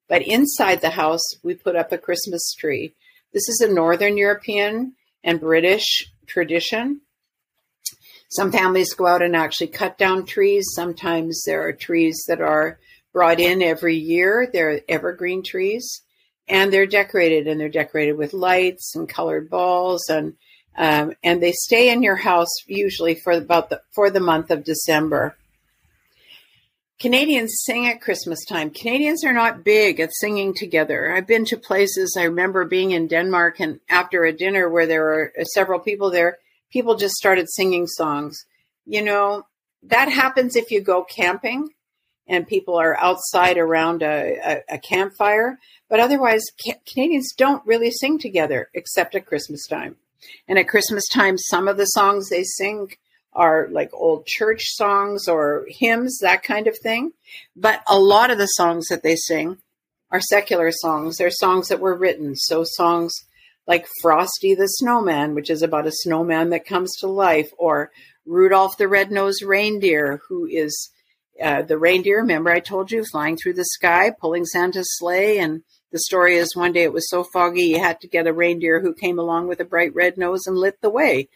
But 0.08 0.22
inside 0.22 0.80
the 0.80 0.90
house, 0.90 1.22
we 1.44 1.54
put 1.54 1.76
up 1.76 1.92
a 1.92 1.98
Christmas 1.98 2.54
tree. 2.58 2.92
This 3.32 3.48
is 3.48 3.60
a 3.60 3.72
Northern 3.72 4.16
European 4.16 4.94
and 5.22 5.38
British 5.38 6.10
tradition. 6.26 7.02
Some 8.30 8.52
families 8.52 8.94
go 8.94 9.06
out 9.06 9.22
and 9.22 9.34
actually 9.34 9.68
cut 9.68 9.98
down 9.98 10.24
trees. 10.24 10.66
Sometimes 10.74 11.42
there 11.44 11.66
are 11.66 11.72
trees 11.72 12.24
that 12.28 12.40
are 12.40 12.78
brought 13.12 13.40
in 13.40 13.60
every 13.60 13.96
year. 13.96 14.48
They're 14.52 14.80
evergreen 14.88 15.42
trees 15.42 16.02
and 16.48 16.72
they're 16.72 16.86
decorated 16.86 17.46
and 17.46 17.60
they're 17.60 17.68
decorated 17.68 18.16
with 18.16 18.32
lights 18.32 18.94
and 18.94 19.08
colored 19.08 19.48
balls 19.50 20.08
and 20.08 20.34
um, 20.76 21.12
and 21.24 21.42
they 21.42 21.52
stay 21.52 21.90
in 21.90 22.02
your 22.02 22.16
house 22.16 22.48
usually 22.66 23.16
for 23.16 23.32
about 23.32 23.70
the 23.70 23.82
for 23.94 24.10
the 24.10 24.20
month 24.20 24.50
of 24.50 24.64
December. 24.64 25.36
Canadians 27.00 27.62
sing 27.64 27.86
at 27.86 28.00
Christmas 28.00 28.44
time. 28.44 28.70
Canadians 28.70 29.24
are 29.24 29.32
not 29.32 29.64
big 29.64 30.00
at 30.00 30.10
singing 30.12 30.54
together. 30.54 31.12
I've 31.12 31.26
been 31.26 31.46
to 31.46 31.56
places. 31.56 32.14
I 32.18 32.24
remember 32.24 32.64
being 32.66 32.90
in 32.92 33.08
Denmark 33.08 33.58
and 33.58 33.80
after 33.88 34.24
a 34.24 34.36
dinner 34.36 34.68
where 34.68 34.86
there 34.86 35.02
were 35.02 35.32
several 35.54 35.80
people 35.80 36.10
there, 36.10 36.38
people 36.70 36.96
just 36.96 37.14
started 37.14 37.50
singing 37.50 37.86
songs. 37.86 38.44
You 38.86 39.02
know, 39.02 39.46
that 39.82 40.10
happens 40.10 40.56
if 40.56 40.70
you 40.70 40.80
go 40.80 41.04
camping 41.04 41.70
and 42.26 42.46
people 42.46 42.76
are 42.76 42.96
outside 42.98 43.58
around 43.58 44.02
a, 44.02 44.38
a, 44.44 44.74
a 44.74 44.78
campfire. 44.78 45.58
But 45.88 46.00
otherwise, 46.00 46.44
ca- 46.64 46.80
Canadians 46.86 47.32
don't 47.36 47.66
really 47.66 47.90
sing 47.90 48.18
together 48.18 48.68
except 48.74 49.14
at 49.14 49.26
Christmas 49.26 49.66
time. 49.66 49.96
And 50.46 50.58
at 50.58 50.68
Christmas 50.68 51.06
time, 51.08 51.38
some 51.38 51.66
of 51.66 51.76
the 51.76 51.86
songs 51.86 52.28
they 52.28 52.44
sing 52.44 52.92
are 53.32 53.68
like 53.70 53.90
old 53.92 54.26
church 54.26 54.62
songs 54.64 55.28
or 55.28 55.66
hymns, 55.68 56.18
that 56.20 56.42
kind 56.42 56.66
of 56.66 56.76
thing. 56.78 57.12
But 57.56 57.82
a 57.88 57.98
lot 57.98 58.30
of 58.30 58.38
the 58.38 58.46
songs 58.46 58.88
that 58.88 59.02
they 59.02 59.16
sing 59.16 59.58
are 60.10 60.20
secular 60.20 60.70
songs. 60.72 61.16
They're 61.16 61.30
songs 61.30 61.68
that 61.68 61.80
were 61.80 61.94
written. 61.94 62.36
So 62.36 62.64
songs 62.64 63.14
like 63.70 63.86
Frosty 64.02 64.56
the 64.56 64.66
Snowman, 64.66 65.36
which 65.36 65.48
is 65.48 65.62
about 65.62 65.86
a 65.86 65.92
snowman 65.92 66.50
that 66.50 66.66
comes 66.66 66.96
to 66.96 67.06
life, 67.06 67.52
or 67.56 67.92
Rudolph 68.26 68.76
the 68.76 68.88
Red-Nosed 68.88 69.44
Reindeer, 69.44 70.20
who 70.28 70.44
is 70.44 70.90
uh, 71.40 71.62
the 71.62 71.78
reindeer. 71.78 72.16
Remember, 72.16 72.50
I 72.50 72.58
told 72.58 72.90
you, 72.90 73.04
flying 73.04 73.36
through 73.36 73.54
the 73.54 73.64
sky, 73.64 74.10
pulling 74.10 74.44
Santa's 74.44 74.98
sleigh. 74.98 75.38
And 75.38 75.62
the 75.92 76.00
story 76.00 76.34
is 76.34 76.56
one 76.56 76.72
day 76.72 76.82
it 76.82 76.92
was 76.92 77.08
so 77.08 77.22
foggy, 77.32 77.66
you 77.66 77.78
had 77.78 78.00
to 78.00 78.08
get 78.08 78.26
a 78.26 78.32
reindeer 78.32 78.80
who 78.80 78.92
came 78.92 79.20
along 79.20 79.46
with 79.46 79.60
a 79.60 79.64
bright 79.64 79.94
red 79.94 80.18
nose 80.18 80.48
and 80.48 80.56
lit 80.56 80.80
the 80.80 80.90
way. 80.90 81.28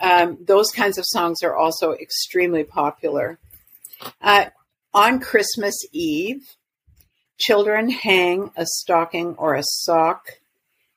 Um, 0.00 0.36
those 0.40 0.72
kinds 0.72 0.98
of 0.98 1.04
songs 1.06 1.44
are 1.44 1.54
also 1.54 1.92
extremely 1.92 2.64
popular. 2.64 3.38
Uh, 4.20 4.46
on 4.92 5.20
Christmas 5.20 5.76
Eve, 5.92 6.56
children 7.38 7.88
hang 7.88 8.50
a 8.56 8.66
stocking 8.66 9.36
or 9.36 9.54
a 9.54 9.62
sock 9.62 10.26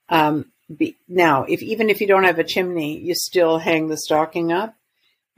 um, 0.09 0.51
be, 0.77 0.97
now, 1.07 1.43
if 1.43 1.61
even 1.61 1.89
if 1.89 2.01
you 2.01 2.07
don't 2.07 2.23
have 2.23 2.39
a 2.39 2.43
chimney, 2.43 2.97
you 2.99 3.15
still 3.15 3.57
hang 3.57 3.87
the 3.87 3.97
stocking 3.97 4.51
up. 4.51 4.75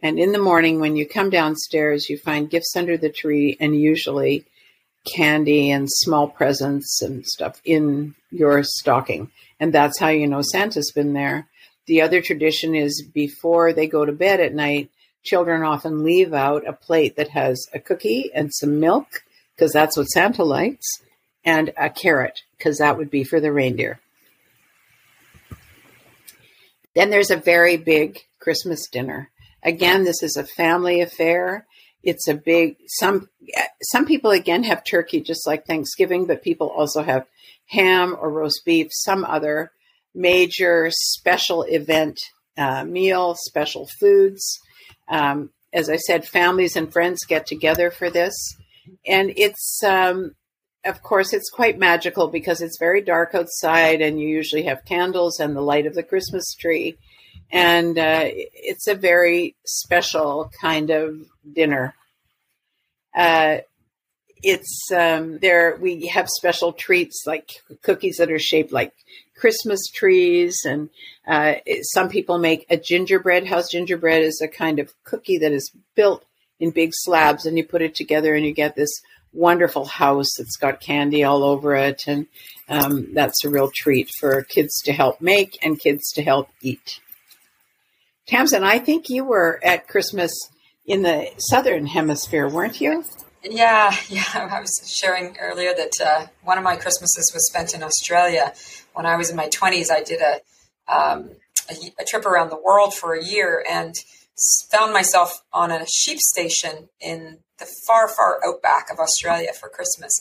And 0.02 0.20
in 0.20 0.32
the 0.34 0.40
morning, 0.40 0.80
when 0.80 0.96
you 0.96 1.08
come 1.08 1.30
downstairs, 1.30 2.10
you 2.10 2.18
find 2.18 2.50
gifts 2.50 2.76
under 2.76 2.98
the 2.98 3.10
tree 3.10 3.58
and 3.60 3.76
usually 3.76 4.46
candy 5.06 5.72
and 5.72 5.88
small 5.90 6.28
presents 6.28 7.02
and 7.02 7.26
stuff 7.26 7.62
in 7.64 8.16
your 8.32 8.64
stocking. 8.64 9.32
And 9.60 9.74
that's 9.74 10.00
how 10.00 10.10
you 10.10 10.28
know 10.28 10.42
Santa's 10.42 10.92
been 10.92 11.14
there. 11.14 11.48
The 11.86 12.02
other 12.02 12.22
tradition 12.22 12.76
is 12.76 13.02
before 13.14 13.74
they 13.74 13.88
go 13.88 14.06
to 14.06 14.12
bed 14.12 14.40
at 14.40 14.54
night, 14.54 14.90
children 15.24 15.64
often 15.64 16.04
leave 16.04 16.34
out 16.34 16.68
a 16.68 16.74
plate 16.74 17.16
that 17.16 17.30
has 17.30 17.68
a 17.74 17.80
cookie 17.80 18.30
and 18.34 18.54
some 18.54 18.80
milk, 18.80 19.24
because 19.56 19.72
that's 19.72 19.98
what 19.98 20.06
Santa 20.06 20.44
likes, 20.44 20.88
and 21.46 21.74
a 21.78 21.90
carrot, 21.90 22.42
because 22.58 22.78
that 22.78 22.98
would 22.98 23.10
be 23.10 23.24
for 23.24 23.40
the 23.40 23.52
reindeer. 23.52 24.00
Then 26.96 27.10
there's 27.10 27.32
a 27.32 27.38
very 27.38 27.78
big 27.78 28.20
Christmas 28.40 28.88
dinner. 28.90 29.32
Again, 29.64 30.04
this 30.04 30.22
is 30.22 30.36
a 30.36 30.44
family 30.44 31.02
affair. 31.02 31.66
It's 32.04 32.28
a 32.28 32.34
big 32.34 32.76
some 32.88 33.30
some 33.82 34.06
people 34.06 34.32
again 34.32 34.64
have 34.64 34.84
turkey 34.84 35.22
just 35.22 35.48
like 35.48 35.66
Thanksgiving, 35.66 36.26
but 36.26 36.44
people 36.44 36.70
also 36.70 37.02
have 37.02 37.26
ham 37.68 38.16
or 38.20 38.30
roast 38.30 38.62
beef, 38.66 38.88
some 38.92 39.24
other 39.24 39.72
major 40.14 40.90
special 40.92 41.64
event 41.64 42.20
uh, 42.58 42.84
meal, 42.84 43.36
special 43.36 43.88
foods. 44.00 44.60
Um, 45.08 45.52
as 45.72 45.90
I 45.90 45.96
said, 45.96 46.28
families 46.28 46.76
and 46.76 46.92
friends 46.92 47.26
get 47.26 47.48
together 47.48 47.90
for 47.90 48.10
this, 48.10 48.34
and 49.08 49.34
it's 49.36 49.82
um, 49.84 50.36
of 50.86 51.02
course, 51.02 51.34
it's 51.34 51.50
quite 51.50 51.78
magical 51.78 52.28
because 52.28 52.62
it's 52.62 52.78
very 52.78 53.02
dark 53.02 53.34
outside, 53.34 54.02
and 54.02 54.20
you 54.20 54.28
usually 54.28 54.64
have 54.64 54.86
candles 54.86 55.40
and 55.40 55.56
the 55.56 55.62
light 55.62 55.86
of 55.86 55.96
the 55.96 56.04
Christmas 56.04 56.54
tree. 56.56 56.98
And 57.52 57.98
uh, 57.98 58.26
it's 58.26 58.88
a 58.88 58.96
very 58.96 59.56
special 59.66 60.52
kind 60.60 60.90
of 60.90 61.26
dinner. 61.52 61.94
Uh, 63.16 63.60
it's 64.42 64.90
um, 64.94 65.40
there. 65.40 65.78
We 65.80 66.08
have 66.08 66.28
special 66.28 66.74
treats 66.74 67.24
like 67.26 67.52
cookies 67.82 68.18
that 68.18 68.32
are 68.32 68.40
shaped 68.40 68.74
like 68.74 68.92
Christmas 69.38 69.80
trees, 69.94 70.64
and 70.66 70.90
uh, 71.26 71.56
some 71.94 72.10
people 72.10 72.40
make 72.40 72.66
a 72.70 72.76
gingerbread 72.76 73.48
house. 73.48 73.70
Gingerbread 73.72 74.24
is 74.24 74.42
a 74.42 74.48
kind 74.50 74.80
of 74.80 74.92
cookie 75.06 75.38
that 75.38 75.54
is 75.54 75.72
built 75.96 76.26
in 76.60 76.72
big 76.72 76.92
slabs, 76.94 77.46
and 77.46 77.58
you 77.58 77.64
put 77.64 77.82
it 77.82 77.96
together, 77.96 78.36
and 78.36 78.46
you 78.46 78.54
get 78.54 78.76
this 78.76 79.02
wonderful 79.34 79.86
house 79.86 80.28
that's 80.38 80.58
got 80.58 80.80
candy 80.80 81.24
all 81.24 81.44
over 81.44 81.76
it. 81.76 82.04
And 82.08 82.28
um, 82.70 83.14
that's 83.14 83.44
a 83.44 83.50
real 83.50 83.72
treat 83.74 84.10
for 84.20 84.44
kids 84.44 84.82
to 84.86 84.94
help 84.94 85.22
make 85.22 85.58
and 85.62 85.80
kids 85.80 86.12
to 86.14 86.24
help 86.24 86.50
eat. 86.62 87.00
Tamsin, 88.28 88.64
I 88.64 88.80
think 88.80 89.10
you 89.10 89.26
were 89.26 89.60
at 89.64 89.88
Christmas 89.88 90.32
in 90.86 91.02
the 91.02 91.28
southern 91.38 91.88
hemisphere, 91.88 92.48
weren't 92.48 92.80
you? 92.80 93.04
Yeah, 93.44 93.94
yeah. 94.10 94.24
I 94.34 94.62
was 94.62 94.72
sharing 94.88 95.38
earlier 95.38 95.74
that 95.76 95.92
uh, 96.04 96.28
one 96.44 96.58
of 96.58 96.64
my 96.64 96.76
Christmases 96.76 97.32
was 97.34 97.48
spent 97.50 97.74
in 97.74 97.84
Australia. 97.84 98.54
When 98.94 99.06
I 99.06 99.18
was 99.18 99.30
in 99.30 99.36
my 99.36 99.50
20s, 99.50 99.92
I 99.92 100.04
did 100.04 100.22
a, 100.22 100.94
um, 100.94 101.32
a, 101.70 102.02
a 102.02 102.06
trip 102.08 102.26
around 102.26 102.50
the 102.50 102.62
world 102.62 102.94
for 102.94 103.14
a 103.14 103.24
year, 103.24 103.64
and 103.70 103.94
found 104.72 104.94
myself 104.94 105.44
on 105.52 105.72
a 105.72 105.86
sheep 105.86 106.20
station 106.20 106.90
in 107.00 107.40
the 107.60 107.68
far, 107.88 108.08
far 108.08 108.40
outback 108.46 108.88
of 108.92 109.00
Australia 109.00 109.52
for 109.60 109.70
Christmas. 109.70 110.12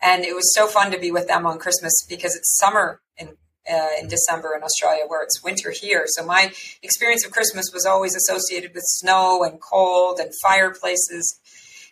And 0.00 0.24
it 0.24 0.34
was 0.34 0.54
so 0.54 0.66
fun 0.66 0.90
to 0.90 0.98
be 0.98 1.10
with 1.10 1.26
them 1.26 1.46
on 1.46 1.58
Christmas 1.58 1.92
because 2.08 2.34
it's 2.36 2.58
summer 2.58 3.00
in 3.16 3.36
uh, 3.68 3.88
in 4.00 4.08
December 4.08 4.54
in 4.56 4.62
Australia, 4.62 5.04
where 5.06 5.22
it's 5.22 5.42
winter 5.42 5.72
here. 5.72 6.04
So 6.06 6.24
my 6.24 6.52
experience 6.82 7.24
of 7.24 7.32
Christmas 7.32 7.66
was 7.72 7.84
always 7.84 8.14
associated 8.14 8.74
with 8.74 8.84
snow 8.86 9.42
and 9.42 9.60
cold 9.60 10.20
and 10.20 10.30
fireplaces. 10.42 11.40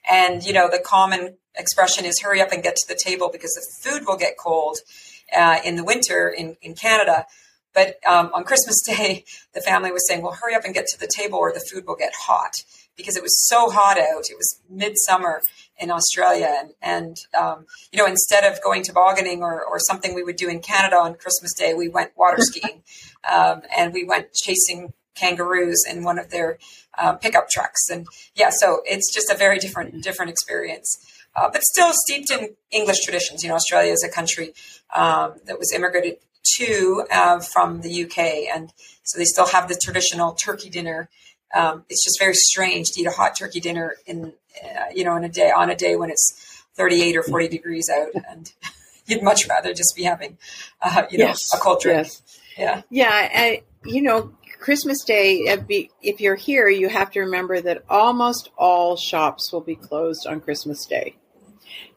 And 0.09 0.45
you 0.45 0.53
know, 0.53 0.69
the 0.71 0.79
common 0.79 1.37
expression 1.57 2.05
is 2.05 2.21
"hurry 2.21 2.41
up 2.41 2.53
and 2.53 2.63
get 2.63 2.77
to 2.77 2.89
the 2.89 2.99
table" 3.03 3.29
because 3.33 3.53
the 3.55 3.91
food 3.91 4.07
will 4.07 4.17
get 4.17 4.37
cold 4.39 4.79
uh, 5.37 5.59
in 5.65 5.77
the 5.77 5.85
winter 5.85 6.29
in 6.29 6.57
in 6.63 6.75
Canada. 6.75 7.27
But 7.73 7.97
um, 8.07 8.31
on 8.33 8.45
Christmas 8.45 8.81
Day, 8.87 9.25
the 9.53 9.61
family 9.61 9.91
was 9.91 10.07
saying, 10.07 10.23
"Well, 10.23 10.37
hurry 10.41 10.55
up 10.55 10.65
and 10.65 10.75
get 10.75 10.87
to 10.89 10.99
the 10.99 11.11
table, 11.13 11.39
or 11.39 11.53
the 11.53 11.65
food 11.73 11.87
will 11.87 11.97
get 11.97 12.13
hot," 12.27 12.53
because 12.97 13.17
it 13.17 13.23
was 13.23 13.47
so 13.49 13.71
hot 13.71 13.99
out. 13.99 14.25
It 14.31 14.37
was 14.37 14.61
midsummer 14.69 15.41
in 15.79 15.91
Australia, 15.91 16.55
and, 16.61 16.71
and 16.81 17.17
um, 17.39 17.67
you 17.93 17.99
know, 17.99 18.07
instead 18.07 18.45
of 18.45 18.63
going 18.63 18.83
tobogganing 18.83 19.43
or, 19.43 19.65
or 19.65 19.79
something 19.81 20.15
we 20.15 20.23
would 20.23 20.37
do 20.37 20.49
in 20.49 20.61
Canada 20.61 20.97
on 20.97 21.15
Christmas 21.15 21.53
Day, 21.55 21.75
we 21.75 21.89
went 21.89 22.13
water 22.17 22.37
skiing, 22.41 22.83
um, 23.31 23.63
and 23.77 23.93
we 23.93 24.05
went 24.05 24.33
chasing 24.33 24.93
kangaroos 25.15 25.83
in 25.89 26.03
one 26.03 26.19
of 26.19 26.31
their 26.31 26.59
uh, 26.99 27.15
pickup 27.15 27.49
trucks. 27.49 27.89
And 27.91 28.07
yeah, 28.35 28.51
so 28.51 28.81
it's 28.85 29.13
just 29.13 29.31
a 29.31 29.37
very 29.37 29.59
different 29.59 30.03
different 30.03 30.31
experience. 30.31 30.97
Uh, 31.37 31.51
but 31.51 31.63
still 31.63 31.91
steeped 32.07 32.31
in 32.31 32.55
English 32.71 33.01
traditions. 33.05 33.43
You 33.43 33.49
know, 33.49 33.57
Australia 33.57 33.93
is 33.93 34.05
a 34.05 34.09
country 34.09 34.55
um, 34.95 35.35
that 35.47 35.59
was 35.59 35.73
immigrated 35.73 36.19
to 36.57 37.05
uh, 37.11 37.41
from 37.41 37.81
the 37.81 38.05
UK, 38.05 38.19
and 38.55 38.73
so 39.03 39.19
they 39.19 39.25
still 39.25 39.47
have 39.47 39.69
the 39.69 39.79
traditional 39.83 40.33
turkey 40.33 40.71
dinner. 40.71 41.09
Um, 41.55 41.85
it's 41.89 42.05
just 42.05 42.19
very 42.19 42.35
strange 42.35 42.91
to 42.93 43.01
eat 43.01 43.07
a 43.07 43.11
hot 43.11 43.37
turkey 43.37 43.61
dinner 43.61 43.95
in 44.07 44.33
uh, 44.63 44.85
you 44.95 45.05
know 45.05 45.17
in 45.17 45.25
a 45.25 45.29
day 45.29 45.51
on 45.51 45.71
a 45.71 45.77
day 45.77 45.97
when 45.97 46.11
it's 46.11 46.65
38 46.77 47.17
or 47.17 47.23
40 47.23 47.49
degrees 47.49 47.89
out, 47.89 48.11
and 48.29 48.53
you'd 49.07 49.23
much 49.23 49.49
rather 49.49 49.73
just 49.73 49.95
be 49.97 50.05
having 50.05 50.39
uh, 50.83 51.05
you 51.11 51.19
know 51.19 51.27
yes. 51.27 51.39
a 51.55 51.59
cold 51.59 51.81
drink. 51.81 52.07
Yes. 52.07 52.23
Yeah, 52.57 52.83
yeah, 52.91 53.11
I, 53.11 53.63
you 53.85 54.03
know. 54.03 54.33
Christmas 54.61 55.05
Day, 55.05 55.41
if 56.01 56.23
you're 56.23 56.37
here, 56.37 56.71
you 56.71 56.89
have 56.89 57.11
to 57.11 57.21
remember 57.21 57.61
that 57.61 57.85
almost 57.87 58.49
all 58.57 58.97
shops 58.97 59.53
will 59.53 59.61
be 59.61 59.75
closed 59.75 60.27
on 60.27 60.41
Christmas 60.41 60.87
Day. 60.87 61.17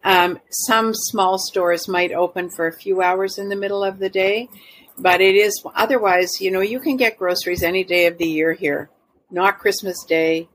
Um, 0.04 0.40
some 0.50 0.94
small 0.94 1.38
stores 1.38 1.88
might 1.88 2.12
open 2.12 2.50
for 2.50 2.68
a 2.68 2.74
few 2.74 3.02
hours 3.02 3.38
in 3.38 3.50
the 3.50 3.56
middle 3.56 3.84
of 3.84 4.00
the 4.00 4.10
day, 4.10 4.50
but 4.98 5.22
it 5.22 5.36
is 5.36 5.62
otherwise, 5.76 6.30
you 6.40 6.52
know, 6.52 6.62
you 6.62 6.80
can 6.80 6.98
get 6.98 7.18
groceries 7.18 7.64
any 7.64 7.84
day 7.84 8.08
of 8.08 8.18
the 8.18 8.28
year 8.28 8.54
here, 8.54 8.90
not 9.30 9.60
Christmas 9.60 10.04
Day, 10.04 10.50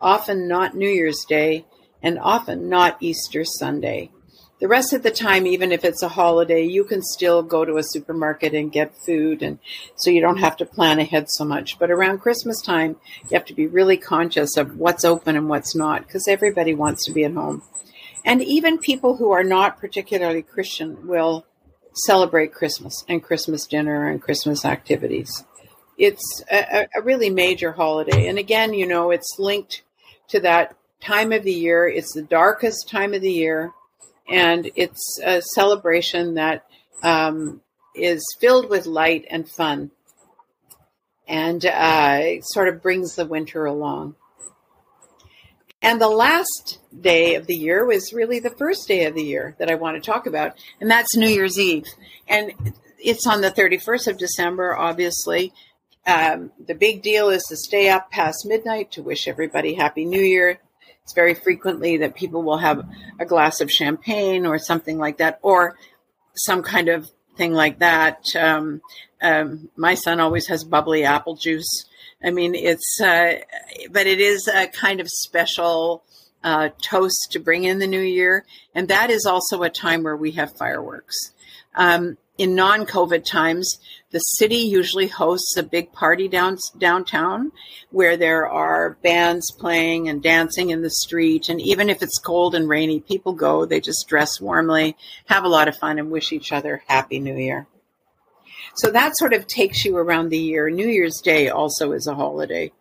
often 0.00 0.48
not 0.48 0.76
New 0.76 0.88
Year's 0.88 1.24
Day, 1.28 1.64
and 2.02 2.18
often 2.18 2.68
not 2.68 2.96
Easter 3.00 3.44
Sunday. 3.44 4.10
The 4.60 4.68
rest 4.68 4.92
of 4.92 5.04
the 5.04 5.12
time, 5.12 5.46
even 5.46 5.70
if 5.70 5.84
it's 5.84 6.02
a 6.02 6.08
holiday, 6.08 6.64
you 6.64 6.82
can 6.84 7.00
still 7.00 7.44
go 7.44 7.64
to 7.64 7.76
a 7.76 7.84
supermarket 7.84 8.54
and 8.54 8.72
get 8.72 8.92
food, 9.06 9.40
and 9.40 9.60
so 9.96 10.10
you 10.10 10.20
don't 10.20 10.38
have 10.38 10.56
to 10.56 10.66
plan 10.66 10.98
ahead 10.98 11.30
so 11.30 11.44
much. 11.44 11.78
But 11.78 11.92
around 11.92 12.18
Christmas 12.18 12.60
time, 12.60 12.96
you 13.22 13.34
have 13.34 13.44
to 13.46 13.54
be 13.54 13.68
really 13.68 13.96
conscious 13.96 14.56
of 14.56 14.76
what's 14.76 15.04
open 15.04 15.36
and 15.36 15.48
what's 15.48 15.76
not 15.76 16.06
because 16.06 16.26
everybody 16.26 16.74
wants 16.74 17.06
to 17.06 17.12
be 17.12 17.24
at 17.24 17.34
home. 17.34 17.62
And 18.24 18.42
even 18.42 18.78
people 18.78 19.16
who 19.16 19.30
are 19.30 19.44
not 19.44 19.78
particularly 19.78 20.42
Christian 20.42 21.06
will 21.06 21.46
celebrate 21.94 22.52
Christmas 22.52 23.04
and 23.08 23.22
Christmas 23.22 23.64
dinner 23.66 24.08
and 24.08 24.20
Christmas 24.20 24.64
activities. 24.64 25.44
It's 25.98 26.42
a, 26.50 26.86
a, 26.94 27.02
really 27.02 27.28
major 27.28 27.72
holiday. 27.72 28.28
And 28.28 28.38
again, 28.38 28.72
you 28.72 28.86
know, 28.86 29.10
it's 29.10 29.36
linked 29.38 29.82
to 30.28 30.40
that 30.40 30.76
time 31.00 31.32
of 31.32 31.42
the 31.42 31.52
year. 31.52 31.88
It's 31.88 32.14
the 32.14 32.22
darkest 32.22 32.88
time 32.88 33.14
of 33.14 33.20
the 33.20 33.32
year. 33.32 33.72
And 34.28 34.70
it's 34.76 35.18
a 35.24 35.42
celebration 35.42 36.34
that 36.34 36.66
um, 37.02 37.60
is 37.94 38.22
filled 38.40 38.70
with 38.70 38.86
light 38.86 39.26
and 39.28 39.48
fun 39.48 39.90
and 41.26 41.64
uh, 41.66 42.40
sort 42.42 42.68
of 42.68 42.82
brings 42.82 43.14
the 43.14 43.26
winter 43.26 43.66
along. 43.66 44.14
And 45.80 46.00
the 46.00 46.08
last 46.08 46.78
day 47.00 47.36
of 47.36 47.46
the 47.46 47.54
year 47.54 47.84
was 47.84 48.12
really 48.12 48.40
the 48.40 48.50
first 48.50 48.88
day 48.88 49.04
of 49.04 49.14
the 49.14 49.22
year 49.22 49.54
that 49.58 49.70
I 49.70 49.76
want 49.76 50.02
to 50.02 50.10
talk 50.10 50.26
about, 50.26 50.58
and 50.80 50.90
that's 50.90 51.16
New 51.16 51.28
Year's 51.28 51.58
Eve. 51.58 51.84
And 52.26 52.52
it's 52.98 53.26
on 53.26 53.42
the 53.42 53.50
31st 53.50 54.08
of 54.08 54.18
December, 54.18 54.76
obviously. 54.76 55.52
Um, 56.08 56.50
the 56.66 56.74
big 56.74 57.02
deal 57.02 57.28
is 57.28 57.44
to 57.44 57.56
stay 57.56 57.88
up 57.88 58.10
past 58.10 58.46
midnight 58.46 58.90
to 58.92 59.02
wish 59.02 59.28
everybody 59.28 59.74
Happy 59.74 60.04
New 60.04 60.22
Year. 60.22 60.58
It's 61.04 61.14
very 61.14 61.34
frequently 61.34 61.98
that 61.98 62.16
people 62.16 62.42
will 62.42 62.58
have 62.58 62.84
a 63.20 63.26
glass 63.26 63.60
of 63.60 63.70
champagne 63.70 64.46
or 64.46 64.58
something 64.58 64.98
like 64.98 65.18
that, 65.18 65.38
or 65.42 65.76
some 66.34 66.62
kind 66.62 66.88
of 66.88 67.08
thing 67.36 67.52
like 67.52 67.78
that. 67.78 68.24
Um, 68.34 68.80
um, 69.22 69.68
my 69.76 69.94
son 69.94 70.18
always 70.18 70.48
has 70.48 70.64
bubbly 70.64 71.04
apple 71.04 71.36
juice 71.36 71.86
I 72.22 72.30
mean, 72.30 72.54
it's, 72.54 73.00
uh, 73.00 73.34
but 73.90 74.06
it 74.06 74.20
is 74.20 74.48
a 74.48 74.66
kind 74.66 75.00
of 75.00 75.08
special 75.08 76.02
uh, 76.42 76.70
toast 76.82 77.28
to 77.32 77.38
bring 77.38 77.64
in 77.64 77.78
the 77.78 77.86
new 77.86 78.00
year. 78.00 78.44
And 78.74 78.88
that 78.88 79.10
is 79.10 79.24
also 79.24 79.62
a 79.62 79.70
time 79.70 80.02
where 80.02 80.16
we 80.16 80.32
have 80.32 80.56
fireworks. 80.58 81.16
Um, 81.78 82.18
in 82.36 82.54
non 82.54 82.86
COVID 82.86 83.24
times, 83.24 83.78
the 84.10 84.18
city 84.18 84.56
usually 84.56 85.06
hosts 85.06 85.56
a 85.56 85.62
big 85.62 85.92
party 85.92 86.28
down, 86.28 86.56
downtown 86.78 87.52
where 87.90 88.16
there 88.16 88.48
are 88.48 88.98
bands 89.02 89.50
playing 89.50 90.08
and 90.08 90.22
dancing 90.22 90.70
in 90.70 90.82
the 90.82 90.90
street. 90.90 91.48
And 91.48 91.60
even 91.60 91.88
if 91.90 92.02
it's 92.02 92.18
cold 92.18 92.54
and 92.54 92.68
rainy, 92.68 93.00
people 93.00 93.32
go, 93.32 93.64
they 93.64 93.80
just 93.80 94.06
dress 94.08 94.40
warmly, 94.40 94.96
have 95.26 95.44
a 95.44 95.48
lot 95.48 95.68
of 95.68 95.76
fun, 95.76 95.98
and 95.98 96.10
wish 96.10 96.32
each 96.32 96.52
other 96.52 96.82
Happy 96.86 97.18
New 97.18 97.36
Year. 97.36 97.66
So 98.76 98.90
that 98.92 99.16
sort 99.16 99.32
of 99.32 99.46
takes 99.46 99.84
you 99.84 99.96
around 99.96 100.28
the 100.28 100.38
year. 100.38 100.70
New 100.70 100.86
Year's 100.86 101.20
Day 101.20 101.48
also 101.48 101.92
is 101.92 102.06
a 102.06 102.14
holiday. 102.14 102.72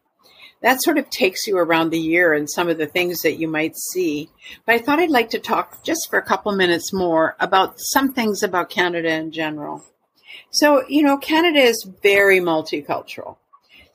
That 0.62 0.82
sort 0.82 0.98
of 0.98 1.10
takes 1.10 1.46
you 1.46 1.58
around 1.58 1.92
the 1.92 2.00
year 2.00 2.34
and 2.34 2.50
some 2.50 2.68
of 2.68 2.78
the 2.78 2.88
things 2.88 3.22
that 3.22 3.38
you 3.38 3.48
might 3.48 3.76
see. 3.76 4.30
But 4.66 4.76
I 4.76 4.80
thought 4.80 5.00
I'd 5.00 5.10
like 5.10 5.30
to 5.32 5.40
talk 5.40 5.84
just 5.84 6.08
for 6.10 6.18
a 6.18 6.26
couple 6.26 6.52
minutes 6.54 6.92
more 6.92 7.36
about 7.40 7.76
some 7.78 8.14
things 8.14 8.42
about 8.42 8.70
Canada 8.70 9.14
in 9.14 9.32
general. 9.32 9.84
So, 10.52 10.84
you 10.88 11.04
know, 11.04 11.18
Canada 11.18 11.60
is 11.60 11.88
very 12.02 12.40
multicultural. 12.40 13.38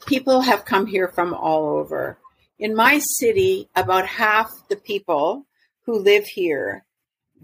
People 0.07 0.43
have 0.43 0.65
come 0.65 0.87
here 0.87 1.09
from 1.09 1.35
all 1.35 1.77
over. 1.77 2.19
In 2.59 2.75
my 2.77 3.01
city, 3.19 3.69
about 3.75 4.07
half 4.07 4.51
the 4.69 4.77
people 4.77 5.47
who 5.85 5.99
live 5.99 6.27
here 6.27 6.85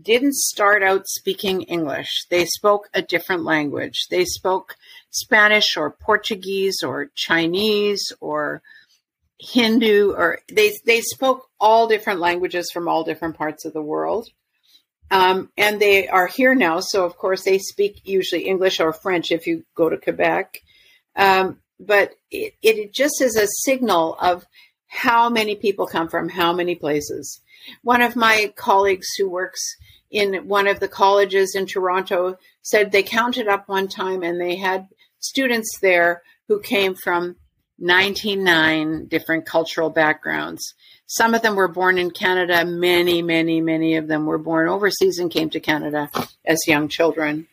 didn't 0.00 0.34
start 0.34 0.82
out 0.82 1.08
speaking 1.08 1.62
English. 1.62 2.26
They 2.30 2.44
spoke 2.44 2.88
a 2.94 3.02
different 3.02 3.44
language. 3.44 4.06
They 4.10 4.24
spoke 4.24 4.76
Spanish 5.10 5.76
or 5.76 5.90
Portuguese 5.90 6.82
or 6.84 7.10
Chinese 7.14 8.12
or 8.20 8.62
Hindu 9.40 10.12
or 10.16 10.40
they 10.50 10.76
they 10.84 11.00
spoke 11.00 11.48
all 11.60 11.86
different 11.86 12.20
languages 12.20 12.70
from 12.72 12.88
all 12.88 13.04
different 13.04 13.36
parts 13.36 13.64
of 13.64 13.72
the 13.72 13.82
world. 13.82 14.28
Um, 15.10 15.50
and 15.56 15.80
they 15.80 16.06
are 16.08 16.26
here 16.26 16.54
now, 16.54 16.80
so 16.80 17.06
of 17.06 17.16
course 17.16 17.44
they 17.44 17.58
speak 17.58 18.02
usually 18.04 18.46
English 18.46 18.78
or 18.78 18.92
French 18.92 19.32
if 19.32 19.46
you 19.46 19.64
go 19.74 19.88
to 19.88 19.96
Quebec. 19.96 20.60
Um, 21.16 21.60
but 21.80 22.14
it, 22.30 22.54
it 22.62 22.92
just 22.92 23.22
is 23.22 23.36
a 23.36 23.46
signal 23.64 24.16
of 24.20 24.44
how 24.86 25.30
many 25.30 25.54
people 25.54 25.86
come 25.86 26.08
from 26.08 26.28
how 26.28 26.52
many 26.52 26.74
places. 26.74 27.40
One 27.82 28.02
of 28.02 28.16
my 28.16 28.52
colleagues 28.56 29.08
who 29.16 29.30
works 29.30 29.62
in 30.10 30.48
one 30.48 30.66
of 30.66 30.80
the 30.80 30.88
colleges 30.88 31.54
in 31.54 31.66
Toronto 31.66 32.36
said 32.62 32.90
they 32.90 33.02
counted 33.02 33.48
up 33.48 33.68
one 33.68 33.88
time 33.88 34.22
and 34.22 34.40
they 34.40 34.56
had 34.56 34.88
students 35.20 35.78
there 35.80 36.22
who 36.48 36.60
came 36.60 36.94
from 36.94 37.36
99 37.78 39.06
different 39.06 39.46
cultural 39.46 39.90
backgrounds. 39.90 40.74
Some 41.06 41.34
of 41.34 41.42
them 41.42 41.56
were 41.56 41.68
born 41.68 41.96
in 41.96 42.10
Canada. 42.10 42.64
Many, 42.64 43.22
many, 43.22 43.60
many 43.60 43.96
of 43.96 44.08
them 44.08 44.26
were 44.26 44.38
born 44.38 44.68
overseas 44.68 45.18
and 45.18 45.30
came 45.30 45.50
to 45.50 45.60
Canada 45.60 46.10
as 46.44 46.58
young 46.66 46.88
children. 46.88 47.46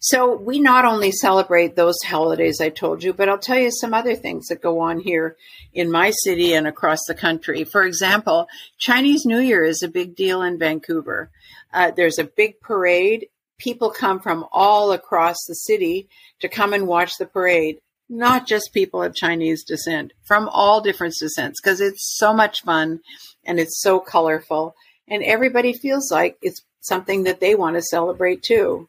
So 0.00 0.36
we 0.36 0.60
not 0.60 0.84
only 0.84 1.10
celebrate 1.10 1.74
those 1.74 1.96
holidays 2.04 2.60
I 2.60 2.68
told 2.68 3.02
you, 3.02 3.12
but 3.12 3.28
I'll 3.28 3.38
tell 3.38 3.58
you 3.58 3.72
some 3.72 3.94
other 3.94 4.14
things 4.14 4.46
that 4.46 4.62
go 4.62 4.78
on 4.80 5.00
here 5.00 5.36
in 5.74 5.90
my 5.90 6.10
city 6.10 6.54
and 6.54 6.68
across 6.68 7.00
the 7.08 7.14
country. 7.14 7.64
For 7.64 7.82
example, 7.82 8.46
Chinese 8.78 9.24
New 9.26 9.40
Year 9.40 9.64
is 9.64 9.82
a 9.82 9.88
big 9.88 10.14
deal 10.14 10.42
in 10.42 10.58
Vancouver. 10.58 11.30
Uh, 11.72 11.90
there's 11.90 12.18
a 12.18 12.24
big 12.24 12.60
parade. 12.60 13.26
People 13.58 13.90
come 13.90 14.20
from 14.20 14.46
all 14.52 14.92
across 14.92 15.36
the 15.48 15.54
city 15.54 16.08
to 16.40 16.48
come 16.48 16.72
and 16.72 16.86
watch 16.86 17.18
the 17.18 17.26
parade. 17.26 17.80
Not 18.08 18.46
just 18.46 18.72
people 18.72 19.02
of 19.02 19.14
Chinese 19.14 19.64
descent, 19.64 20.12
from 20.24 20.48
all 20.48 20.80
different 20.80 21.14
descents, 21.18 21.60
because 21.60 21.80
it's 21.80 22.16
so 22.16 22.32
much 22.32 22.62
fun 22.62 23.00
and 23.44 23.60
it's 23.60 23.82
so 23.82 24.00
colorful. 24.00 24.74
And 25.08 25.22
everybody 25.22 25.72
feels 25.72 26.10
like 26.10 26.38
it's 26.42 26.62
something 26.80 27.24
that 27.24 27.40
they 27.40 27.54
want 27.54 27.76
to 27.76 27.82
celebrate 27.82 28.42
too. 28.42 28.88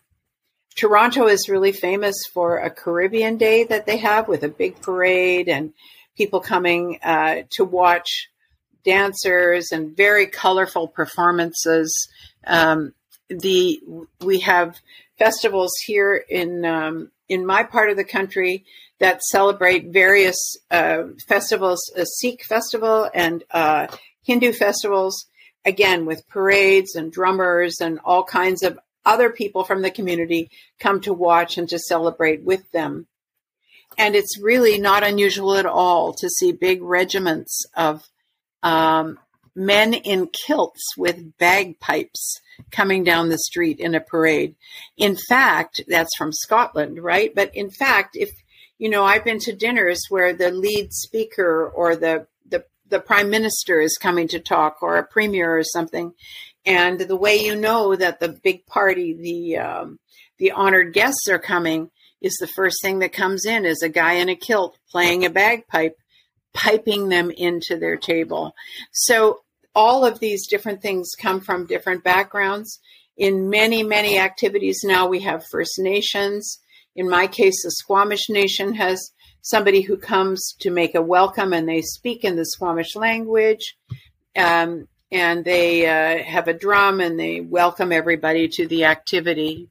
Toronto 0.76 1.28
is 1.28 1.50
really 1.50 1.72
famous 1.72 2.16
for 2.34 2.58
a 2.58 2.70
Caribbean 2.70 3.38
Day 3.38 3.66
that 3.66 3.86
they 3.86 3.98
have 3.98 4.28
with 4.28 4.44
a 4.44 4.50
big 4.50 4.82
parade 4.82 5.50
and 5.50 5.74
people 6.16 6.40
coming 6.40 7.00
uh, 7.04 7.42
to 7.52 7.66
watch 7.66 8.30
dancers 8.86 9.72
and 9.72 9.96
very 9.96 10.28
colorful 10.28 10.88
performances. 10.88 12.08
Um, 12.48 12.94
the 13.30 13.82
we 14.22 14.40
have 14.40 14.78
festivals 15.18 15.74
here 15.86 16.16
in 16.16 16.66
um, 16.66 17.12
in 17.28 17.46
my 17.46 17.64
part 17.64 17.90
of 17.90 17.98
the 17.98 18.04
country 18.04 18.66
that 19.00 19.24
celebrate 19.24 19.94
various 19.94 20.38
uh, 20.72 21.04
festivals, 21.28 21.80
a 21.96 22.06
Sikh 22.06 22.44
festival 22.44 23.10
and 23.14 23.44
uh, 23.52 23.88
Hindu 24.24 24.54
festivals, 24.54 25.26
again 25.66 26.06
with 26.06 26.28
parades 26.28 26.96
and 26.96 27.12
drummers 27.12 27.80
and 27.82 28.00
all 28.04 28.24
kinds 28.24 28.64
of 28.64 28.80
other 29.06 29.30
people 29.30 29.64
from 29.64 29.82
the 29.82 29.92
community 29.92 30.50
come 30.80 31.02
to 31.02 31.14
watch 31.14 31.58
and 31.58 31.70
to 31.70 31.80
celebrate 31.80 32.44
with 32.44 32.70
them. 32.72 33.08
And 33.98 34.16
it's 34.16 34.40
really 34.42 34.80
not 34.80 35.04
unusual 35.04 35.56
at 35.56 35.66
all 35.66 36.14
to 36.14 36.30
see 36.30 36.52
big 36.52 36.82
regiments 36.82 37.66
of 37.76 38.04
um, 38.64 39.18
men 39.56 39.94
in 39.94 40.30
kilts 40.46 40.96
with 40.98 41.38
bagpipes 41.38 42.40
coming 42.72 43.04
down 43.04 43.30
the 43.30 43.38
street 43.38 43.80
in 43.80 43.96
a 43.96 44.00
parade. 44.00 44.56
In 44.98 45.18
fact, 45.28 45.82
that's 45.88 46.16
from 46.18 46.32
Scotland, 46.32 47.02
right? 47.02 47.34
But 47.34 47.56
in 47.56 47.70
fact, 47.70 48.16
if 48.16 48.30
you 48.80 48.90
know, 48.90 49.04
I've 49.04 49.26
been 49.26 49.40
to 49.42 49.54
dinners 49.54 50.00
where 50.10 50.34
the 50.34 50.50
lead 50.50 50.92
speaker 50.94 51.70
or 51.70 51.96
the 51.96 52.26
the, 52.48 52.66
the 52.88 53.00
prime 53.00 53.30
minister 53.30 53.80
is 53.80 54.00
coming 54.02 54.28
to 54.30 54.40
talk 54.40 54.82
or 54.82 54.98
a 54.98 55.06
premier 55.06 55.60
or 55.60 55.64
something, 55.64 56.14
and 56.66 57.00
the 57.00 57.16
way 57.16 57.36
you 57.36 57.56
know 57.56 57.96
that 57.96 58.20
the 58.20 58.30
big 58.30 58.66
party, 58.66 59.14
the 59.14 59.58
um, 59.58 60.00
the 60.40 60.52
honored 60.52 60.94
guests 60.94 61.28
are 61.30 61.40
coming, 61.40 61.92
is 62.22 62.36
the 62.40 62.48
first 62.48 62.78
thing 62.82 63.00
that 63.00 63.14
comes 63.14 63.46
in 63.46 63.66
is 63.66 63.84
a 63.84 63.90
guy 63.90 64.14
in 64.14 64.30
a 64.30 64.36
kilt 64.36 64.78
playing 64.90 65.26
a 65.26 65.30
bagpipe, 65.30 65.98
piping 66.54 67.10
them 67.10 67.32
into 67.32 67.78
their 67.78 67.98
table. 67.98 68.56
So 68.92 69.42
all 69.76 70.06
of 70.06 70.20
these 70.20 70.48
different 70.48 70.82
things 70.82 71.12
come 71.20 71.42
from 71.42 71.66
different 71.66 72.04
backgrounds. 72.04 72.80
In 73.18 73.50
many, 73.50 73.84
many 73.84 74.18
activities 74.18 74.80
now, 74.86 75.08
we 75.08 75.20
have 75.22 75.46
First 75.52 75.78
Nations. 75.78 76.60
In 76.96 77.10
my 77.10 77.28
case, 77.28 77.64
the 77.64 77.72
Squamish 77.72 78.30
Nation 78.30 78.74
has 78.76 79.12
somebody 79.42 79.82
who 79.82 79.98
comes 79.98 80.56
to 80.60 80.70
make 80.70 80.96
a 80.96 81.02
welcome 81.02 81.54
and 81.54 81.68
they 81.68 81.82
speak 81.82 82.24
in 82.24 82.36
the 82.36 82.46
Squamish 82.46 82.96
language. 82.96 83.78
Um, 84.36 84.88
and 85.12 85.44
they 85.44 85.88
uh, 85.88 86.24
have 86.24 86.48
a 86.48 86.54
drum 86.54 87.02
and 87.02 87.20
they 87.20 87.42
welcome 87.42 87.92
everybody 87.92 88.48
to 88.48 88.68
the 88.68 88.86
activity. 88.86 89.70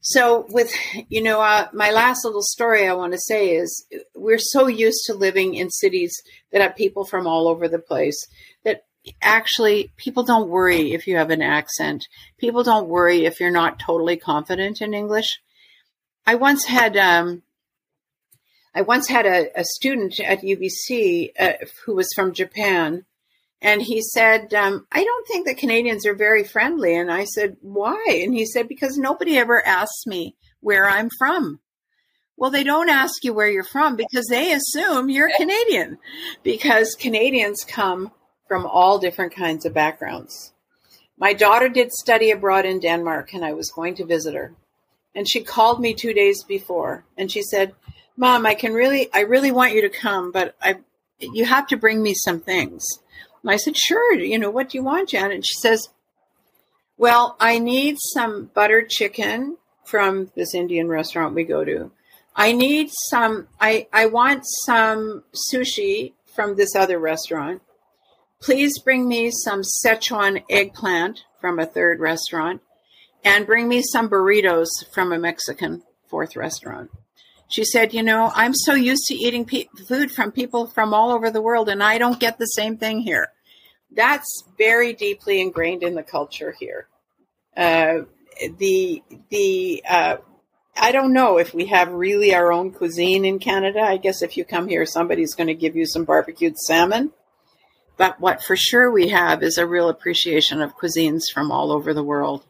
So, 0.00 0.46
with 0.50 0.72
you 1.08 1.20
know, 1.20 1.40
uh, 1.40 1.66
my 1.72 1.90
last 1.90 2.24
little 2.24 2.42
story 2.42 2.86
I 2.86 2.92
want 2.92 3.12
to 3.12 3.18
say 3.18 3.56
is 3.56 3.86
we're 4.14 4.38
so 4.38 4.68
used 4.68 5.02
to 5.06 5.14
living 5.14 5.54
in 5.54 5.68
cities 5.68 6.14
that 6.52 6.62
have 6.62 6.76
people 6.76 7.04
from 7.04 7.26
all 7.26 7.48
over 7.48 7.66
the 7.66 7.80
place 7.80 8.28
actually 9.22 9.92
people 9.96 10.22
don't 10.22 10.48
worry 10.48 10.92
if 10.92 11.06
you 11.06 11.16
have 11.16 11.30
an 11.30 11.42
accent. 11.42 12.06
People 12.38 12.62
don't 12.62 12.88
worry 12.88 13.24
if 13.24 13.40
you're 13.40 13.50
not 13.50 13.78
totally 13.78 14.16
confident 14.16 14.80
in 14.80 14.94
English. 14.94 15.40
I 16.26 16.34
once 16.34 16.64
had 16.64 16.96
um, 16.96 17.42
I 18.74 18.82
once 18.82 19.08
had 19.08 19.26
a, 19.26 19.48
a 19.58 19.64
student 19.64 20.20
at 20.20 20.42
UBC 20.42 21.30
uh, 21.38 21.52
who 21.84 21.94
was 21.94 22.08
from 22.14 22.34
Japan 22.34 23.04
and 23.62 23.80
he 23.80 24.02
said, 24.02 24.52
um, 24.52 24.86
I 24.92 25.02
don't 25.02 25.26
think 25.26 25.46
that 25.46 25.58
Canadians 25.58 26.06
are 26.06 26.14
very 26.14 26.44
friendly. 26.44 26.94
And 26.94 27.10
I 27.10 27.24
said, 27.24 27.56
Why? 27.62 28.20
And 28.22 28.34
he 28.34 28.44
said, 28.44 28.68
Because 28.68 28.98
nobody 28.98 29.38
ever 29.38 29.66
asks 29.66 30.06
me 30.06 30.36
where 30.60 30.88
I'm 30.88 31.08
from. 31.18 31.60
Well, 32.36 32.50
they 32.50 32.64
don't 32.64 32.90
ask 32.90 33.24
you 33.24 33.32
where 33.32 33.48
you're 33.48 33.64
from 33.64 33.96
because 33.96 34.26
they 34.28 34.52
assume 34.52 35.08
you're 35.08 35.30
Canadian, 35.38 35.96
because 36.42 36.94
Canadians 36.98 37.64
come 37.64 38.12
from 38.48 38.66
all 38.66 38.98
different 38.98 39.34
kinds 39.34 39.64
of 39.64 39.74
backgrounds. 39.74 40.52
My 41.18 41.32
daughter 41.32 41.68
did 41.68 41.92
study 41.92 42.30
abroad 42.30 42.64
in 42.64 42.80
Denmark, 42.80 43.32
and 43.32 43.44
I 43.44 43.52
was 43.52 43.70
going 43.70 43.94
to 43.96 44.04
visit 44.04 44.34
her. 44.34 44.54
And 45.14 45.28
she 45.28 45.42
called 45.42 45.80
me 45.80 45.94
two 45.94 46.12
days 46.12 46.44
before, 46.44 47.04
and 47.16 47.30
she 47.30 47.42
said, 47.42 47.74
"Mom, 48.16 48.44
I 48.44 48.54
can 48.54 48.74
really, 48.74 49.08
I 49.12 49.20
really 49.20 49.50
want 49.50 49.74
you 49.74 49.80
to 49.82 49.88
come, 49.88 50.30
but 50.30 50.54
I, 50.60 50.76
you 51.18 51.46
have 51.46 51.66
to 51.68 51.76
bring 51.76 52.02
me 52.02 52.14
some 52.14 52.40
things." 52.40 52.84
And 53.46 53.52
I 53.52 53.58
said, 53.58 53.76
Sure, 53.76 54.14
you 54.14 54.40
know, 54.40 54.50
what 54.50 54.70
do 54.70 54.78
you 54.78 54.82
want, 54.82 55.10
Janet? 55.10 55.36
And 55.36 55.46
she 55.46 55.54
says, 55.60 55.88
Well, 56.98 57.36
I 57.38 57.60
need 57.60 57.96
some 58.12 58.50
buttered 58.52 58.90
chicken 58.90 59.58
from 59.84 60.32
this 60.34 60.52
Indian 60.52 60.88
restaurant 60.88 61.32
we 61.32 61.44
go 61.44 61.64
to. 61.64 61.92
I 62.34 62.50
need 62.50 62.90
some, 63.08 63.46
I, 63.60 63.86
I 63.92 64.06
want 64.06 64.42
some 64.66 65.22
sushi 65.52 66.14
from 66.34 66.56
this 66.56 66.74
other 66.74 66.98
restaurant. 66.98 67.62
Please 68.46 68.78
bring 68.78 69.08
me 69.08 69.30
some 69.30 69.62
Szechuan 69.62 70.44
eggplant 70.48 71.24
from 71.40 71.58
a 71.58 71.66
third 71.66 71.98
restaurant 71.98 72.62
and 73.24 73.44
bring 73.44 73.68
me 73.68 73.82
some 73.82 74.08
burritos 74.08 74.68
from 74.92 75.12
a 75.12 75.18
Mexican 75.18 75.82
fourth 76.08 76.36
restaurant. 76.36 76.90
She 77.48 77.64
said, 77.64 77.92
You 77.92 78.04
know, 78.04 78.30
I'm 78.34 78.54
so 78.54 78.74
used 78.74 79.04
to 79.06 79.14
eating 79.14 79.44
pe- 79.44 79.66
food 79.88 80.12
from 80.12 80.30
people 80.30 80.68
from 80.68 80.94
all 80.94 81.10
over 81.10 81.28
the 81.28 81.42
world, 81.42 81.68
and 81.68 81.82
I 81.82 81.98
don't 81.98 82.20
get 82.20 82.38
the 82.38 82.46
same 82.46 82.76
thing 82.76 83.00
here 83.00 83.32
that's 83.96 84.44
very 84.58 84.92
deeply 84.92 85.40
ingrained 85.40 85.82
in 85.82 85.94
the 85.94 86.02
culture 86.02 86.54
here. 86.58 86.86
Uh, 87.56 88.04
the 88.58 89.02
the 89.30 89.82
uh, 89.88 90.16
I 90.76 90.92
don't 90.92 91.12
know 91.12 91.38
if 91.38 91.54
we 91.54 91.66
have 91.66 91.90
really 91.90 92.34
our 92.34 92.52
own 92.52 92.70
cuisine 92.70 93.24
in 93.24 93.38
Canada. 93.38 93.80
I 93.80 93.96
guess 93.96 94.22
if 94.22 94.36
you 94.36 94.44
come 94.44 94.68
here, 94.68 94.84
somebody's 94.84 95.34
going 95.34 95.48
to 95.48 95.54
give 95.54 95.74
you 95.74 95.86
some 95.86 96.04
barbecued 96.04 96.58
salmon. 96.58 97.12
But 97.96 98.20
what 98.20 98.42
for 98.42 98.56
sure 98.56 98.90
we 98.90 99.08
have 99.08 99.42
is 99.42 99.58
a 99.58 99.66
real 99.66 99.88
appreciation 99.88 100.60
of 100.60 100.76
cuisines 100.76 101.30
from 101.32 101.50
all 101.50 101.72
over 101.72 101.94
the 101.94 102.02
world. 102.02 102.44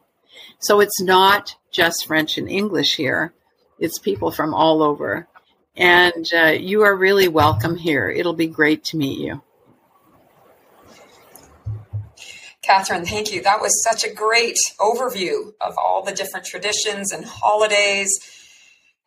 So 0.59 0.79
it's 0.79 1.01
not 1.01 1.55
just 1.71 2.07
French 2.07 2.37
and 2.37 2.49
English 2.49 2.95
here, 2.95 3.33
it's 3.79 3.99
people 3.99 4.31
from 4.31 4.53
all 4.53 4.81
over. 4.81 5.27
And 5.75 6.27
uh, 6.33 6.47
you 6.59 6.81
are 6.81 6.95
really 6.95 7.27
welcome 7.27 7.75
here. 7.75 8.09
It'll 8.09 8.33
be 8.33 8.47
great 8.47 8.83
to 8.85 8.97
meet 8.97 9.19
you. 9.19 9.41
Catherine, 12.63 13.05
thank 13.05 13.31
you. 13.31 13.41
That 13.43 13.61
was 13.61 13.81
such 13.81 14.03
a 14.03 14.13
great 14.13 14.57
overview 14.79 15.53
of 15.61 15.77
all 15.77 16.03
the 16.03 16.11
different 16.11 16.45
traditions 16.45 17.13
and 17.13 17.23
holidays. 17.23 18.09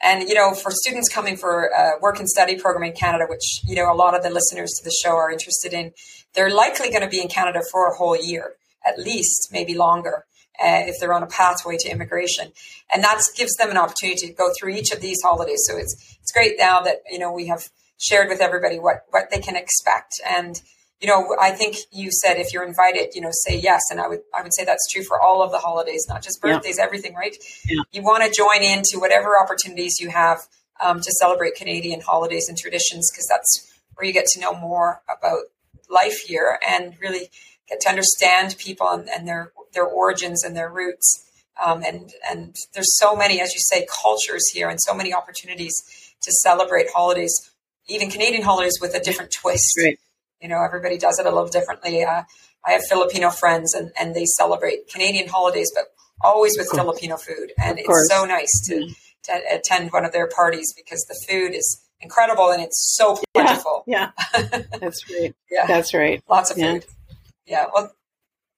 And, 0.02 0.28
you 0.28 0.34
know, 0.34 0.54
for 0.54 0.70
students 0.70 1.08
coming 1.08 1.36
for 1.36 1.66
a 1.66 2.00
work 2.00 2.18
and 2.18 2.28
study 2.28 2.56
program 2.56 2.84
in 2.84 2.96
Canada, 2.96 3.26
which, 3.28 3.60
you 3.64 3.76
know, 3.76 3.92
a 3.92 3.94
lot 3.94 4.16
of 4.16 4.22
the 4.22 4.30
listeners 4.30 4.70
to 4.78 4.84
the 4.84 4.94
show 5.02 5.10
are 5.10 5.30
interested 5.30 5.72
in, 5.74 5.92
they're 6.34 6.50
likely 6.50 6.88
going 6.88 7.02
to 7.02 7.08
be 7.08 7.20
in 7.20 7.28
Canada 7.28 7.60
for 7.70 7.88
a 7.88 7.94
whole 7.94 8.16
year, 8.16 8.54
at 8.86 8.98
least, 8.98 9.48
maybe 9.52 9.74
longer. 9.74 10.24
Uh, 10.62 10.84
if 10.84 10.96
they're 11.00 11.14
on 11.14 11.22
a 11.22 11.26
pathway 11.26 11.74
to 11.78 11.90
immigration, 11.90 12.52
and 12.92 13.02
that 13.02 13.18
gives 13.34 13.54
them 13.54 13.70
an 13.70 13.78
opportunity 13.78 14.26
to 14.26 14.32
go 14.34 14.50
through 14.58 14.68
each 14.68 14.90
of 14.90 15.00
these 15.00 15.16
holidays. 15.22 15.62
So 15.66 15.78
it's 15.78 16.18
it's 16.20 16.30
great 16.32 16.56
now 16.58 16.82
that 16.82 16.96
you 17.10 17.18
know 17.18 17.32
we 17.32 17.46
have 17.46 17.70
shared 17.96 18.28
with 18.28 18.42
everybody 18.42 18.78
what 18.78 19.06
what 19.08 19.30
they 19.30 19.38
can 19.38 19.56
expect, 19.56 20.20
and 20.28 20.60
you 21.00 21.08
know, 21.08 21.34
I 21.40 21.50
think 21.52 21.76
you 21.90 22.10
said 22.12 22.34
if 22.34 22.52
you're 22.52 22.64
invited, 22.64 23.14
you 23.14 23.22
know, 23.22 23.30
say 23.32 23.58
yes. 23.58 23.80
And 23.90 24.00
I 24.00 24.08
would 24.08 24.20
I 24.34 24.42
would 24.42 24.54
say 24.54 24.64
that's 24.64 24.86
true 24.92 25.02
for 25.02 25.20
all 25.20 25.42
of 25.42 25.50
the 25.50 25.58
holidays, 25.58 26.04
not 26.08 26.22
just 26.22 26.40
birthdays, 26.42 26.76
yeah. 26.78 26.84
everything, 26.84 27.14
right? 27.14 27.34
Yeah. 27.66 27.82
You 27.92 28.02
want 28.02 28.22
to 28.24 28.30
join 28.30 28.62
into 28.62 28.98
whatever 28.98 29.40
opportunities 29.42 29.98
you 29.98 30.10
have 30.10 30.40
um, 30.84 31.00
to 31.00 31.10
celebrate 31.18 31.54
Canadian 31.54 32.00
holidays 32.00 32.46
and 32.48 32.56
traditions, 32.56 33.10
because 33.10 33.26
that's 33.28 33.74
where 33.94 34.06
you 34.06 34.12
get 34.12 34.26
to 34.26 34.40
know 34.40 34.54
more 34.54 35.00
about 35.08 35.44
life 35.88 36.18
here 36.20 36.58
and 36.66 36.94
really 37.00 37.30
get 37.68 37.80
to 37.80 37.88
understand 37.88 38.56
people 38.58 38.88
and, 38.88 39.08
and 39.08 39.26
their 39.26 39.52
their 39.72 39.86
origins 39.86 40.44
and 40.44 40.54
their 40.54 40.68
roots. 40.68 41.26
Um, 41.64 41.82
and 41.82 42.12
and 42.30 42.54
there's 42.74 42.98
so 42.98 43.16
many, 43.16 43.40
as 43.40 43.54
you 43.54 43.60
say, 43.60 43.86
cultures 44.02 44.50
here 44.52 44.68
and 44.68 44.78
so 44.82 44.92
many 44.92 45.14
opportunities 45.14 45.74
to 46.22 46.30
celebrate 46.42 46.88
holidays, 46.94 47.32
even 47.88 48.10
Canadian 48.10 48.42
holidays 48.42 48.78
with 48.82 48.94
a 48.94 49.00
different 49.00 49.32
twist. 49.32 49.80
Right 49.82 49.98
you 50.40 50.48
know, 50.48 50.62
everybody 50.62 50.98
does 50.98 51.18
it 51.18 51.26
a 51.26 51.30
little 51.30 51.48
differently. 51.48 52.02
Uh, 52.02 52.22
I 52.66 52.72
have 52.72 52.82
Filipino 52.88 53.30
friends 53.30 53.74
and, 53.74 53.90
and 53.98 54.14
they 54.14 54.24
celebrate 54.24 54.88
Canadian 54.88 55.28
holidays, 55.28 55.70
but 55.74 55.84
always 56.22 56.52
with 56.58 56.68
Filipino 56.70 57.16
food. 57.16 57.52
And 57.62 57.78
it's 57.78 58.08
so 58.08 58.24
nice 58.24 58.50
to, 58.66 58.74
mm-hmm. 58.74 58.92
to 59.24 59.40
attend 59.52 59.92
one 59.92 60.04
of 60.04 60.12
their 60.12 60.28
parties 60.28 60.72
because 60.76 61.04
the 61.08 61.18
food 61.28 61.54
is 61.54 61.82
incredible 62.00 62.50
and 62.50 62.62
it's 62.62 62.94
so 62.96 63.18
plentiful. 63.34 63.84
Yeah, 63.86 64.10
yeah. 64.34 64.62
that's 64.80 65.10
right. 65.10 65.34
yeah, 65.50 65.66
that's 65.66 65.94
right. 65.94 66.22
Lots 66.28 66.50
of 66.50 66.56
food. 66.56 66.84
Yeah. 67.46 67.64
yeah. 67.64 67.66
Well, 67.74 67.92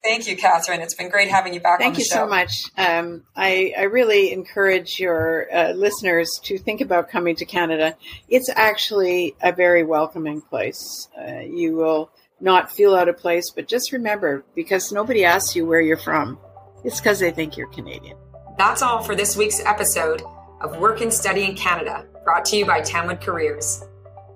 Thank 0.05 0.27
you, 0.27 0.37
Catherine. 0.37 0.81
It's 0.81 0.95
been 0.95 1.11
great 1.11 1.29
having 1.29 1.55
you 1.55 1.61
back 1.61 1.79
Thank 1.79 1.97
you 1.97 2.05
so 2.05 2.27
much. 2.27 2.65
Um, 2.77 3.23
I, 3.37 3.73
I, 3.79 3.83
really 3.85 4.33
encourage 4.33 4.99
your 4.99 5.47
uh, 5.55 5.73
listeners 5.73 6.29
to 6.45 6.59
think 6.59 6.81
about 6.81 7.09
coming 7.09 7.37
to 7.37 7.45
Canada. 7.45 7.97
It's 8.29 8.51
actually 8.51 9.37
a 9.41 9.53
very 9.53 9.85
welcoming 9.85 10.41
place. 10.41 11.09
Uh, 11.17 11.41
you 11.41 11.77
will 11.77 12.11
not 12.41 12.73
feel 12.73 12.97
out 12.97 13.09
of 13.09 13.17
place, 13.17 13.51
but 13.55 13.69
just 13.69 13.93
remember 13.93 14.45
because 14.57 14.91
nobody 14.91 15.25
asks 15.25 15.55
you 15.55 15.65
where 15.65 15.81
you're 15.81 15.97
from, 15.97 16.37
it's 16.85 17.01
because 17.01 17.21
they 17.21 17.31
think 17.31 17.57
you're 17.57 17.69
Canadian. 17.69 18.17
That's 18.59 18.83
all 18.83 19.03
for 19.03 19.15
this 19.15 19.37
week's 19.37 19.65
episode 19.65 20.23
of 20.61 20.77
Work 20.79 21.01
and 21.01 21.13
Study 21.13 21.45
in 21.45 21.55
Canada, 21.55 22.07
brought 22.25 22.45
to 22.47 22.57
you 22.57 22.67
by 22.67 22.81
Tamwood 22.81 23.21
Careers. 23.21 23.85